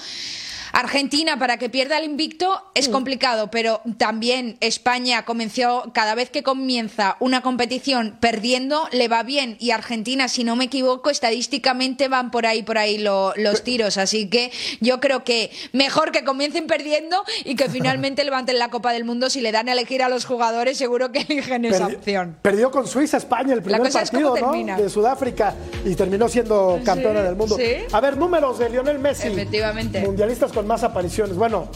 Argentina, 0.74 1.38
para 1.38 1.58
que 1.58 1.70
pierda 1.70 1.98
el 1.98 2.06
invicto, 2.06 2.62
es 2.76 2.90
mm. 2.90 2.92
complicado, 2.92 3.52
pero 3.52 3.82
también 3.98 4.58
España 4.60 5.26
comenzó, 5.26 5.92
cada 5.94 6.16
vez 6.16 6.30
que 6.30 6.44
comienza 6.44 7.18
una 7.20 7.42
competición 7.42 8.18
perdiendo, 8.20 8.88
le 8.92 9.08
va 9.08 9.24
bien. 9.24 9.58
Y 9.60 9.72
Argentina, 9.72 10.28
si 10.28 10.44
no 10.44 10.56
me 10.56 10.66
equivoco, 10.66 11.10
estadísticamente 11.10 12.08
van 12.08 12.32
por 12.32 12.46
ahí, 12.46 12.64
por 12.64 12.78
ahí 12.78 12.98
los 12.98 13.64
tiros. 13.64 13.98
Así 13.98 14.30
que 14.30 14.52
yo 14.80 15.00
creo 15.00 15.24
que 15.24 15.52
mejor 15.74 16.12
que 16.12 16.24
comiencen 16.24 16.68
perdiendo 16.68 17.24
y 17.46 17.56
que 17.56 17.70
finalmente 17.70 18.24
levanten 18.24 18.60
la 18.60 18.70
Copa 18.70 18.94
del 18.94 19.06
Mundo. 19.06 19.30
Si 19.30 19.42
le 19.42 19.52
dan 19.52 19.70
a 19.70 19.74
elegir 19.74 20.04
a 20.04 20.10
los 20.10 20.26
jugadores, 20.26 20.78
seguro 20.78 21.12
que 21.12 21.20
eligen 21.28 21.66
esa 21.66 21.88
opción. 21.88 22.38
Perdió 22.42 22.72
con 22.72 22.88
Suiza, 22.88 23.18
España, 23.18 23.54
el 23.54 23.62
primer 23.62 23.92
partido 23.92 24.36
de 24.36 24.90
Sudáfrica 24.90 25.56
y 25.86 25.96
terminó 25.96 26.28
siendo 26.30 26.80
campeona 26.84 27.22
del 27.22 27.36
mundo. 27.36 27.58
A 27.92 28.02
ver, 28.02 28.18
números 28.18 28.60
de 28.60 28.70
Lionel 28.70 29.00
Messi. 29.00 29.28
Efectivamente. 29.28 30.02
Mundialistas 30.02 30.52
más 30.66 30.84
apariciones. 30.84 31.36
Bueno, 31.36 31.68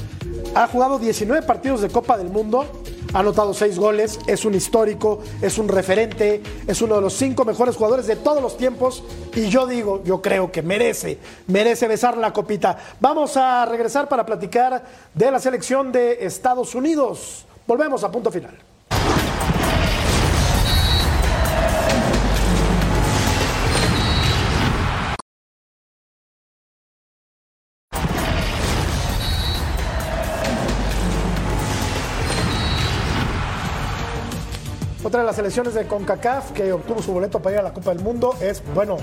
ha 0.55 0.67
jugado 0.67 0.99
19 0.99 1.45
partidos 1.45 1.81
de 1.81 1.89
Copa 1.89 2.17
del 2.17 2.29
Mundo, 2.29 2.65
ha 3.13 3.19
anotado 3.19 3.53
6 3.53 3.77
goles, 3.79 4.19
es 4.27 4.45
un 4.45 4.53
histórico, 4.53 5.19
es 5.41 5.57
un 5.57 5.67
referente, 5.67 6.41
es 6.67 6.81
uno 6.81 6.95
de 6.95 7.01
los 7.01 7.13
5 7.13 7.45
mejores 7.45 7.75
jugadores 7.75 8.07
de 8.07 8.15
todos 8.15 8.41
los 8.41 8.57
tiempos 8.57 9.03
y 9.35 9.49
yo 9.49 9.67
digo, 9.67 10.03
yo 10.03 10.21
creo 10.21 10.51
que 10.51 10.61
merece, 10.61 11.19
merece 11.47 11.87
besar 11.87 12.17
la 12.17 12.33
copita. 12.33 12.77
Vamos 12.99 13.37
a 13.37 13.65
regresar 13.65 14.07
para 14.09 14.25
platicar 14.25 14.83
de 15.13 15.31
la 15.31 15.39
selección 15.39 15.91
de 15.91 16.25
Estados 16.25 16.75
Unidos. 16.75 17.45
Volvemos 17.67 18.03
a 18.03 18.11
punto 18.11 18.31
final. 18.31 18.72
Otra 35.13 35.21
de 35.21 35.27
las 35.27 35.35
selecciones 35.35 35.75
de 35.75 35.85
CONCACAF 35.85 36.53
que 36.53 36.73
obtuvo 36.73 36.99
su 36.99 37.13
boleto 37.13 37.39
para 37.39 37.53
ir 37.53 37.59
a 37.59 37.61
la 37.61 37.71
Copa 37.71 37.93
del 37.93 38.03
Mundo 38.03 38.35
es, 38.41 38.63
bueno, 38.73 38.97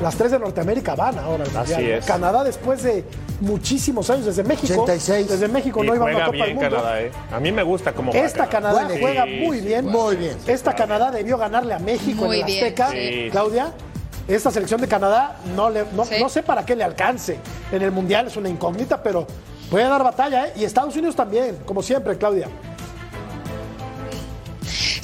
las 0.00 0.16
tres 0.16 0.30
de 0.30 0.38
Norteamérica 0.38 0.94
van 0.94 1.18
ahora 1.18 1.44
al 1.44 1.54
Así 1.54 1.74
Es. 1.74 2.06
Canadá 2.06 2.42
después 2.42 2.82
de 2.82 3.04
muchísimos 3.42 4.08
años, 4.08 4.24
desde 4.24 4.42
México. 4.42 4.84
86. 4.84 5.28
Desde 5.28 5.48
México 5.48 5.84
no 5.84 5.94
iban 5.94 6.16
a 6.16 6.18
la 6.18 6.24
Copa 6.24 6.44
del 6.46 6.54
Mundo. 6.54 6.70
Canadá, 6.70 7.02
¿eh? 7.02 7.12
A 7.30 7.40
mí 7.40 7.52
me 7.52 7.62
gusta 7.62 7.92
cómo 7.92 8.10
Esta 8.10 8.46
Canadá, 8.46 8.88
juega 8.98 9.26
muy 9.26 9.60
bien. 9.60 9.84
Muy 9.84 10.16
bien. 10.16 10.38
Esta 10.46 10.74
Canadá 10.74 11.10
debió 11.10 11.36
ganarle 11.36 11.74
a 11.74 11.78
México 11.78 12.24
en 12.24 12.32
el 12.32 12.42
Azteca. 12.44 12.88
Claudia 13.30 13.74
esta 14.28 14.50
selección 14.50 14.80
de 14.80 14.88
Canadá 14.88 15.40
no, 15.54 15.68
le, 15.68 15.84
no, 15.92 16.04
no, 16.18 16.28
sé 16.30 16.42
para 16.42 16.64
qué 16.64 16.74
le 16.74 16.84
alcance. 16.84 17.38
En 17.70 17.82
el 17.82 17.90
Mundial 17.90 18.28
es 18.28 18.36
una 18.38 18.48
incógnita, 18.48 19.02
pero 19.02 19.26
puede 19.70 19.84
dar 19.84 20.02
batalla, 20.02 20.46
¿eh? 20.46 20.52
Y 20.56 20.64
Estados 20.64 20.96
Unidos 20.96 21.16
también, 21.16 21.58
como 21.66 21.82
siempre, 21.82 22.16
Claudia. 22.16 22.48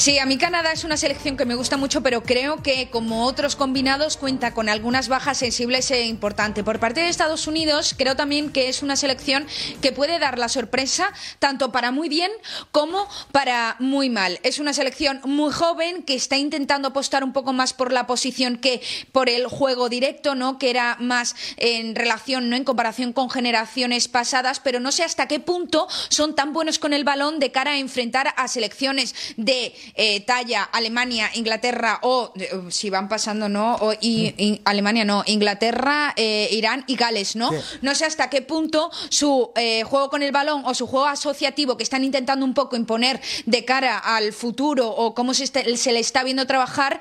Sí, 0.07 0.21
a 0.21 0.25
mí 0.25 0.39
Canadá 0.39 0.71
es 0.71 0.85
una 0.85 0.97
selección 0.97 1.37
que 1.37 1.47
me 1.47 1.57
gusta 1.57 1.77
mucho, 1.77 2.01
pero 2.01 2.23
creo 2.23 2.63
que 2.63 2.91
como 2.91 3.25
otros 3.25 3.57
combinados 3.57 4.17
cuenta 4.17 4.55
con 4.55 4.69
algunas 4.69 5.09
bajas 5.09 5.39
sensibles 5.39 5.91
e 5.91 6.07
importantes. 6.07 6.63
Por 6.63 6.79
parte 6.79 7.01
de 7.01 7.09
Estados 7.09 7.49
Unidos, 7.49 7.93
creo 7.99 8.15
también 8.15 8.53
que 8.53 8.69
es 8.69 8.85
una 8.85 8.95
selección 8.95 9.49
que 9.83 9.91
puede 9.91 10.21
dar 10.21 10.39
la 10.39 10.49
sorpresa 10.49 11.13
tanto 11.41 11.73
para 11.73 11.91
muy 11.91 12.09
bien 12.09 12.31
como 12.71 13.09
para 13.33 13.75
muy 13.81 14.09
mal. 14.09 14.39
Es 14.45 14.61
una 14.61 14.73
selección 14.73 15.21
muy 15.25 15.53
joven 15.53 16.05
que 16.05 16.15
está 16.15 16.37
intentando 16.37 16.87
apostar 16.87 17.25
un 17.25 17.33
poco 17.33 17.53
más 17.53 17.75
por 17.75 17.91
la 17.93 18.07
posición 18.07 18.59
que 18.59 18.81
por 19.11 19.29
el 19.29 19.49
juego 19.49 19.89
directo, 19.89 20.37
¿no? 20.37 20.57
Que 20.57 20.71
era 20.71 20.97
más 21.01 21.35
en 21.57 21.97
relación, 21.97 22.49
no 22.49 22.55
en 22.55 22.63
comparación 22.63 23.13
con 23.13 23.29
generaciones 23.29 24.07
pasadas, 24.07 24.61
pero 24.61 24.79
no 24.79 24.93
sé 24.93 25.03
hasta 25.03 25.27
qué 25.27 25.41
punto 25.41 25.89
son 26.11 26.37
tan 26.37 26.53
buenos 26.53 26.79
con 26.79 26.93
el 26.93 27.03
balón 27.03 27.41
de 27.41 27.51
cara 27.51 27.73
a 27.73 27.79
enfrentar 27.79 28.33
a 28.37 28.47
selecciones 28.47 29.13
de 29.37 29.75
eh, 29.99 30.21
talla 30.21 30.63
Alemania, 30.65 31.31
Inglaterra 31.35 32.01
o 32.03 32.31
eh, 32.37 32.51
si 32.69 32.91
van 32.91 33.09
pasando, 33.09 33.49
¿no? 33.49 33.77
O, 33.77 33.95
y, 33.99 34.61
Alemania 34.65 35.07
no, 35.07 35.23
Inglaterra, 35.27 36.13
eh, 36.17 36.49
Irán 36.53 36.85
y 36.87 36.97
Gales, 36.97 37.35
¿no? 37.35 37.51
No 37.81 37.95
sé 37.95 38.05
hasta 38.05 38.29
qué 38.29 38.43
punto 38.43 38.91
su 39.09 39.51
juego 39.87 40.11
con 40.11 40.23
el 40.23 40.33
balón 40.33 40.63
o 40.67 40.75
su 40.75 40.87
juego 40.87 41.07
asociativo 41.07 41.77
que 41.77 41.83
están 41.83 42.05
intentando 42.05 42.45
un 42.45 42.53
poco 42.53 42.77
imponer 42.77 43.21
de 43.47 43.65
cara 43.65 43.99
al 43.99 44.33
futuro 44.33 44.89
o 44.89 45.15
cómo 45.15 45.33
se, 45.33 45.47
se 45.47 45.93
le 45.93 46.01
está 46.01 46.25
viendo 46.25 46.47
trabajar 46.47 47.01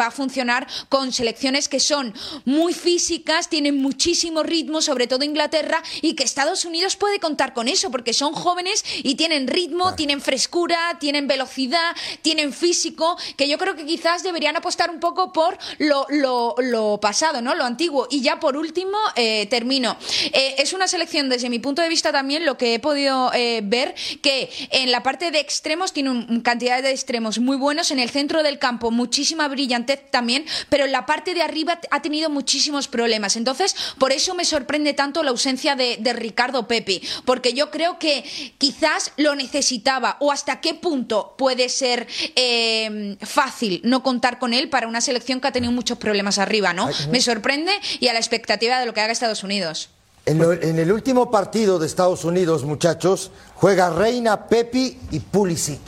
va 0.00 0.06
a 0.06 0.10
funcionar 0.10 0.66
con 0.88 1.12
selecciones 1.12 1.68
que 1.68 1.80
son 1.80 2.14
muy 2.44 2.74
físicas, 2.74 3.48
tienen 3.48 3.80
muchísimo 3.80 4.42
ritmo, 4.42 4.82
sobre 4.82 5.06
todo 5.06 5.24
Inglaterra, 5.24 5.82
y 6.00 6.14
que 6.14 6.24
Estados 6.24 6.64
Unidos 6.64 6.96
puede 6.96 7.20
contar 7.20 7.54
con 7.54 7.68
eso 7.68 7.90
porque 7.90 8.12
son 8.12 8.32
jóvenes 8.32 8.84
y 9.02 9.14
tienen 9.14 9.46
ritmo, 9.46 9.94
tienen 9.94 10.20
frescura, 10.20 10.96
tienen 10.98 11.26
velocidad, 11.26 11.94
tienen 12.22 12.31
físico, 12.52 13.16
que 13.36 13.48
yo 13.48 13.58
creo 13.58 13.76
que 13.76 13.84
quizás 13.84 14.22
deberían 14.22 14.56
apostar 14.56 14.90
un 14.90 15.00
poco 15.00 15.32
por 15.32 15.58
lo, 15.78 16.06
lo, 16.08 16.98
pasado, 17.00 17.42
¿no? 17.42 17.54
Lo 17.54 17.64
antiguo. 17.64 18.08
Y 18.10 18.22
ya 18.22 18.40
por 18.40 18.56
último, 18.56 18.96
eh, 19.16 19.46
termino. 19.46 19.96
Eh, 20.32 20.56
es 20.58 20.72
una 20.72 20.88
selección, 20.88 21.28
desde 21.28 21.50
mi 21.50 21.58
punto 21.58 21.82
de 21.82 21.88
vista 21.88 22.12
también, 22.12 22.46
lo 22.46 22.56
que 22.56 22.74
he 22.74 22.78
podido 22.78 23.32
eh, 23.34 23.60
ver, 23.62 23.94
que 24.22 24.50
en 24.70 24.90
la 24.90 25.02
parte 25.02 25.30
de 25.30 25.40
extremos 25.40 25.92
tiene 25.92 26.10
una 26.10 26.42
cantidad 26.42 26.82
de 26.82 26.90
extremos 26.90 27.38
muy 27.38 27.56
buenos, 27.56 27.90
en 27.90 27.98
el 27.98 28.10
centro 28.10 28.42
del 28.42 28.58
campo 28.58 28.90
muchísima 28.90 29.48
brillantez 29.48 30.10
también, 30.10 30.44
pero 30.68 30.84
en 30.84 30.92
la 30.92 31.06
parte 31.06 31.34
de 31.34 31.42
arriba 31.42 31.80
ha 31.90 32.02
tenido 32.02 32.30
muchísimos 32.30 32.88
problemas. 32.88 33.36
Entonces, 33.36 33.76
por 33.98 34.12
eso 34.12 34.34
me 34.34 34.44
sorprende 34.44 34.94
tanto 34.94 35.22
la 35.22 35.30
ausencia 35.30 35.76
de, 35.76 35.96
de 35.98 36.12
Ricardo 36.12 36.66
Pepi, 36.66 37.02
porque 37.24 37.52
yo 37.52 37.70
creo 37.70 37.98
que 37.98 38.24
quizás 38.58 39.12
lo 39.16 39.34
necesitaba 39.34 40.16
o 40.20 40.32
hasta 40.32 40.60
qué 40.60 40.74
punto 40.74 41.34
puede 41.36 41.68
ser 41.68 42.06
eh, 42.36 43.16
fácil 43.20 43.80
no 43.84 44.02
contar 44.02 44.38
con 44.38 44.54
él 44.54 44.68
para 44.68 44.86
una 44.86 45.00
selección 45.00 45.40
que 45.40 45.48
ha 45.48 45.52
tenido 45.52 45.72
muchos 45.72 45.98
problemas 45.98 46.38
arriba, 46.38 46.72
¿no? 46.72 46.88
Me 47.10 47.20
sorprende 47.20 47.72
y 48.00 48.08
a 48.08 48.12
la 48.12 48.18
expectativa 48.18 48.78
de 48.80 48.86
lo 48.86 48.94
que 48.94 49.00
haga 49.00 49.12
Estados 49.12 49.44
Unidos. 49.44 49.90
En, 50.24 50.78
el 50.78 50.92
último 50.92 51.32
partido 51.32 51.80
de 51.80 51.86
Estados 51.86 52.24
Unidos, 52.24 52.64
muchachos, 52.64 53.32
juega 53.54 53.90
Reina, 53.90 54.46
Pepi 54.46 54.98
y 55.10 55.18
Pulisic. 55.18 55.80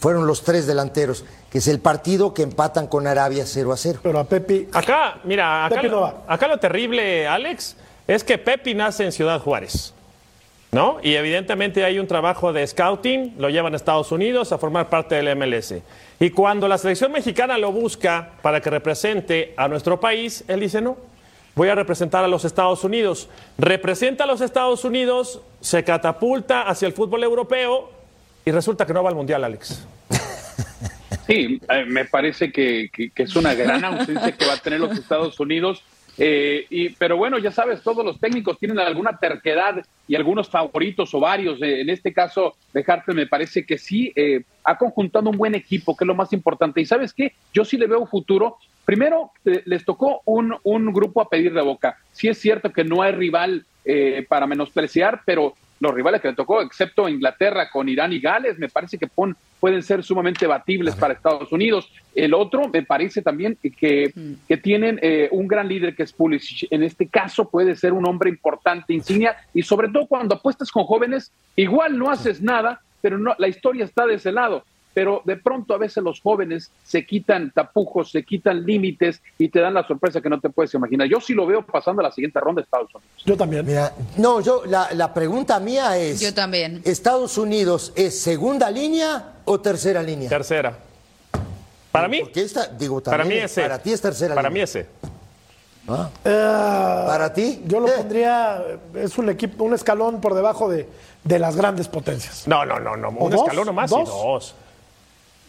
Fueron 0.00 0.26
los 0.26 0.42
tres 0.42 0.66
delanteros, 0.66 1.24
que 1.50 1.58
es 1.58 1.68
el 1.68 1.78
partido 1.78 2.34
que 2.34 2.42
empatan 2.42 2.88
con 2.88 3.06
Arabia 3.06 3.44
0 3.46 3.72
a 3.72 3.76
0. 3.76 4.00
Pero 4.02 4.18
a 4.18 4.24
Pepi. 4.24 4.68
Acá, 4.72 5.20
mira, 5.22 5.66
acá, 5.66 5.82
acá 6.26 6.48
lo 6.48 6.58
terrible, 6.58 7.28
Alex, 7.28 7.76
es 8.08 8.24
que 8.24 8.38
Pepi 8.38 8.74
nace 8.74 9.04
en 9.04 9.12
Ciudad 9.12 9.40
Juárez. 9.40 9.94
¿No? 10.72 10.98
Y 11.02 11.14
evidentemente 11.14 11.84
hay 11.84 11.98
un 11.98 12.06
trabajo 12.06 12.52
de 12.52 12.66
scouting, 12.66 13.34
lo 13.38 13.50
llevan 13.50 13.72
a 13.72 13.76
Estados 13.76 14.12
Unidos 14.12 14.52
a 14.52 14.58
formar 14.58 14.88
parte 14.88 15.16
del 15.16 15.36
MLS. 15.36 15.74
Y 16.20 16.30
cuando 16.30 16.68
la 16.68 16.78
selección 16.78 17.12
mexicana 17.12 17.58
lo 17.58 17.72
busca 17.72 18.32
para 18.42 18.60
que 18.60 18.70
represente 18.70 19.54
a 19.56 19.68
nuestro 19.68 19.98
país, 19.98 20.44
él 20.48 20.60
dice 20.60 20.80
no. 20.80 20.96
Voy 21.56 21.68
a 21.68 21.74
representar 21.74 22.24
a 22.24 22.28
los 22.28 22.44
Estados 22.44 22.84
Unidos. 22.84 23.28
Representa 23.58 24.24
a 24.24 24.26
los 24.26 24.40
Estados 24.40 24.84
Unidos, 24.84 25.42
se 25.60 25.82
catapulta 25.82 26.62
hacia 26.62 26.86
el 26.86 26.92
fútbol 26.92 27.24
europeo 27.24 27.90
y 28.44 28.52
resulta 28.52 28.86
que 28.86 28.94
no 28.94 29.02
va 29.02 29.10
al 29.10 29.16
Mundial, 29.16 29.44
Alex. 29.44 29.86
Sí, 31.26 31.60
eh, 31.68 31.84
me 31.86 32.04
parece 32.06 32.50
que, 32.50 32.90
que 32.92 33.22
es 33.22 33.36
una 33.36 33.54
gran 33.54 33.84
ausencia 33.84 34.32
que 34.32 34.46
va 34.46 34.54
a 34.54 34.56
tener 34.56 34.80
los 34.80 34.98
Estados 34.98 35.38
Unidos 35.38 35.82
Eh, 36.22 36.66
y, 36.68 36.90
pero 36.90 37.16
bueno, 37.16 37.38
ya 37.38 37.50
sabes, 37.50 37.80
todos 37.82 38.04
los 38.04 38.20
técnicos 38.20 38.58
tienen 38.58 38.78
alguna 38.78 39.16
terquedad 39.16 39.82
y 40.06 40.14
algunos 40.14 40.50
favoritos 40.50 41.14
o 41.14 41.20
varios. 41.20 41.62
Eh, 41.62 41.80
en 41.80 41.88
este 41.88 42.12
caso, 42.12 42.56
dejarte 42.74 43.14
me 43.14 43.26
parece 43.26 43.64
que 43.64 43.78
sí 43.78 44.12
eh, 44.14 44.42
ha 44.64 44.76
conjuntado 44.76 45.30
un 45.30 45.38
buen 45.38 45.54
equipo, 45.54 45.96
que 45.96 46.04
es 46.04 46.06
lo 46.06 46.14
más 46.14 46.34
importante. 46.34 46.82
Y 46.82 46.84
sabes 46.84 47.14
qué, 47.14 47.32
yo 47.54 47.64
sí 47.64 47.78
le 47.78 47.86
veo 47.86 48.06
futuro. 48.06 48.58
Primero, 48.84 49.30
les 49.44 49.84
tocó 49.86 50.20
un, 50.26 50.54
un, 50.62 50.92
grupo 50.92 51.22
a 51.22 51.28
pedir 51.30 51.54
de 51.54 51.62
boca. 51.62 51.96
Sí 52.12 52.28
es 52.28 52.38
cierto 52.38 52.70
que 52.70 52.84
no 52.84 53.00
hay 53.00 53.12
rival 53.12 53.64
para 54.28 54.46
menospreciar, 54.46 55.22
pero 55.24 55.54
los 55.80 55.94
rivales 55.94 56.20
que 56.20 56.28
le 56.28 56.34
tocó, 56.34 56.60
excepto 56.60 57.08
Inglaterra 57.08 57.70
con 57.70 57.88
Irán 57.88 58.12
y 58.12 58.20
Gales, 58.20 58.58
me 58.58 58.68
parece 58.68 58.98
que 58.98 59.08
pueden 59.58 59.82
ser 59.82 60.04
sumamente 60.04 60.46
batibles 60.46 60.94
para 60.94 61.14
Estados 61.14 61.50
Unidos. 61.52 61.90
El 62.14 62.34
otro, 62.34 62.68
me 62.68 62.82
parece 62.82 63.22
también 63.22 63.56
que, 63.60 64.12
que 64.46 64.56
tienen 64.58 64.98
eh, 65.02 65.28
un 65.32 65.48
gran 65.48 65.68
líder 65.68 65.96
que 65.96 66.02
es 66.02 66.12
Pulisic. 66.12 66.70
En 66.70 66.82
este 66.82 67.08
caso 67.08 67.48
puede 67.48 67.74
ser 67.76 67.94
un 67.94 68.06
hombre 68.06 68.28
importante, 68.28 68.92
insignia, 68.92 69.36
y 69.54 69.62
sobre 69.62 69.88
todo 69.88 70.06
cuando 70.06 70.34
apuestas 70.34 70.70
con 70.70 70.84
jóvenes, 70.84 71.32
igual 71.56 71.98
no 71.98 72.10
haces 72.10 72.42
nada, 72.42 72.82
pero 73.00 73.16
no, 73.16 73.34
la 73.38 73.48
historia 73.48 73.86
está 73.86 74.06
de 74.06 74.14
ese 74.14 74.32
lado 74.32 74.64
pero 74.92 75.22
de 75.24 75.36
pronto 75.36 75.74
a 75.74 75.78
veces 75.78 76.02
los 76.02 76.20
jóvenes 76.20 76.70
se 76.84 77.06
quitan 77.06 77.50
tapujos, 77.52 78.10
se 78.10 78.24
quitan 78.24 78.64
límites 78.64 79.22
y 79.38 79.48
te 79.48 79.60
dan 79.60 79.74
la 79.74 79.86
sorpresa 79.86 80.20
que 80.20 80.28
no 80.28 80.40
te 80.40 80.50
puedes 80.50 80.72
imaginar. 80.74 81.06
Yo 81.06 81.20
sí 81.20 81.34
lo 81.34 81.46
veo 81.46 81.64
pasando 81.64 82.00
a 82.00 82.04
la 82.04 82.12
siguiente 82.12 82.40
ronda 82.40 82.60
de 82.60 82.64
Estados 82.64 82.94
Unidos. 82.94 83.22
Yo 83.24 83.36
también. 83.36 83.64
Mira, 83.64 83.92
no, 84.16 84.40
yo 84.40 84.62
la, 84.66 84.88
la 84.94 85.14
pregunta 85.14 85.60
mía 85.60 85.96
es. 85.96 86.20
Yo 86.20 86.34
también. 86.34 86.82
¿Estados 86.84 87.38
Unidos 87.38 87.92
es 87.94 88.20
segunda 88.20 88.70
línea 88.70 89.34
o 89.44 89.60
tercera 89.60 90.02
línea? 90.02 90.28
Tercera. 90.28 90.76
Para 91.92 92.08
mí. 92.08 92.20
Porque 92.20 92.42
esta, 92.42 92.66
digo, 92.66 93.00
para 93.02 93.24
mí 93.24 93.34
ese. 93.34 93.62
Para 93.62 93.78
ti 93.78 93.92
es 93.92 94.00
tercera 94.00 94.34
para 94.34 94.48
línea. 94.48 94.64
Para 94.66 94.74
mí 94.74 94.80
ese. 94.80 94.86
¿Ah? 95.88 96.08
Uh, 96.24 97.06
¿Para 97.08 97.32
ti? 97.32 97.62
Yo 97.66 97.80
lo 97.80 97.88
eh. 97.88 97.92
pondría, 97.96 98.62
es 98.94 99.18
un 99.18 99.28
equipo, 99.30 99.64
un 99.64 99.74
escalón 99.74 100.20
por 100.20 100.34
debajo 100.34 100.68
de, 100.68 100.88
de 101.24 101.38
las 101.38 101.56
grandes 101.56 101.88
potencias. 101.88 102.46
No, 102.46 102.64
no, 102.64 102.78
no, 102.78 102.96
no. 102.96 103.10
Un 103.10 103.30
dos? 103.30 103.40
escalón 103.40 103.66
nomás 103.66 103.90
¿Dos? 103.90 104.08
y 104.08 104.12
dos. 104.12 104.54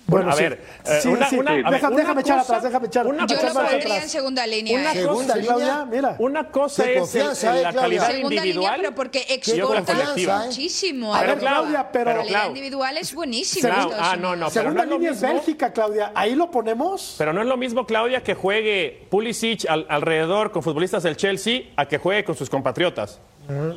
Bueno, 0.07 0.29
a 0.31 0.33
sí. 0.33 0.43
ver, 0.43 0.61
sí, 1.01 1.07
una, 1.07 1.29
sí. 1.29 1.37
una, 1.37 1.51
Deja, 1.55 1.87
una 1.87 1.97
déjame 1.97 2.21
echar 2.21 2.37
cosa, 2.39 2.41
atrás, 2.57 2.63
déjame 2.63 2.87
echar 2.87 3.05
Yo 3.05 3.11
lo 3.13 3.53
pondría 3.53 4.01
en 4.03 4.09
segunda 4.09 4.45
línea. 4.47 4.79
Una 4.79 4.91
¿eh? 4.91 4.95
¿Segunda 4.95 5.33
cosa, 5.35 5.55
línea? 5.55 5.85
Mira. 5.85 6.15
Una 6.19 6.47
cosa 6.49 6.83
es 6.89 7.15
el- 7.15 7.21
eh, 7.21 7.25
la 7.25 7.33
Claudia. 7.71 7.71
calidad 7.81 8.07
Segunda 8.11 8.35
individual 8.35 8.73
línea, 8.75 8.77
pero 8.91 8.95
porque 8.95 9.25
exporta. 9.29 9.93
¿eh? 10.17 10.45
muchísimo. 10.47 11.15
A 11.15 11.21
ver. 11.23 11.37
Claudia, 11.39 11.91
pero- 11.91 12.11
La 12.11 12.17
calidad 12.17 12.47
individual 12.47 12.97
es 12.97 13.13
buenísima. 13.13 13.87
Ah, 13.97 14.17
no, 14.19 14.35
no, 14.35 14.49
Segunda 14.49 14.83
línea 14.85 15.11
es 15.11 15.21
mismo. 15.21 15.33
Bélgica, 15.33 15.71
Claudia. 15.71 16.11
Ahí 16.13 16.35
lo 16.35 16.51
ponemos. 16.51 17.15
Pero 17.17 17.31
no 17.31 17.41
es 17.41 17.47
lo 17.47 17.55
mismo, 17.55 17.85
Claudia, 17.85 18.21
que 18.21 18.33
juegue 18.33 19.05
Pulisic 19.09 19.65
al- 19.69 19.85
alrededor 19.87 20.51
con 20.51 20.61
futbolistas 20.61 21.03
del 21.03 21.15
Chelsea 21.15 21.61
a 21.77 21.85
que 21.85 21.97
juegue 21.99 22.25
con 22.25 22.35
sus 22.35 22.49
compatriotas. 22.49 23.19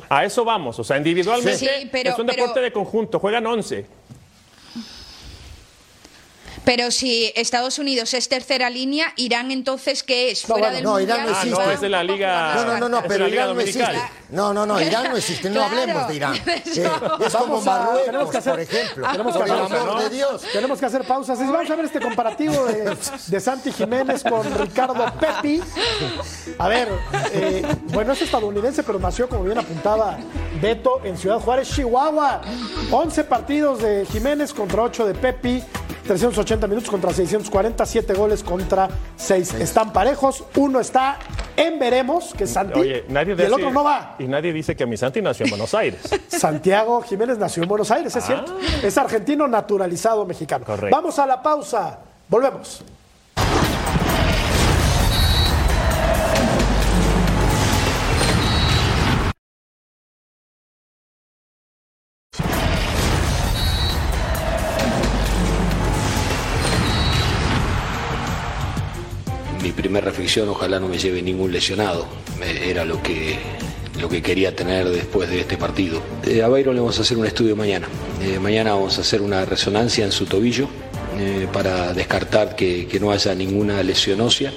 A 0.09 0.25
eso 0.25 0.43
vamos. 0.45 0.79
O 0.79 0.83
sea, 0.83 0.97
individualmente 0.97 1.57
Sí, 1.57 1.89
pero- 1.91 2.11
es 2.11 2.19
un 2.19 2.25
pero- 2.27 2.41
deporte 2.41 2.61
de 2.61 2.71
conjunto. 2.71 3.19
Juegan 3.19 3.45
11. 3.45 3.85
Pero 6.63 6.89
si 6.91 7.31
Estados 7.35 7.77
Unidos 7.79 8.13
es 8.13 8.29
tercera 8.29 8.69
línea, 8.69 9.13
Irán 9.17 9.51
entonces, 9.51 10.03
¿qué 10.03 10.31
es? 10.31 10.47
No, 10.47 10.55
Fuera 10.55 10.67
bueno, 10.69 10.75
del 10.75 10.83
no, 10.83 10.91
Mundial, 10.91 11.17
Irán 11.19 11.25
no 11.27 11.35
Ah, 11.35 11.41
existe. 11.41 11.63
no, 11.65 11.71
es 11.71 11.81
de 11.81 11.89
la 11.89 12.03
Liga. 12.03 12.55
No, 12.55 12.65
no, 12.65 12.77
no, 12.79 12.89
no 12.89 13.01
de 13.01 13.07
pero 13.07 13.27
Irán 13.27 13.53
no 13.55 13.61
existe. 13.61 13.99
No, 14.29 14.53
no, 14.53 14.65
no, 14.65 14.81
Irán 14.81 15.09
no 15.09 15.17
existe. 15.17 15.49
No 15.49 15.55
Claro. 15.67 15.79
hablemos 15.81 16.07
de 16.07 16.15
Irán. 16.15 16.33
Eh, 16.45 16.63
es 17.25 17.35
como 17.35 17.61
Marruecos, 17.61 18.31
que 18.31 18.37
hacer- 18.37 18.51
por 18.53 18.59
ejemplo. 18.59 19.07
tenemos 19.11 19.33
que 19.33 19.39
por 19.39 19.47
el 19.47 19.53
hacer- 19.55 19.77
amor 19.77 19.93
¿no? 19.95 20.01
de 20.01 20.09
Dios. 20.09 20.41
Tenemos 20.51 20.79
que 20.79 20.85
hacer 20.85 21.03
pausas. 21.05 21.39
Vamos 21.39 21.69
a 21.69 21.75
ver 21.75 21.85
este 21.85 21.99
comparativo 21.99 22.65
de, 22.65 22.97
de 23.27 23.39
Santi 23.39 23.71
Jiménez 23.71 24.23
con 24.23 24.43
Ricardo 24.57 25.05
Pepi. 25.19 25.61
A 26.57 26.67
ver, 26.67 26.89
eh, 27.33 27.63
bueno, 27.93 28.13
es 28.13 28.21
estadounidense, 28.21 28.83
pero 28.83 28.99
nació, 28.99 29.29
como 29.29 29.43
bien 29.43 29.57
apuntaba 29.57 30.17
Beto, 30.61 31.01
en 31.03 31.17
Ciudad 31.17 31.39
Juárez, 31.39 31.69
Chihuahua. 31.73 32.41
11 32.91 33.23
partidos 33.25 33.81
de 33.81 34.05
Jiménez 34.11 34.53
contra 34.53 34.81
8 34.83 35.05
de 35.05 35.13
Pepi. 35.13 35.63
380 36.05 36.67
minutos 36.67 36.89
contra 36.89 37.11
640, 37.11 37.85
7 37.85 38.13
goles 38.13 38.43
contra 38.43 38.89
6. 39.15 39.55
Están 39.55 39.91
parejos, 39.91 40.43
uno 40.55 40.79
está 40.79 41.17
en 41.57 41.79
veremos, 41.79 42.33
que 42.33 42.43
es 42.45 42.51
Santi, 42.51 42.79
Oye, 42.79 43.05
nadie 43.09 43.35
y 43.37 43.41
el 43.41 43.53
otro 43.53 43.71
no 43.71 43.83
va. 43.83 44.15
Y 44.19 44.25
nadie 44.25 44.53
dice 44.53 44.75
que 44.75 44.85
mi 44.85 44.97
Santi 44.97 45.21
nació 45.21 45.45
en 45.45 45.51
Buenos 45.51 45.73
Aires. 45.73 46.01
Santiago 46.27 47.01
Jiménez 47.01 47.37
nació 47.37 47.63
en 47.63 47.69
Buenos 47.69 47.91
Aires, 47.91 48.15
es 48.15 48.23
cierto. 48.25 48.57
Es 48.83 48.97
argentino 48.97 49.47
naturalizado 49.47 50.25
mexicano. 50.25 50.65
Correcto. 50.65 50.95
Vamos 50.95 51.17
a 51.19 51.25
la 51.25 51.41
pausa. 51.41 51.99
Volvemos. 52.29 52.83
Reflexión, 70.01 70.49
ojalá 70.49 70.79
no 70.79 70.87
me 70.87 70.97
lleve 70.97 71.21
ningún 71.21 71.51
lesionado. 71.51 72.05
Era 72.41 72.85
lo 72.85 73.01
que, 73.01 73.37
lo 73.99 74.09
que 74.09 74.21
quería 74.21 74.55
tener 74.55 74.89
después 74.89 75.29
de 75.29 75.41
este 75.41 75.57
partido. 75.57 76.01
Eh, 76.25 76.41
a 76.41 76.47
Byron 76.47 76.75
le 76.75 76.81
vamos 76.81 76.97
a 76.99 77.01
hacer 77.01 77.17
un 77.17 77.25
estudio 77.25 77.55
mañana. 77.55 77.87
Eh, 78.21 78.39
mañana 78.39 78.73
vamos 78.73 78.97
a 78.97 79.01
hacer 79.01 79.21
una 79.21 79.45
resonancia 79.45 80.05
en 80.05 80.11
su 80.11 80.25
tobillo 80.25 80.67
eh, 81.17 81.47
para 81.51 81.93
descartar 81.93 82.55
que, 82.55 82.87
que 82.87 82.99
no 82.99 83.11
haya 83.11 83.33
ninguna 83.35 83.81
lesión 83.83 84.21
ósea. 84.21 84.51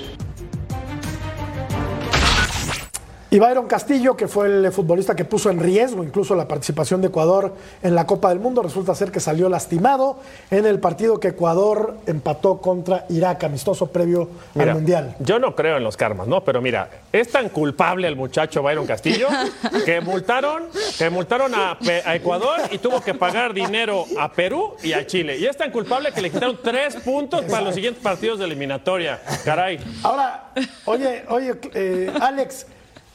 Y 3.31 3.39
Byron 3.39 3.67
Castillo, 3.67 4.17
que 4.17 4.27
fue 4.27 4.47
el 4.47 4.73
futbolista 4.73 5.15
que 5.15 5.27
puso 5.27 5.51
en 5.51 5.61
riesgo 5.61 6.03
incluso 6.03 6.35
la 6.35 6.49
participación 6.49 7.03
de 7.03 7.09
Ecuador 7.09 7.55
en 7.83 7.95
la 7.95 8.07
Copa 8.07 8.31
del 8.31 8.41
Mundo, 8.41 8.63
resulta 8.63 8.95
ser 8.95 9.13
que 9.13 9.21
salió 9.21 9.51
lastimado 9.51 10.21
en 10.51 10.65
el 10.65 10.81
partido 10.81 11.21
que 11.21 11.29
Ecuador 11.29 11.99
empató 12.07 12.63
contra 12.63 13.05
Irak, 13.11 13.45
amistoso 13.45 13.89
previo 13.89 14.31
Mira, 14.55 14.73
al 14.73 14.79
Mundial. 14.79 15.17
Yo 15.21 15.39
no 15.39 15.55
creo 15.55 15.77
en 15.77 15.85
los 15.85 15.99
karmas, 15.99 16.27
¿no? 16.27 16.43
Pero 16.43 16.63
mira, 16.63 16.89
es 17.13 17.31
tan 17.31 17.51
culpable 17.51 18.09
el 18.09 18.17
muchacho 18.17 18.63
Byron 18.63 18.87
Castillo 18.87 19.29
que 19.85 20.01
multaron, 20.01 20.65
que 20.97 21.11
multaron 21.11 21.53
a 21.55 21.77
Ecuador 22.15 22.63
y 22.71 22.79
tuvo 22.79 23.03
que 23.03 23.13
pagar 23.13 23.53
dinero 23.53 24.07
a 24.19 24.33
Perú 24.33 24.75
y 24.83 24.95
a 24.95 25.07
Chile. 25.07 25.37
Y 25.37 25.45
es 25.45 25.57
tan 25.57 25.71
culpable 25.71 26.13
que 26.13 26.23
le 26.23 26.31
quitaron 26.31 26.59
tres 26.63 26.97
puntos 26.97 27.45
para 27.45 27.61
los 27.61 27.75
siguientes 27.75 28.03
partidos 28.03 28.39
de 28.39 28.47
eliminatoria. 28.47 29.21
Caray. 29.45 29.79
Ahora, 30.03 30.51
oye, 30.87 31.25
oye, 31.29 31.55
eh, 31.75 32.11
Alex, 32.21 32.67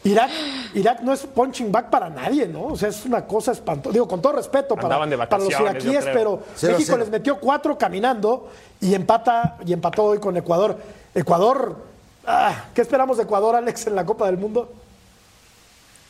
Irak, 0.06 0.30
Irak 0.74 1.02
no 1.02 1.14
es 1.14 1.22
punching 1.26 1.72
back 1.72 1.90
para 1.90 2.10
nadie, 2.10 2.46
¿no? 2.48 2.64
O 2.66 2.76
sea, 2.78 2.90
es 2.90 3.06
una 3.06 3.26
cosa 3.26 3.54
espantosa. 3.54 3.94
Digo, 3.94 4.08
con 4.08 4.22
todo 4.22 4.34
respeto 4.34 4.76
para, 4.76 5.06
los 5.06 5.50
iraquíes, 5.50 6.06
pero 6.14 6.44
Cero, 6.56 6.74
México 6.74 6.86
cero. 6.94 6.98
les 6.98 7.10
metió 7.10 7.38
cuatro 7.40 7.78
caminando 7.78 8.50
y 8.82 8.94
empata 8.94 9.58
y 9.66 9.72
empató 9.72 10.04
hoy 10.06 10.20
con 10.20 10.36
Ecuador. 10.36 10.78
Ecuador, 11.16 11.78
ah, 12.26 12.66
¿qué 12.76 12.82
esperamos 12.82 13.16
de 13.18 13.24
Ecuador, 13.24 13.56
Alex, 13.56 13.88
en 13.88 13.96
la 13.96 14.06
Copa 14.06 14.26
del 14.26 14.38
Mundo? 14.38 14.74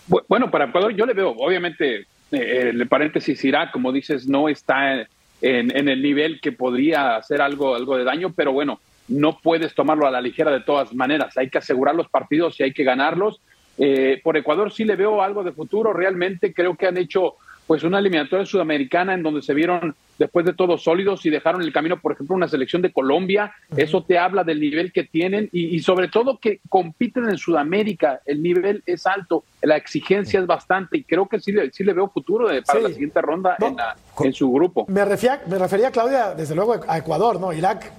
Bu- 0.10 0.24
Bueno, 0.28 0.50
para 0.50 0.66
Ecuador 0.66 0.92
yo 0.96 1.06
le 1.06 1.14
veo, 1.14 1.30
obviamente, 1.30 2.08
eh, 2.32 2.70
el 2.72 2.88
paréntesis 2.88 3.44
Irak, 3.44 3.72
como 3.72 3.92
dices, 3.92 4.28
no 4.28 4.50
está 4.50 5.02
en, 5.02 5.08
en 5.42 5.88
el 5.88 6.02
nivel 6.02 6.42
que 6.42 6.52
podría 6.52 7.16
hacer 7.18 7.42
algo, 7.42 7.76
algo 7.76 7.96
de 7.98 8.04
daño, 8.06 8.34
pero 8.36 8.54
bueno, 8.54 8.80
no 9.08 9.38
puedes 9.40 9.76
tomarlo 9.76 10.08
a 10.08 10.12
la 10.12 10.22
ligera 10.22 10.50
de 10.52 10.62
todas 10.62 10.94
maneras. 10.96 11.38
Hay 11.38 11.50
que 11.50 11.58
asegurar 11.60 11.94
los 11.94 12.10
partidos 12.10 12.60
y 12.60 12.64
hay 12.64 12.74
que 12.74 12.84
ganarlos. 12.84 13.40
Eh, 13.78 14.22
por 14.24 14.38
Ecuador 14.38 14.72
sí 14.72 14.84
le 14.86 14.96
veo 14.96 15.22
algo 15.22 15.44
de 15.44 15.52
futuro. 15.52 15.94
Realmente 15.94 16.54
creo 16.54 16.76
que 16.76 16.88
han 16.88 16.98
hecho 16.98 17.36
pues 17.66 17.84
una 17.84 18.00
eliminatoria 18.00 18.46
sudamericana 18.46 19.14
en 19.14 19.24
donde 19.24 19.42
se 19.42 19.54
vieron 19.54 19.96
después 20.20 20.46
de 20.46 20.54
todo 20.54 20.78
sólidos 20.78 21.26
y 21.26 21.30
dejaron 21.30 21.62
el 21.62 21.72
camino, 21.72 21.98
por 21.98 22.12
ejemplo, 22.12 22.36
una 22.36 22.50
selección 22.50 22.82
de 22.82 22.92
Colombia. 22.92 23.54
Eso 23.78 24.04
te 24.04 24.18
habla 24.20 24.44
del 24.44 24.60
nivel 24.60 24.92
que 24.92 25.06
tienen 25.06 25.48
y, 25.54 25.74
y 25.74 25.80
sobre 25.80 26.10
todo 26.10 26.40
que 26.40 26.60
compiten 26.68 27.30
en 27.30 27.38
Sudamérica. 27.38 28.20
El 28.26 28.44
nivel 28.44 28.84
es 28.86 29.08
alto, 29.08 29.46
la 29.62 29.78
exigencia 29.78 30.42
es 30.42 30.46
bastante 30.46 30.98
y 30.98 31.04
creo 31.06 31.28
que 31.30 31.40
sí 31.40 31.54
le, 31.54 31.72
sí 31.72 31.86
le 31.86 31.94
veo 31.94 32.10
futuro 32.10 32.50
de- 32.50 32.62
para 32.64 32.80
Sí. 32.80 32.84
la 32.84 32.90
siguiente 32.92 33.22
ronda 33.22 33.56
No. 33.60 33.68
en, 33.68 33.76
la- 33.78 33.96
en 34.20 34.34
su 34.34 34.52
grupo. 34.52 34.86
Me 34.90 35.06
refería, 35.06 35.42
me 35.48 35.58
refería, 35.58 35.90
Claudia, 35.90 36.34
desde 36.36 36.56
luego 36.56 36.76
a 36.86 36.98
Ecuador, 36.98 37.40
¿no? 37.40 37.54
Irak, 37.54 37.90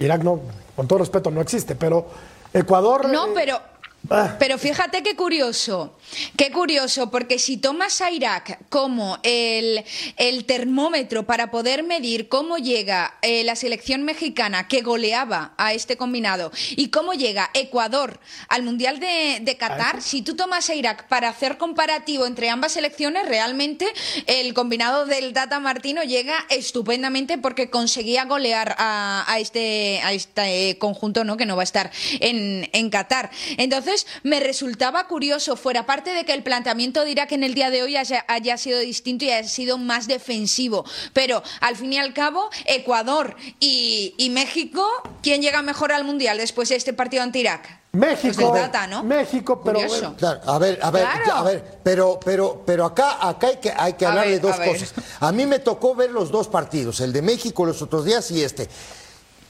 Irak 0.00 0.22
no, 0.22 0.42
con 0.76 0.86
todo 0.86 0.98
respeto, 0.98 1.30
no 1.30 1.40
existe, 1.40 1.74
pero 1.74 2.08
Ecuador. 2.52 3.08
No, 3.10 3.28
eh, 3.28 3.32
pero. 3.34 3.58
Pero 4.38 4.58
fíjate 4.58 5.02
qué 5.02 5.16
curioso, 5.16 5.96
qué 6.36 6.50
curioso, 6.52 7.10
porque 7.10 7.38
si 7.38 7.56
tomas 7.56 8.02
a 8.02 8.10
Irak 8.10 8.58
como 8.68 9.18
el, 9.22 9.82
el 10.18 10.44
termómetro 10.44 11.24
para 11.24 11.50
poder 11.50 11.82
medir 11.84 12.28
cómo 12.28 12.58
llega 12.58 13.14
eh, 13.22 13.44
la 13.44 13.56
selección 13.56 14.02
mexicana 14.02 14.68
que 14.68 14.82
goleaba 14.82 15.54
a 15.56 15.72
este 15.72 15.96
combinado 15.96 16.52
y 16.76 16.88
cómo 16.88 17.14
llega 17.14 17.50
Ecuador 17.54 18.20
al 18.48 18.62
Mundial 18.62 19.00
de, 19.00 19.38
de 19.40 19.56
Qatar, 19.56 20.02
si 20.02 20.20
tú 20.20 20.36
tomas 20.36 20.68
a 20.68 20.74
Irak 20.74 21.08
para 21.08 21.30
hacer 21.30 21.56
comparativo 21.56 22.26
entre 22.26 22.50
ambas 22.50 22.72
selecciones, 22.72 23.26
realmente 23.26 23.86
el 24.26 24.52
combinado 24.52 25.06
del 25.06 25.32
Tata 25.32 25.60
Martino 25.60 26.02
llega 26.02 26.44
estupendamente 26.50 27.38
porque 27.38 27.70
conseguía 27.70 28.26
golear 28.26 28.76
a, 28.78 29.24
a 29.26 29.38
este, 29.38 30.00
a 30.02 30.12
este 30.12 30.76
conjunto 30.78 31.24
¿no? 31.24 31.38
que 31.38 31.46
no 31.46 31.56
va 31.56 31.62
a 31.62 31.64
estar 31.64 31.90
en, 32.20 32.68
en 32.72 32.90
Qatar. 32.90 33.30
Entonces, 33.56 33.93
Entonces, 33.94 34.20
me 34.24 34.40
resultaba 34.40 35.06
curioso, 35.06 35.54
fuera 35.56 35.86
parte 35.86 36.10
de 36.10 36.24
que 36.24 36.32
el 36.32 36.42
planteamiento 36.42 37.04
dirá 37.04 37.28
que 37.28 37.36
en 37.36 37.44
el 37.44 37.54
día 37.54 37.70
de 37.70 37.82
hoy 37.84 37.96
haya, 37.96 38.24
haya 38.26 38.58
sido 38.58 38.80
distinto 38.80 39.24
y 39.24 39.30
haya 39.30 39.48
sido 39.48 39.78
más 39.78 40.08
defensivo, 40.08 40.84
pero 41.12 41.42
al 41.60 41.76
fin 41.76 41.92
y 41.92 41.98
al 41.98 42.12
cabo, 42.12 42.50
Ecuador 42.64 43.36
y, 43.60 44.14
y 44.18 44.30
México, 44.30 44.84
¿quién 45.22 45.42
llega 45.42 45.62
mejor 45.62 45.92
al 45.92 46.02
Mundial 46.04 46.38
después 46.38 46.70
de 46.70 46.76
este 46.76 46.92
partido 46.92 47.22
ante 47.22 47.38
Irak? 47.38 47.82
México, 47.92 48.34
Pues 48.34 48.52
de 48.54 48.58
data, 48.58 48.88
¿no? 48.88 49.04
México, 49.04 49.60
pero 49.64 49.78
Curioso. 49.78 50.00
bueno, 50.00 50.16
Claro, 50.16 50.40
a 50.44 50.58
ver, 50.58 50.78
a 50.82 50.90
ver, 50.90 51.06
Claro. 51.22 51.32
a 51.34 51.42
ver, 51.44 51.64
pero, 51.84 52.18
pero, 52.24 52.62
pero 52.66 52.84
acá, 52.86 53.28
acá 53.28 53.46
hay 53.46 53.56
que, 53.58 53.72
hay 53.76 53.92
que 53.92 54.06
hablar 54.06 54.26
ver, 54.26 54.34
de 54.34 54.40
dos 54.40 54.56
a 54.56 54.58
ver. 54.58 54.68
cosas. 54.70 54.92
A 55.20 55.30
mí 55.30 55.46
me 55.46 55.60
tocó 55.60 55.94
ver 55.94 56.10
los 56.10 56.32
dos 56.32 56.48
partidos, 56.48 56.98
el 56.98 57.12
de 57.12 57.22
México 57.22 57.64
los 57.64 57.80
otros 57.80 58.04
días 58.04 58.28
y 58.32 58.42
este. 58.42 58.68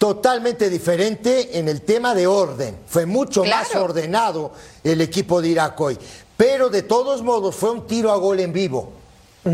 Totalmente 0.05 0.69
diferente 0.69 1.59
en 1.59 1.67
el 1.67 1.81
tema 1.81 2.15
de 2.15 2.27
orden. 2.27 2.77
Fue 2.87 3.07
mucho 3.07 3.43
más 3.43 3.75
ordenado 3.75 4.53
el 4.85 5.01
equipo 5.01 5.41
de 5.41 5.49
Irak 5.49 5.81
hoy. 5.81 5.99
Pero 6.37 6.69
de 6.69 6.83
todos 6.83 7.23
modos 7.23 7.55
fue 7.55 7.71
un 7.71 7.87
tiro 7.87 8.13
a 8.13 8.17
gol 8.17 8.39
en 8.41 8.53
vivo. 8.53 8.93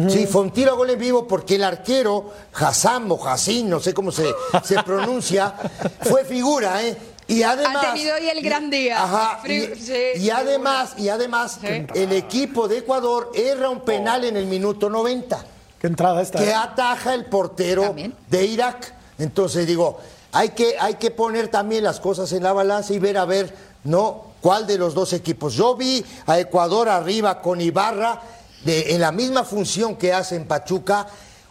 Sí, 0.08 0.26
fue 0.26 0.40
un 0.42 0.50
tiro 0.50 0.72
a 0.72 0.74
gol 0.74 0.90
en 0.90 0.98
vivo 0.98 1.28
porque 1.28 1.54
el 1.54 1.62
arquero, 1.62 2.32
Hassan 2.52 3.08
o 3.12 3.24
Hassin, 3.24 3.70
no 3.70 3.78
sé 3.78 3.94
cómo 3.94 4.10
se, 4.10 4.28
se 4.64 4.82
pronuncia, 4.84 5.54
fue 6.00 6.24
figura, 6.24 6.82
¿eh? 6.82 6.96
Y 7.28 7.44
además. 7.44 7.84
Ha 7.86 7.92
tenido 7.92 8.16
hoy 8.16 8.28
el 8.28 8.42
gran 8.42 8.70
día. 8.70 9.04
Ajá, 9.04 9.40
y, 9.46 9.76
sí, 9.76 10.30
además, 10.30 10.94
y 10.98 11.10
además, 11.10 11.60
Sí. 11.60 11.86
el 11.94 12.10
equipo 12.12 12.66
de 12.66 12.78
Ecuador 12.78 13.30
erra 13.36 13.70
un 13.70 13.82
penal 13.82 14.24
en 14.24 14.36
el 14.36 14.46
minuto 14.46 14.90
90 14.90 15.44
qué 15.80 15.86
entrada 15.86 16.20
esta. 16.20 16.40
que 16.40 16.50
¿eh? 16.50 16.54
ataja 16.54 17.14
el 17.14 17.26
portero 17.26 17.82
También. 17.82 18.16
de 18.28 18.44
Irak. 18.46 18.94
Entonces 19.16 19.66
digo, 19.66 20.00
hay 20.32 20.50
que, 20.50 20.76
hay 20.78 20.94
que 20.94 21.10
poner 21.10 21.48
también 21.48 21.84
las 21.84 22.00
cosas 22.00 22.32
en 22.32 22.42
la 22.42 22.52
balanza 22.52 22.92
y 22.92 22.98
ver 22.98 23.18
a 23.18 23.24
ver, 23.24 23.54
¿no? 23.84 24.26
¿Cuál 24.40 24.66
de 24.66 24.78
los 24.78 24.94
dos 24.94 25.12
equipos? 25.12 25.54
Yo 25.54 25.76
vi 25.76 26.04
a 26.26 26.38
Ecuador 26.38 26.88
arriba 26.88 27.40
con 27.42 27.60
Ibarra, 27.60 28.20
de- 28.64 28.94
en 28.94 29.00
la 29.00 29.12
misma 29.12 29.44
función 29.44 29.96
que 29.96 30.12
hace 30.12 30.36
en 30.36 30.46
Pachuca, 30.46 31.06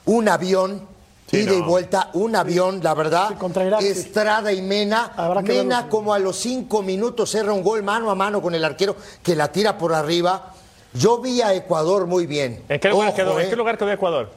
un 0.05 0.27
avión, 0.29 0.87
Sí, 1.29 1.37
ida 1.41 1.53
y 1.53 1.61
vuelta, 1.61 2.09
un 2.13 2.35
avión, 2.35 2.79
la 2.81 2.95
verdad. 2.95 3.29
Sí. 3.79 3.85
Estrada 3.87 4.51
y 4.51 4.63
Mena. 4.63 5.11
Mena 5.43 5.75
verlo. 5.81 5.89
como 5.91 6.11
a 6.11 6.17
los 6.17 6.35
cinco 6.37 6.81
minutos 6.81 7.29
cerra 7.29 7.53
un 7.53 7.61
gol 7.61 7.83
mano 7.83 8.09
a 8.09 8.15
mano 8.15 8.41
con 8.41 8.55
el 8.55 8.65
arquero 8.65 8.95
que 9.21 9.35
la 9.35 9.51
tira 9.51 9.77
por 9.77 9.93
arriba. 9.93 10.53
Yo 10.93 11.19
vi 11.19 11.39
a 11.43 11.53
Ecuador 11.53 12.07
muy 12.07 12.25
bien. 12.25 12.63
¿En 12.67 12.79
qué 12.79 12.89
lugar, 12.89 13.09
Ojo, 13.09 13.15
quedó, 13.17 13.39
¿En 13.39 13.45
eh. 13.45 13.49
qué 13.51 13.55
lugar 13.55 13.77
quedó 13.77 13.91
Ecuador? 13.91 14.31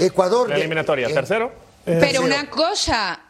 Ecuador. 0.00 0.48
La 0.48 0.56
eliminatoria. 0.56 1.06
en- 1.06 1.14
¿Tercero? 1.14 1.52
Pero 1.84 2.22
una 2.22 2.50
cosa, 2.50 3.20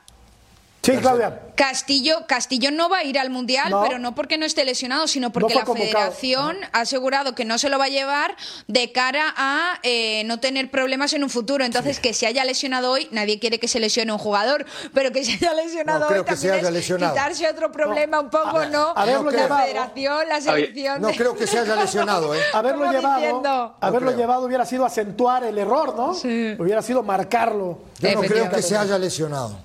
Sí, 0.87 0.97
Claudia. 0.99 1.43
Castillo, 1.57 2.27
Castillo 2.29 2.71
no 2.71 2.89
va 2.89 2.99
a 2.99 3.05
ir 3.05 3.19
al 3.19 3.31
Mundial, 3.31 3.71
No. 3.71 3.83
pero 3.83 3.99
no 3.99 4.15
porque 4.15 4.37
no 4.39 4.45
esté 4.45 4.65
lesionado, 4.65 5.09
sino 5.09 5.33
porque 5.33 5.55
la 5.55 5.65
convocado. 5.65 5.91
federación 6.13 6.57
ha 6.73 6.81
asegurado 6.81 7.35
que 7.35 7.45
no 7.47 7.57
se 7.59 7.69
lo 7.71 7.79
va 7.79 7.87
a 7.87 7.89
llevar 7.89 8.37
de 8.69 8.93
cara 8.93 9.33
a 9.37 9.79
eh, 9.83 10.23
no 10.27 10.39
tener 10.39 10.71
problemas 10.71 11.13
en 11.15 11.25
un 11.25 11.31
futuro. 11.31 11.65
Entonces, 11.65 11.99
que 11.99 12.13
se 12.13 12.27
haya 12.27 12.45
lesionado 12.45 12.93
hoy, 12.93 13.09
nadie 13.11 13.39
quiere 13.39 13.59
que 13.59 13.69
se 13.69 13.81
lesione 13.81 14.13
un 14.13 14.19
jugador, 14.19 14.67
pero 14.93 15.13
que 15.13 15.25
se 15.25 15.33
haya 15.33 15.55
lesionado 15.55 16.01
No 16.01 16.07
creo 16.09 16.21
hoy 16.23 16.27
que 16.29 16.37
se 16.37 16.49
también 16.49 16.59
haya 16.67 16.69
es 16.69 16.75
lesionado. 16.75 17.15
quitarse 17.15 17.49
otro 17.49 17.73
problema 17.73 18.21
un 18.21 18.31
poco, 18.31 18.67
¿no? 18.67 18.93
haberlo 18.95 19.31
la 19.31 19.43
llevado. 19.43 19.63
federación, 19.65 20.29
la 20.29 20.41
selección. 20.41 21.01
No 21.03 21.09
creo 21.13 21.35
que 21.37 21.47
se 21.47 21.59
haya 21.59 21.75
lesionado, 21.77 22.35
¿eh? 22.35 22.41
Haberlo 22.53 22.93
llevado, 22.93 23.77
haberlo 23.81 24.11
llevado 24.17 24.45
hubiera 24.47 24.67
sido 24.67 24.85
acentuar 24.85 25.43
el 25.45 25.57
error, 25.59 25.97
¿no? 25.97 26.15
Sí. 26.15 26.55
Hubiera 26.59 26.83
sido 26.83 27.03
marcarlo. 27.03 27.79
Yo 27.99 28.13
no 28.13 28.21
creo 28.21 28.51
que 28.51 28.63
se 28.63 28.77
haya 28.77 28.99
lesionado. 28.99 29.57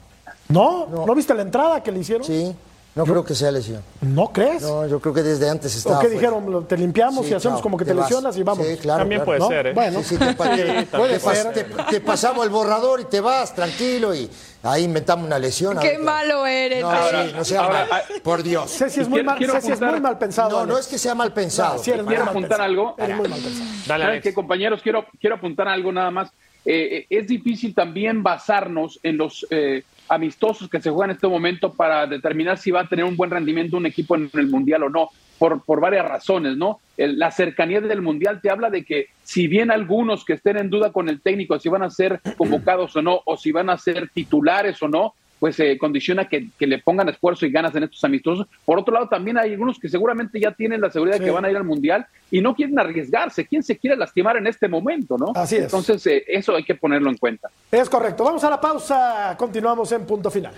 ¿No? 0.51 0.87
¿No, 1.05 1.15
viste 1.15 1.33
la 1.33 1.41
entrada 1.43 1.81
que 1.81 1.91
le 1.91 1.99
hicieron? 1.99 2.23
Sí, 2.25 2.53
no 2.93 3.05
creo 3.05 3.23
que 3.23 3.33
sea 3.35 3.51
lesión. 3.51 3.81
¿No 4.01 4.33
crees? 4.33 4.61
No, 4.63 4.85
yo 4.85 4.99
creo 4.99 5.13
que 5.13 5.23
desde 5.23 5.49
antes 5.49 5.73
¿O 5.73 5.77
estaba. 5.77 5.99
qué 6.01 6.07
fuera. 6.07 6.19
dijeron? 6.19 6.51
Lo- 6.51 6.61
Te 6.63 6.77
limpiamos 6.77 7.25
Sí, 7.25 7.31
y 7.31 7.35
hacemos 7.35 7.61
como 7.61 7.77
que 7.77 7.85
te, 7.85 7.93
lesionas 7.93 8.35
y 8.35 8.43
vamos. 8.43 8.67
Sí, 8.67 8.75
claro. 8.77 8.99
También 8.99 9.21
claro. 9.21 9.25
puede 9.25 9.39
¿No? 9.39 9.47
ser, 9.47 9.67
¿eh? 9.67 9.73
Bueno, 9.73 9.99
Sí, 10.03 10.05
sí, 10.09 10.17
te, 10.17 10.33
pa- 10.33 10.55
te- 10.55 10.85
puede 10.97 11.19
te 11.19 11.25
pas- 11.25 11.33
ser. 11.35 11.53
te- 11.53 11.63
te 11.63 12.01
pasamos 12.01 12.43
el 12.43 12.49
borrador 12.49 12.99
y 12.99 13.05
te 13.05 13.21
vas 13.21 13.55
tranquilo 13.55 14.13
y 14.13 14.29
ahí 14.63 14.83
inventamos 14.83 15.25
una 15.25 15.39
lesión. 15.39 15.77
Qué 15.79 15.87
ver 15.87 15.97
qué- 15.99 16.03
malo 16.03 16.45
eres. 16.45 16.81
No, 16.81 16.91
sí, 16.91 17.31
no 17.33 17.45
sea 17.45 17.61
Ahora, 17.61 17.87
mal. 17.89 18.01
Por 18.21 18.43
Dios. 18.43 18.69
Ceci 18.71 18.99
es 19.01 19.07
muy 19.07 19.23
Quiero- 19.23 19.53
mal, 19.53 19.61
Ceci 19.61 19.71
es 19.71 19.79
muy 19.81 19.99
mal 20.01 20.17
pensado. 20.17 20.59
No, 20.59 20.65
no 20.65 20.77
es 20.77 20.87
que 20.87 20.97
sea 20.97 21.15
mal 21.15 21.31
pensado. 21.33 21.75
Eres 21.75 21.83
Quiero 21.85 22.03
mal 22.03 22.15
apuntar 22.15 22.33
pensado. 22.49 22.63
algo. 22.63 22.95
Eres 22.97 23.15
muy 23.17 23.29
mal 23.29 23.39
pensado. 23.39 23.65
Dale, 23.65 23.85
¿Saben 23.87 24.07
Alex. 24.07 24.23
qué, 24.23 24.33
compañeros? 24.33 24.81
Quiero, 24.81 25.05
quiero 25.19 25.37
apuntar 25.37 25.69
algo 25.69 25.93
nada 25.93 26.11
más. 26.11 26.29
Eh, 26.65 26.97
eh, 26.97 27.05
es 27.09 27.25
difícil 27.27 27.73
también 27.73 28.21
basarnos 28.21 28.99
en 29.01 29.17
los 29.17 29.47
eh, 29.49 29.83
amistosos 30.13 30.69
que 30.69 30.81
se 30.81 30.89
juegan 30.89 31.09
en 31.11 31.15
este 31.15 31.27
momento 31.27 31.71
para 31.73 32.05
determinar 32.05 32.57
si 32.57 32.69
va 32.71 32.81
a 32.81 32.87
tener 32.87 33.05
un 33.05 33.15
buen 33.15 33.31
rendimiento 33.31 33.77
un 33.77 33.85
equipo 33.85 34.15
en 34.15 34.29
el 34.33 34.47
Mundial 34.47 34.83
o 34.83 34.89
no, 34.89 35.09
por, 35.39 35.63
por 35.63 35.79
varias 35.79 36.07
razones, 36.07 36.57
¿no? 36.57 36.79
El- 36.97 37.17
la 37.17 37.31
cercanía 37.31 37.79
del 37.81 38.01
Mundial 38.01 38.41
te 38.41 38.49
habla 38.49 38.69
de 38.69 38.83
que 38.83 39.07
si 39.23 39.47
bien 39.47 39.71
algunos 39.71 40.23
que 40.25 40.33
estén 40.33 40.57
en 40.57 40.69
duda 40.69 40.91
con 40.91 41.07
el 41.09 41.21
técnico, 41.21 41.57
si 41.59 41.69
van 41.69 41.83
a 41.83 41.89
ser 41.89 42.19
convocados 42.37 42.95
o 42.95 43.01
no, 43.01 43.21
o 43.25 43.37
si 43.37 43.51
van 43.51 43.69
a 43.69 43.77
ser 43.77 44.09
titulares 44.13 44.81
o 44.83 44.87
no, 44.87 45.13
pues 45.41 45.55
se 45.55 45.75
condiciona 45.79 46.29
que, 46.29 46.49
que 46.59 46.67
le 46.67 46.77
pongan 46.77 47.09
esfuerzo 47.09 47.47
y 47.47 47.51
ganas 47.51 47.73
en 47.75 47.81
estos 47.81 48.03
amistosos. 48.03 48.45
Por 48.63 48.77
otro 48.77 48.93
lado, 48.93 49.09
también 49.09 49.39
hay 49.39 49.53
algunos 49.53 49.79
que 49.79 49.89
seguramente 49.89 50.39
ya 50.39 50.51
tienen 50.51 50.79
la 50.79 50.91
seguridad 50.91 51.15
Sí. 51.17 51.21
de 51.21 51.25
que 51.25 51.31
van 51.31 51.45
a 51.45 51.49
ir 51.49 51.57
al 51.57 51.63
Mundial 51.63 52.05
y 52.29 52.41
no 52.41 52.53
quieren 52.53 52.77
arriesgarse. 52.77 53.47
¿Quién 53.47 53.63
se 53.63 53.75
quiere 53.75 53.97
lastimar 53.97 54.37
en 54.37 54.45
este 54.45 54.67
momento, 54.67 55.17
no? 55.17 55.31
Así 55.33 55.55
es. 55.55 55.63
Entonces, 55.63 56.05
eh, 56.05 56.23
eso 56.27 56.55
hay 56.55 56.63
que 56.63 56.75
ponerlo 56.75 57.09
en 57.09 57.17
cuenta. 57.17 57.49
Es 57.71 57.89
correcto. 57.89 58.23
Vamos 58.23 58.43
a 58.43 58.51
la 58.51 58.61
pausa. 58.61 59.35
Continuamos 59.35 59.91
en 59.93 60.05
punto 60.05 60.29
final. 60.29 60.53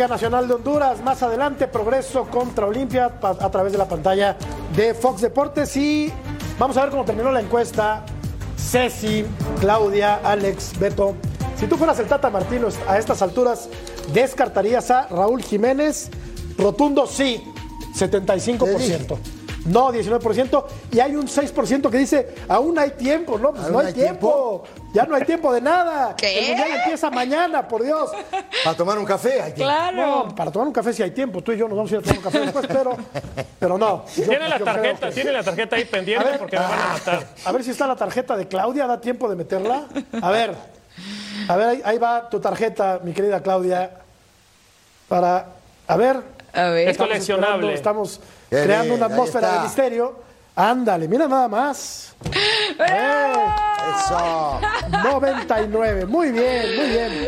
Liga 0.00 0.08
Nacional 0.08 0.48
de 0.48 0.54
Honduras, 0.54 1.02
más 1.02 1.22
adelante, 1.22 1.68
progreso 1.68 2.24
contra 2.24 2.64
Olimpia 2.66 3.18
a 3.20 3.50
través 3.50 3.70
de 3.72 3.76
la 3.76 3.86
pantalla 3.86 4.34
de 4.74 4.94
Fox 4.94 5.20
Deportes. 5.20 5.76
Y 5.76 6.10
vamos 6.58 6.78
a 6.78 6.84
ver 6.84 6.90
cómo 6.90 7.04
terminó 7.04 7.30
la 7.30 7.42
encuesta. 7.42 8.02
Ceci, 8.56 9.26
Claudia, 9.60 10.20
Alex, 10.24 10.78
Beto. 10.80 11.16
Si 11.54 11.66
tú 11.66 11.76
fueras 11.76 11.98
el 11.98 12.06
Tata 12.06 12.30
Martino 12.30 12.68
a 12.88 12.96
estas 12.96 13.20
alturas, 13.20 13.68
¿descartarías 14.14 14.90
a 14.90 15.06
Raúl 15.08 15.42
Jiménez? 15.42 16.08
Rotundo 16.56 17.06
sí, 17.06 17.44
75%. 17.94 19.18
No, 19.66 19.92
19%. 19.92 20.64
Y 20.92 21.00
hay 21.00 21.14
un 21.16 21.26
6% 21.28 21.90
que 21.90 21.98
dice, 21.98 22.34
aún 22.48 22.78
hay 22.78 22.90
tiempo, 22.92 23.38
¿no? 23.38 23.50
Pues 23.50 23.64
¿Aún 23.64 23.72
no 23.74 23.78
hay 23.80 23.86
hay 23.88 23.92
tiempo. 23.92 24.64
Ya 24.94 25.04
no 25.04 25.14
hay 25.14 25.22
tiempo 25.24 25.52
de 25.52 25.60
nada. 25.60 26.16
¿Qué? 26.16 26.38
El 26.38 26.48
mundial 26.48 26.78
empieza 26.78 27.10
mañana, 27.10 27.68
por 27.68 27.82
Dios. 27.82 28.10
Para 28.64 28.76
tomar 28.76 28.98
un 28.98 29.04
café. 29.04 29.40
hay 29.42 29.52
que- 29.52 29.60
Claro. 29.62 29.96
No, 30.28 30.34
para 30.34 30.50
tomar 30.50 30.66
un 30.68 30.72
café 30.72 30.92
si 30.92 31.02
hay 31.02 31.10
tiempo. 31.10 31.42
Tú 31.42 31.52
y 31.52 31.58
yo 31.58 31.68
nos 31.68 31.76
vamos 31.76 31.92
a 31.92 31.94
ir 31.96 32.00
a 32.00 32.02
tomar 32.02 32.18
un 32.18 32.24
café 32.24 32.40
después, 32.40 32.66
pero, 32.66 32.96
pero 33.58 33.78
no. 33.78 34.04
Yo- 34.16 34.24
Tiene 34.28 34.48
la 34.48 34.58
tarjeta, 34.58 35.08
que- 35.08 35.14
tiene 35.14 35.32
la 35.32 35.42
tarjeta 35.42 35.76
ahí 35.76 35.82
A 35.82 35.90
pendiente 35.90 36.24
ver, 36.24 36.38
porque 36.38 36.56
me 36.58 36.62
van 36.62 36.80
a 36.80 36.92
matar. 36.94 37.26
A 37.44 37.52
ver 37.52 37.62
si 37.64 37.70
está 37.70 37.86
la 37.86 37.96
tarjeta 37.96 38.36
de 38.36 38.48
Claudia. 38.48 38.86
¿Da 38.86 39.00
tiempo 39.00 39.28
de 39.28 39.36
meterla? 39.36 39.84
A 40.22 40.30
ver. 40.30 40.54
A 41.48 41.56
ver, 41.56 41.66
ahí, 41.68 41.82
ahí 41.84 41.98
va 41.98 42.28
tu 42.28 42.40
tarjeta, 42.40 43.00
mi 43.02 43.12
querida 43.12 43.42
Claudia. 43.42 43.90
Para. 45.08 45.46
A 45.86 45.96
ver. 45.96 46.20
A 46.52 46.62
ver. 46.70 46.88
Es 46.88 46.92
Estamos 46.92 47.08
coleccionable. 47.10 47.74
Estamos 47.74 48.20
Qué 48.50 48.62
creando 48.64 48.94
bien, 48.94 48.96
una 48.96 49.06
atmósfera 49.06 49.52
de 49.54 49.60
misterio. 49.60 50.30
Ándale, 50.56 51.08
mira 51.08 51.26
nada 51.28 51.48
más. 51.48 52.14
Eh, 52.78 53.32
Eso. 53.96 54.60
99. 55.04 56.06
Muy 56.06 56.32
bien, 56.32 56.76
muy 56.76 56.86
bien. 56.88 57.26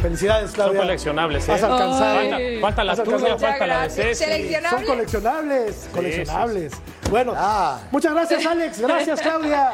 Felicidades, 0.00 0.50
Son 0.50 0.54
Claudia. 0.54 0.80
coleccionables, 0.80 1.48
¿eh? 1.48 1.52
Has 1.52 1.62
alcanzado. 1.62 2.14
Falta, 2.20 2.36
falta 2.60 2.84
la 2.84 2.92
Has 2.92 3.02
tuya, 3.02 3.16
alcanzado. 3.16 3.38
falta 3.38 3.66
la 3.66 3.82
de. 3.82 3.90
Ceci. 4.14 4.54
Son 4.70 4.84
coleccionables, 4.84 5.88
coleccionables. 5.92 6.72
Bueno, 7.10 7.32
Ah. 7.36 7.80
muchas 7.90 8.12
gracias 8.14 8.46
Alex, 8.46 8.80
gracias 8.80 9.20
Claudia. 9.20 9.70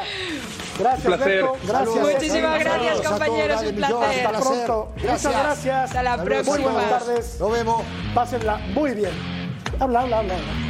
Gracias 0.78 1.04
Un 1.06 1.12
placer. 1.14 1.36
Beto, 1.42 1.52
gracias. 1.66 1.76
Saludos. 1.78 2.12
Muchísimas 2.14 2.60
gracias, 2.60 3.00
compañeros, 3.08 3.62
un 3.62 3.74
placer. 3.74 3.96
Hasta 3.96 4.28
placer. 4.28 4.46
pronto. 4.64 4.92
Gracias. 4.96 5.24
Muchas 5.24 5.42
gracias. 5.42 5.84
Hasta 5.84 6.02
la 6.04 6.10
Saludos. 6.16 6.28
Muy 6.30 6.44
próxima. 6.44 6.70
buenas 6.72 6.90
tardes. 7.04 7.40
Nos 7.40 7.52
vemos. 7.52 7.82
Pásenla 8.14 8.56
muy 8.72 8.90
bien. 8.92 9.10
Habla, 9.80 10.00
habla, 10.02 10.18
habla. 10.20 10.34
habla. 10.34 10.67